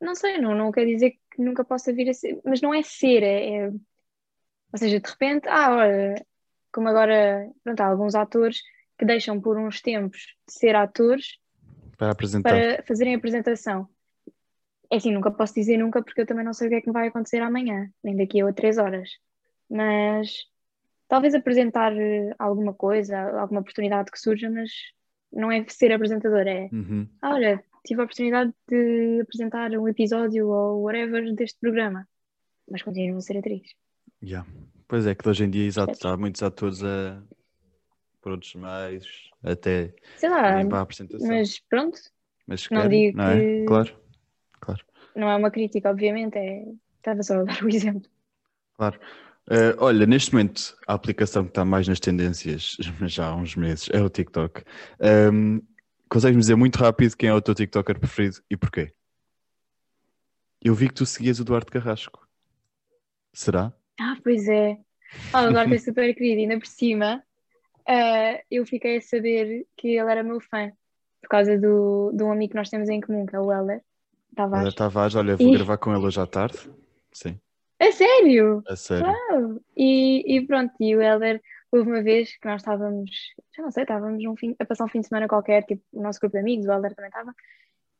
não 0.00 0.14
sei, 0.14 0.38
não, 0.38 0.54
não 0.54 0.72
quer 0.72 0.86
dizer 0.86 1.12
que 1.30 1.42
nunca 1.42 1.64
possa 1.64 1.92
vir 1.92 2.08
a 2.08 2.14
ser, 2.14 2.40
mas 2.44 2.60
não 2.60 2.72
é 2.74 2.82
ser, 2.82 3.22
é, 3.22 3.56
é... 3.56 3.68
ou 3.68 4.78
seja, 4.78 4.98
de 5.00 5.08
repente, 5.08 5.48
ah, 5.48 5.76
olha, 5.76 6.26
como 6.72 6.88
agora, 6.88 7.50
pronto, 7.62 7.80
há 7.80 7.86
alguns 7.86 8.14
atores 8.14 8.62
que 9.00 9.06
deixam 9.06 9.40
por 9.40 9.56
uns 9.56 9.80
tempos 9.80 10.18
de 10.46 10.52
ser 10.52 10.76
atores 10.76 11.38
para 11.96 12.12
apresentar, 12.12 12.50
para 12.50 12.82
fazerem 12.82 13.14
a 13.14 13.16
apresentação. 13.16 13.88
É 14.90 14.96
assim, 14.96 15.10
nunca 15.10 15.30
posso 15.30 15.54
dizer 15.54 15.78
nunca 15.78 16.02
porque 16.02 16.20
eu 16.20 16.26
também 16.26 16.44
não 16.44 16.52
sei 16.52 16.66
o 16.66 16.70
que 16.70 16.76
é 16.76 16.80
que 16.82 16.92
vai 16.92 17.08
acontecer 17.08 17.40
amanhã, 17.40 17.90
nem 18.04 18.14
daqui 18.14 18.42
a 18.42 18.52
três 18.52 18.76
horas. 18.76 19.08
Mas 19.70 20.34
talvez 21.08 21.34
apresentar 21.34 21.96
eh, 21.96 22.34
alguma 22.38 22.74
coisa, 22.74 23.18
alguma 23.40 23.60
oportunidade 23.60 24.10
que 24.10 24.20
surja, 24.20 24.50
mas 24.50 24.70
não 25.32 25.50
é 25.50 25.64
ser 25.66 25.92
apresentador, 25.92 26.46
é 26.46 26.68
uhum. 26.70 27.08
ah, 27.22 27.34
olha, 27.34 27.64
tive 27.86 28.02
a 28.02 28.04
oportunidade 28.04 28.52
de 28.68 29.20
apresentar 29.22 29.70
um 29.70 29.88
episódio 29.88 30.48
ou 30.48 30.82
whatever 30.82 31.34
deste 31.34 31.58
programa, 31.58 32.06
mas 32.70 32.82
continuo 32.82 33.16
a 33.16 33.20
ser 33.22 33.38
atriz. 33.38 33.62
Yeah. 34.22 34.46
Pois 34.86 35.06
é, 35.06 35.14
que 35.14 35.26
hoje 35.26 35.44
em 35.44 35.50
dia, 35.50 35.66
exato, 35.66 36.06
há 36.06 36.16
muitos 36.18 36.42
atores 36.42 36.82
a 36.82 37.22
por 38.20 38.32
outros 38.32 38.54
meios, 38.54 39.30
até 39.42 39.94
Sei 40.16 40.28
lá, 40.28 40.64
para 40.66 40.78
a 40.78 40.82
apresentação. 40.82 41.28
mas 41.28 41.58
pronto, 41.68 41.98
Mas 42.46 42.68
não 42.70 42.82
querem, 42.82 42.88
digo 42.88 43.16
não 43.16 43.24
é? 43.24 43.42
que- 43.42 43.64
Claro, 43.64 43.96
claro, 44.60 44.84
não 45.14 45.28
é 45.30 45.36
uma 45.36 45.50
crítica, 45.50 45.90
obviamente, 45.90 46.36
é... 46.38 46.64
estava 46.98 47.22
só 47.22 47.40
a 47.40 47.44
dar 47.44 47.62
o 47.64 47.68
exemplo. 47.70 48.10
claro. 48.76 48.98
Eh, 49.50 49.74
olha, 49.78 50.06
neste 50.06 50.32
momento, 50.32 50.76
a 50.86 50.94
aplicação 50.94 51.44
que 51.44 51.50
está 51.50 51.64
mais 51.64 51.88
nas 51.88 51.98
tendências, 52.00 52.76
já 53.08 53.28
há 53.28 53.34
uns 53.34 53.56
meses, 53.56 53.88
é 53.92 54.00
o 54.02 54.08
TikTok. 54.10 54.62
Ehm, 55.00 55.60
Consegues-me 56.08 56.40
dizer 56.40 56.56
muito 56.56 56.76
rápido 56.76 57.16
quem 57.16 57.28
é 57.28 57.34
o 57.34 57.40
teu 57.40 57.54
TikToker 57.54 57.98
preferido 58.00 58.42
e 58.50 58.56
porquê? 58.56 58.92
Eu 60.62 60.74
vi 60.74 60.88
que 60.88 60.94
tu 60.94 61.04
seguias 61.04 61.38
o 61.38 61.44
Duarte 61.44 61.70
Carrasco. 61.70 62.26
Será? 63.32 63.72
Ah, 63.98 64.16
pois 64.22 64.48
é. 64.48 64.78
Ah, 65.32 65.44
o 65.48 65.52
Duarte 65.52 65.74
é 65.74 65.78
super 65.78 66.14
querido, 66.14 66.40
ainda 66.42 66.58
por 66.58 66.66
cima, 66.66 67.24
ah, 67.86 68.40
eu 68.50 68.64
fiquei 68.66 68.98
a 68.98 69.02
saber 69.02 69.66
que 69.76 69.88
ele 69.88 70.10
era 70.10 70.22
meu 70.22 70.40
fã, 70.40 70.70
por 71.20 71.28
causa 71.28 71.58
do, 71.58 72.12
de 72.14 72.22
um 72.22 72.32
amigo 72.32 72.52
que 72.52 72.56
nós 72.56 72.70
temos 72.70 72.88
em 72.88 73.00
comum, 73.00 73.26
que 73.26 73.36
é 73.36 73.40
o 73.40 73.52
Heller 73.52 73.76
Olha, 73.76 73.82
Tavares. 74.36 74.74
Tavares, 74.74 75.14
olha, 75.14 75.36
vou 75.36 75.48
E- 75.48 75.52
gravar 75.52 75.76
com 75.78 75.94
ele 75.94 76.04
hoje 76.06 76.20
à 76.20 76.26
tarde. 76.26 76.58
Sim, 77.12 77.38
A 77.80 77.90
sério? 77.92 78.62
a 78.68 78.76
sério. 78.76 79.06
Uau! 79.06 79.60
E, 79.76 80.36
e 80.36 80.46
pronto, 80.46 80.72
e 80.80 80.94
o 80.96 81.02
Helder, 81.02 81.42
houve 81.72 81.90
uma 81.90 82.02
vez 82.02 82.36
que 82.36 82.46
nós 82.48 82.60
estávamos, 82.62 83.10
já 83.56 83.62
não 83.62 83.70
sei, 83.70 83.82
estávamos 83.82 84.22
num 84.22 84.36
fim, 84.36 84.54
a 84.58 84.64
passar 84.64 84.84
um 84.84 84.88
fim 84.88 85.00
de 85.00 85.08
semana 85.08 85.26
qualquer, 85.28 85.64
tipo, 85.64 85.82
o 85.92 86.02
nosso 86.02 86.20
grupo 86.20 86.34
de 86.34 86.40
amigos, 86.40 86.66
o 86.66 86.72
Helder 86.72 86.94
também 86.94 87.08
estava, 87.08 87.34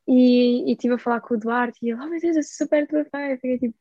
e, 0.06 0.68
e 0.70 0.72
estive 0.72 0.94
a 0.94 0.98
falar 0.98 1.20
com 1.20 1.34
o 1.34 1.38
Duarte, 1.38 1.78
e 1.82 1.90
ele, 1.90 2.00
oh 2.00 2.06
meu 2.06 2.20
Deus, 2.20 2.36
eu 2.36 2.42
sou 2.42 2.66
super 2.66 2.86
tua 2.86 3.04
fã, 3.06 3.18
eu 3.28 3.36
fiquei 3.36 3.58
tipo, 3.58 3.74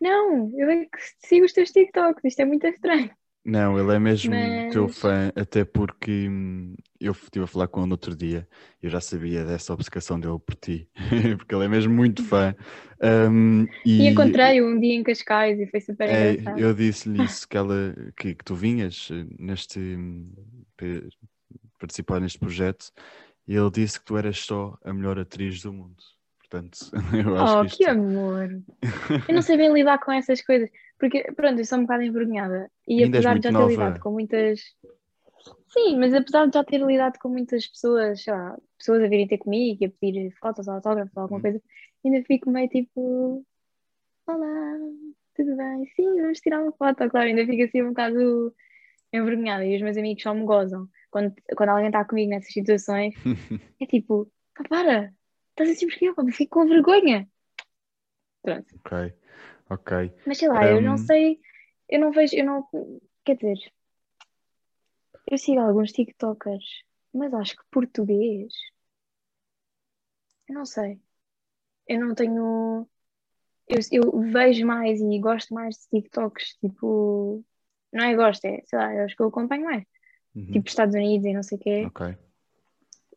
não, 0.00 0.50
eu 0.58 0.70
é 0.70 0.84
que 0.86 0.98
sigo 1.26 1.44
os 1.44 1.52
teus 1.52 1.70
TikToks, 1.72 2.24
isto 2.24 2.40
é 2.40 2.44
muito 2.44 2.66
estranho. 2.66 3.10
Não, 3.44 3.78
ele 3.78 3.94
é 3.94 3.98
mesmo 3.98 4.34
Mas- 4.34 4.72
teu 4.72 4.86
fã, 4.86 5.32
até 5.34 5.64
porque 5.64 6.28
hum, 6.28 6.74
eu 7.00 7.12
estive 7.12 7.44
a 7.44 7.46
falar 7.46 7.68
com 7.68 7.80
ele 7.80 7.88
no 7.88 7.94
outro 7.94 8.14
dia, 8.14 8.46
eu 8.82 8.90
já 8.90 9.00
sabia 9.00 9.44
dessa 9.44 9.72
obcecação 9.72 10.20
dele 10.20 10.38
por 10.38 10.54
ti, 10.56 10.88
porque 11.38 11.54
ele 11.54 11.64
é 11.64 11.68
mesmo 11.68 11.92
muito 11.92 12.22
fã. 12.22 12.54
Hum, 13.02 13.66
E, 13.84 14.02
e 14.02 14.08
encontrei-o 14.08 14.66
um 14.68 14.78
dia 14.78 14.94
em 14.94 15.02
Cascais 15.02 15.58
e 15.58 15.66
foi 15.66 15.80
super 15.80 16.06
é, 16.08 16.32
engraçado. 16.32 16.60
eu 16.60 16.74
disse-lhe 16.74 17.24
isso, 17.24 17.48
que, 17.48 17.56
ela, 17.56 17.94
que, 18.16 18.34
que 18.34 18.44
tu 18.44 18.54
vinhas 18.54 19.08
eh, 19.10 19.24
neste 19.38 19.78
hum, 19.78 20.30
participar 21.78 22.20
neste 22.20 22.38
projeto, 22.38 22.92
e 23.48 23.54
ele 23.56 23.70
disse 23.70 23.98
que 23.98 24.04
tu 24.04 24.16
eras 24.16 24.38
só 24.38 24.76
a 24.84 24.92
melhor 24.92 25.18
atriz 25.18 25.62
do 25.62 25.72
mundo. 25.72 25.96
Portanto, 26.38 26.78
eu 27.26 27.36
acho 27.38 27.56
Oh, 27.56 27.60
que 27.60 27.66
isto. 27.66 27.78
que 27.78 27.84
amor! 27.86 28.62
Eu 29.28 29.34
não 29.34 29.42
sei 29.42 29.56
bem 29.56 29.72
lidar 29.72 29.98
com 29.98 30.12
essas 30.12 30.42
coisas, 30.42 30.68
porque, 31.00 31.22
pronto, 31.32 31.58
eu 31.58 31.64
sou 31.64 31.78
um 31.78 31.82
bocado 31.82 32.02
envergonhada. 32.02 32.70
E 32.86 33.02
Ainda 33.02 33.16
apesar 33.18 33.38
de 33.38 33.42
já 33.44 33.48
ter 33.48 33.54
nova. 33.54 33.70
lidado 33.70 34.00
com 34.00 34.10
muitas. 34.12 34.60
Sim, 35.70 35.98
mas 35.98 36.12
apesar 36.12 36.46
de 36.46 36.54
já 36.54 36.62
ter 36.62 36.78
lidado 36.80 37.18
com 37.18 37.28
muitas 37.30 37.66
pessoas, 37.66 38.22
sei 38.22 38.32
lá, 38.34 38.56
pessoas 38.76 39.02
a 39.02 39.08
virem 39.08 39.26
ter 39.26 39.38
comigo 39.38 39.78
e 39.82 39.86
a 39.86 39.90
pedir 39.90 40.30
fotos 40.38 40.68
ou 40.68 40.74
autógrafos 40.74 41.16
ou 41.16 41.22
alguma 41.22 41.38
Hum. 41.38 41.42
coisa, 41.42 41.62
ainda 42.04 42.22
fico 42.24 42.50
meio 42.50 42.68
tipo: 42.68 43.44
Olá, 44.26 44.76
tudo 45.34 45.56
bem? 45.56 45.86
Sim, 45.96 46.20
vamos 46.20 46.40
tirar 46.40 46.62
uma 46.62 46.72
foto, 46.72 47.08
claro, 47.08 47.28
ainda 47.28 47.46
fico 47.46 47.62
assim 47.64 47.82
um 47.82 47.88
bocado 47.88 48.54
envergonhada. 49.12 49.64
E 49.64 49.76
os 49.76 49.82
meus 49.82 49.96
amigos 49.96 50.22
só 50.22 50.34
me 50.34 50.44
gozam. 50.44 50.86
Quando, 51.10 51.34
quando 51.56 51.70
alguém 51.70 51.86
está 51.86 52.04
comigo 52.04 52.30
nessas 52.30 52.52
situações, 52.52 53.14
é 53.80 53.86
tipo: 53.86 54.30
"Pá, 54.54 54.64
para, 54.68 55.14
estás 55.50 55.70
assim 55.70 55.86
porque 55.88 56.08
eu 56.08 56.14
fico 56.32 56.60
com 56.60 56.68
vergonha. 56.68 57.26
Pronto. 58.42 58.66
ok, 58.84 59.12
ok. 59.70 60.12
Mas 60.26 60.38
sei 60.38 60.48
lá, 60.48 60.66
eu 60.66 60.82
não 60.82 60.94
Hum. 60.94 60.98
sei, 60.98 61.40
eu 61.88 62.00
não 62.00 62.12
vejo, 62.12 62.36
eu 62.36 62.44
não, 62.44 62.68
quer 63.24 63.36
dizer, 63.36 63.72
eu 65.30 65.38
sigo 65.38 65.60
alguns 65.60 65.92
TikTokers, 65.92 66.64
mas 67.12 67.32
acho 67.34 67.56
que 67.56 67.62
português, 67.70 68.52
eu 70.48 70.54
não 70.54 70.66
sei, 70.66 71.00
eu 71.88 72.00
não 72.00 72.14
tenho, 72.14 72.88
eu, 73.68 73.78
eu 73.92 74.20
vejo 74.32 74.66
mais 74.66 75.00
e 75.00 75.18
gosto 75.20 75.54
mais 75.54 75.76
de 75.76 75.88
TikToks, 76.02 76.56
tipo, 76.60 77.44
não 77.92 78.04
é 78.04 78.14
gosto, 78.14 78.44
é, 78.46 78.62
sei 78.66 78.78
lá, 78.78 78.94
eu 78.94 79.04
acho 79.04 79.16
que 79.16 79.22
eu 79.22 79.28
acompanho 79.28 79.64
mais, 79.64 79.84
Uhum, 80.34 80.52
tipo 80.52 80.68
Estados 80.68 80.94
Unidos 80.94 81.26
e 81.26 81.32
não 81.34 81.42
sei 81.42 81.58
o 81.58 81.60
quê, 81.60 81.86
Ok. 81.86 82.16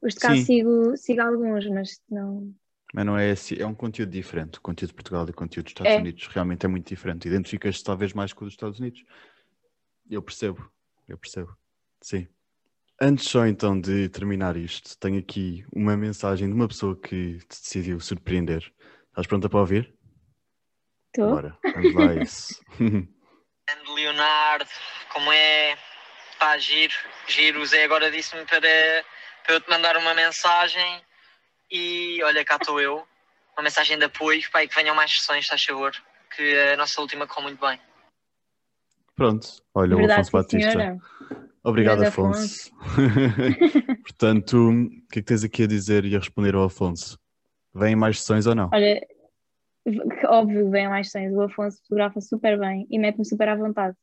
os 0.01 0.13
de 0.15 0.19
cá 0.19 0.35
Sim. 0.35 0.45
sigo, 0.45 0.97
sigo 0.97 1.21
alguns, 1.21 1.67
mas 1.69 2.01
não, 2.09 2.53
Mas 2.93 3.06
não 3.08 3.17
é 3.17 3.32
assim, 3.32 3.56
é 3.60 3.65
um 3.65 3.73
conteúdo 3.73 4.12
diferente. 4.12 4.60
O 4.60 4.62
conteúdo 4.62 4.89
de 4.89 4.93
Portugal 4.93 5.25
e 5.27 5.32
o 5.32 5.34
conteúdo 5.34 5.65
dos 5.65 5.71
Estados 5.71 5.91
É. 5.91 5.97
Unidos 5.97 6.27
realmente 6.27 6.63
é 6.63 6.69
muito 6.69 6.88
diferente. 6.88 7.27
Identificas-te 7.27 7.84
talvez 7.84 8.13
mais 8.13 8.32
com 8.32 8.43
o 8.43 8.45
dos 8.45 8.53
Estados 8.53 8.79
Unidos. 8.79 9.03
Eu 10.10 10.21
percebo, 10.21 10.71
eu 11.08 11.17
percebo. 11.17 11.58
Sim. 11.99 12.27
Antes 13.01 13.27
só 13.27 13.47
então 13.47 13.79
de 13.79 14.08
terminar 14.10 14.56
isto, 14.56 14.95
tenho 14.99 15.17
aqui 15.17 15.65
uma 15.73 15.97
mensagem 15.97 16.47
de 16.47 16.53
uma 16.53 16.67
pessoa 16.67 16.95
que 16.95 17.39
te 17.39 17.62
decidiu 17.62 17.99
surpreender. 17.99 18.71
Estás 19.10 19.25
pronta 19.25 19.49
para 19.49 19.60
ouvir? 19.60 19.91
estou, 21.08 21.32
Bora, 21.32 21.58
vamos 21.73 21.93
lá 21.95 22.12
a 22.12 22.15
isso. 22.23 22.62
Leonardo, 23.95 24.69
como 25.12 25.32
é? 25.32 25.77
Pá, 26.38 26.58
giro, 26.58 26.93
giro. 27.27 27.62
O 27.62 27.65
Zé 27.65 27.84
agora 27.84 28.12
disse-me 28.12 28.45
para, 28.45 28.60
para 28.60 29.56
eu 29.56 29.62
te 29.62 29.69
mandar 29.69 29.97
uma 29.97 30.13
mensagem 30.13 31.01
e 31.71 32.21
olha, 32.23 32.43
cá 32.45 32.56
estou 32.56 32.80
eu. 32.80 33.06
Uma 33.56 33.63
mensagem 33.63 33.97
de 33.97 34.06
apoio, 34.06 34.39
e 34.39 34.67
que 34.67 34.76
venham 34.76 34.95
mais 34.95 35.12
sessões, 35.12 35.45
estás 35.45 35.62
a 35.62 35.73
favor? 35.73 35.91
Que 36.36 36.60
a 36.73 36.78
nossa 36.78 36.99
última 36.99 37.28
correu 37.28 37.49
muito 37.49 37.60
bem. 37.60 37.80
Pronto, 39.15 39.47
olha, 39.76 39.95
o 39.95 39.99
verdade, 39.99 40.21
Afonso 40.21 40.32
sim, 40.32 40.38
Batista. 40.38 40.71
senhora. 40.71 40.97
Obrigado, 41.63 41.99
Grande 41.99 42.10
Afonso. 42.10 42.71
Portanto, 44.04 44.71
o 44.71 44.89
que 45.10 45.19
é 45.19 45.21
que 45.21 45.23
tens 45.23 45.43
aqui 45.43 45.63
a 45.63 45.67
dizer 45.67 46.04
e 46.06 46.15
a 46.15 46.19
responder 46.19 46.56
ao 46.56 46.63
Afonso? 46.63 47.17
Vêm 47.73 47.95
mais 47.95 48.19
sessões 48.19 48.45
ou 48.45 48.56
não? 48.56 48.69
Olha, 48.73 49.06
que 49.86 50.28
óbvio, 50.28 50.69
vem 50.69 50.89
mais 50.89 51.12
sessões. 51.12 51.34
O 51.34 51.41
Afonso 51.41 51.82
fotografa 51.84 52.19
super 52.21 52.60
bem 52.60 52.88
e 52.89 52.99
mete-me 52.99 53.26
super 53.26 53.49
à 53.49 53.56
vontade. 53.56 53.95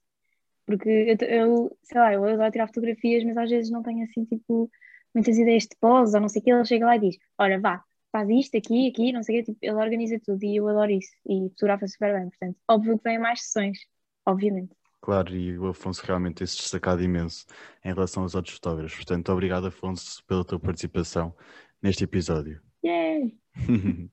Porque 0.65 0.89
eu, 0.89 1.29
eu, 1.29 1.79
sei 1.83 2.01
lá, 2.01 2.15
eu 2.15 2.25
adoro 2.25 2.51
tirar 2.51 2.67
fotografias, 2.69 3.25
mas 3.25 3.37
às 3.37 3.51
vezes 3.51 3.71
não 3.71 3.83
tenho 3.83 4.05
assim, 4.05 4.25
tipo, 4.25 4.71
muitas 5.15 5.37
ideias 5.39 5.65
de 5.65 5.77
pose 5.81 6.17
ou 6.17 6.21
não 6.21 6.29
sei 6.29 6.41
o 6.41 6.45
que. 6.45 6.51
Ele 6.51 6.65
chega 6.65 6.87
lá 6.87 6.97
e 6.97 7.01
diz: 7.01 7.17
Olha, 7.39 7.61
vá, 7.61 7.85
faz 8.13 8.29
isto, 8.29 8.57
aqui, 8.57 8.89
aqui, 8.89 9.13
não 9.13 9.23
sei 9.23 9.41
o 9.41 9.45
que. 9.45 9.53
Tipo, 9.53 9.59
ele 9.63 9.77
organiza 9.77 10.21
tudo 10.25 10.43
e 10.45 10.57
eu 10.57 10.69
adoro 10.69 10.91
isso. 10.91 11.11
E 11.27 11.49
fotografa 11.51 11.87
super 11.87 12.15
bem. 12.15 12.31
Portanto, 12.31 12.57
óbvio 12.69 12.99
que 12.99 13.05
vem 13.05 13.19
mais 13.19 13.43
sessões, 13.43 13.79
obviamente. 14.27 14.75
Claro, 15.01 15.35
e 15.35 15.59
o 15.59 15.69
Afonso 15.69 16.05
realmente 16.05 16.37
tem-se 16.37 16.59
destacado 16.59 17.03
imenso 17.03 17.47
em 17.85 17.93
relação 17.93 18.23
aos 18.23 18.35
outros 18.35 18.55
fotógrafos. 18.57 18.97
Portanto, 18.97 19.33
obrigado, 19.33 19.67
Afonso, 19.67 20.23
pela 20.27 20.45
tua 20.45 20.61
participação 20.61 21.35
neste 21.83 22.05
episódio. 22.05 22.61
Yay! 22.85 23.35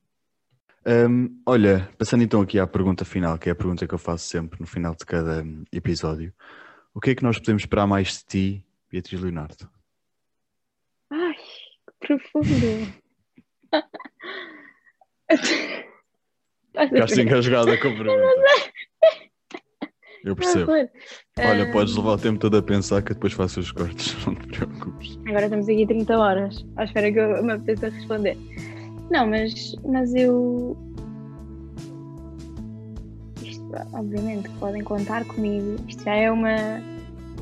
Hum, 0.89 1.41
olha, 1.45 1.89
passando 1.97 2.23
então 2.23 2.39
aqui 2.39 2.57
à 2.57 2.65
pergunta 2.65 3.03
final, 3.03 3.37
que 3.37 3.49
é 3.49 3.51
a 3.51 3.55
pergunta 3.55 3.85
que 3.85 3.93
eu 3.93 3.97
faço 3.97 4.25
sempre 4.25 4.57
no 4.61 4.65
final 4.65 4.95
de 4.95 5.05
cada 5.05 5.43
hum, 5.43 5.65
episódio. 5.69 6.33
O 6.93 7.01
que 7.01 7.09
é 7.09 7.15
que 7.15 7.23
nós 7.23 7.37
podemos 7.37 7.63
esperar 7.63 7.85
mais 7.85 8.19
de 8.19 8.25
ti, 8.25 8.65
Beatriz 8.89 9.19
Leonardo? 9.19 9.69
Profundo! 12.07 12.93
Ficaste 16.89 17.15
ver? 17.15 17.21
engasgada 17.23 17.77
com 17.77 17.87
a 17.87 17.91
pergunta. 17.91 18.43
Eu 20.23 20.35
percebo. 20.35 20.71
Olha, 20.71 20.89
Ah, 21.37 21.71
podes 21.71 21.95
levar 21.95 22.11
o 22.11 22.17
tempo 22.17 22.39
todo 22.39 22.57
a 22.57 22.61
pensar 22.63 23.01
que 23.01 23.13
depois 23.13 23.33
faço 23.33 23.59
os 23.59 23.71
cortes, 23.71 24.15
não 24.25 24.35
te 24.35 24.47
preocupes. 24.47 25.17
Agora 25.27 25.45
estamos 25.45 25.69
aqui 25.69 25.85
30 25.87 26.17
horas 26.17 26.65
à 26.75 26.83
espera 26.85 27.11
que 27.11 27.19
eu 27.19 27.43
me 27.43 27.53
apeteça 27.53 27.89
responder. 27.89 28.37
Não, 29.09 29.27
mas, 29.27 29.75
mas 29.85 30.13
eu. 30.15 30.77
Isto, 33.41 33.63
obviamente, 33.93 34.49
podem 34.59 34.83
contar 34.83 35.23
comigo. 35.25 35.75
Isto 35.87 36.03
já 36.03 36.15
é 36.15 36.31
uma 36.31 36.55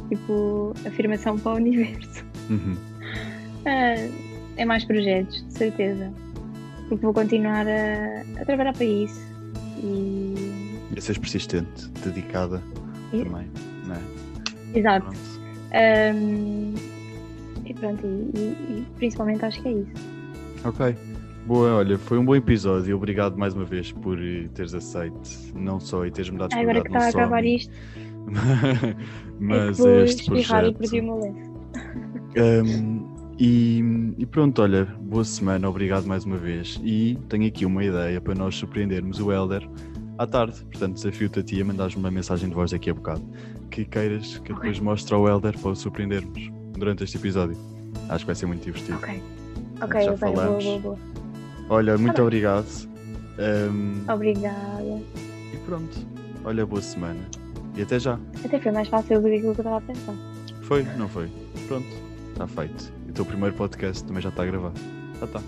tipo 0.09 0.73
afirmação 0.85 1.37
para 1.39 1.53
o 1.53 1.55
universo. 1.55 2.23
Uhum. 2.49 2.75
Ah, 3.65 3.95
é 4.57 4.65
mais 4.65 4.83
projetos, 4.85 5.45
de 5.47 5.53
certeza. 5.53 6.11
Porque 6.89 7.03
vou 7.03 7.13
continuar 7.13 7.65
a, 7.67 8.21
a 8.41 8.45
trabalhar 8.45 8.73
para 8.73 8.85
isso. 8.85 9.19
E. 9.83 10.35
E 10.91 10.97
a 10.97 11.01
seres 11.01 11.17
persistente, 11.17 11.87
dedicada 12.03 12.61
E- 13.11 13.23
também, 13.23 13.47
não 13.85 13.95
é? 13.95 13.99
Exato. 14.77 15.05
Pronto. 15.05 15.19
Ahm, 15.73 16.73
e 17.65 17.73
pronto, 17.73 18.05
e, 18.05 18.39
e- 18.39 18.85
principalmente 18.97 19.43
acho 19.45 19.61
que 19.61 19.67
é 19.67 19.71
isso. 19.71 19.91
Ok. 20.63 20.95
Boa, 21.47 21.75
olha, 21.75 21.97
foi 21.99 22.17
um 22.17 22.25
bom 22.25 22.35
episódio 22.35 22.89
e 22.89 22.93
obrigado 22.93 23.37
mais 23.37 23.53
uma 23.53 23.65
vez 23.65 23.91
por 23.91 24.17
eh, 24.19 24.47
teres 24.55 24.73
aceito, 24.73 25.29
não 25.53 25.79
só 25.79 26.03
e 26.05 26.11
teres-me 26.11 26.37
dado 26.39 26.53
Ah, 26.53 26.59
agora 26.59 26.81
que 26.81 26.87
está 26.87 27.05
a 27.05 27.09
acabar 27.09 27.45
isto, 27.45 27.71
mas 29.39 29.79
é 29.79 30.03
este 30.03 30.21
espirrar 30.23 30.65
e 30.65 30.73
projeto. 30.73 30.77
perdi 30.79 30.99
o 30.99 31.03
meu 31.03 31.19
lenço. 31.19 31.55
Um, 32.37 33.14
e, 33.37 34.13
e 34.17 34.25
pronto, 34.25 34.61
olha, 34.61 34.85
boa 34.99 35.23
semana, 35.23 35.67
obrigado 35.69 36.05
mais 36.05 36.23
uma 36.25 36.37
vez. 36.37 36.79
E 36.83 37.17
tenho 37.29 37.47
aqui 37.47 37.65
uma 37.65 37.83
ideia 37.83 38.19
para 38.21 38.33
nós 38.35 38.55
surpreendermos 38.55 39.19
o 39.19 39.31
Helder 39.31 39.67
à 40.17 40.25
tarde. 40.25 40.63
Portanto, 40.71 40.95
desafio-te 40.95 41.39
a 41.39 41.43
ti 41.43 41.61
a 41.61 41.65
mandares-me 41.65 41.99
uma 42.01 42.11
mensagem 42.11 42.47
de 42.49 42.55
voz 42.55 42.71
daqui 42.71 42.89
a 42.89 42.93
bocado 42.93 43.23
que 43.69 43.83
queiras 43.83 44.37
que 44.37 44.51
eu 44.51 44.55
depois 44.55 44.79
mostre 44.79 45.13
ao 45.13 45.27
Helder 45.27 45.57
para 45.59 45.71
o 45.71 45.75
surpreendermos 45.75 46.49
durante 46.73 47.03
este 47.03 47.17
episódio. 47.17 47.57
Acho 48.07 48.19
que 48.19 48.27
vai 48.27 48.35
ser 48.35 48.45
muito 48.45 48.63
divertido. 48.63 48.97
Ok. 48.97 49.21
Ok, 49.81 50.01
Já 50.01 50.05
boa, 50.13 50.17
falamos. 50.17 50.63
boa, 50.63 50.79
boa. 50.79 50.97
Olha, 51.69 51.97
muito 51.97 52.15
bem. 52.15 52.23
obrigado. 52.23 52.67
Um, 53.37 54.09
Obrigada. 54.09 55.01
E 55.53 55.57
pronto, 55.65 56.07
olha, 56.45 56.65
boa 56.65 56.81
semana. 56.81 57.19
E 57.75 57.81
até 57.81 57.99
já. 57.99 58.17
Até 58.45 58.59
foi 58.59 58.71
mais 58.71 58.87
fácil 58.87 59.19
do 59.21 59.27
que 59.27 59.35
aquilo 59.35 59.53
que 59.53 59.59
eu 59.59 59.63
estava 59.63 59.77
a 59.77 59.81
pensar. 59.81 60.15
Foi? 60.61 60.83
Não 60.97 61.09
foi? 61.09 61.29
Pronto, 61.67 61.87
está 62.31 62.47
feito. 62.47 62.93
Teu 63.15 63.25
primeiro 63.25 63.55
podcast 63.55 64.03
também 64.03 64.21
já 64.21 64.29
está 64.29 64.43
a 64.43 64.45
gravar. 64.45 64.73
Já 65.19 65.25
está. 65.25 65.41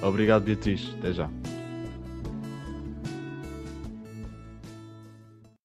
Obrigado, 0.02 0.44
Beatriz. 0.44 0.94
Até 0.98 1.12
já. 1.12 1.30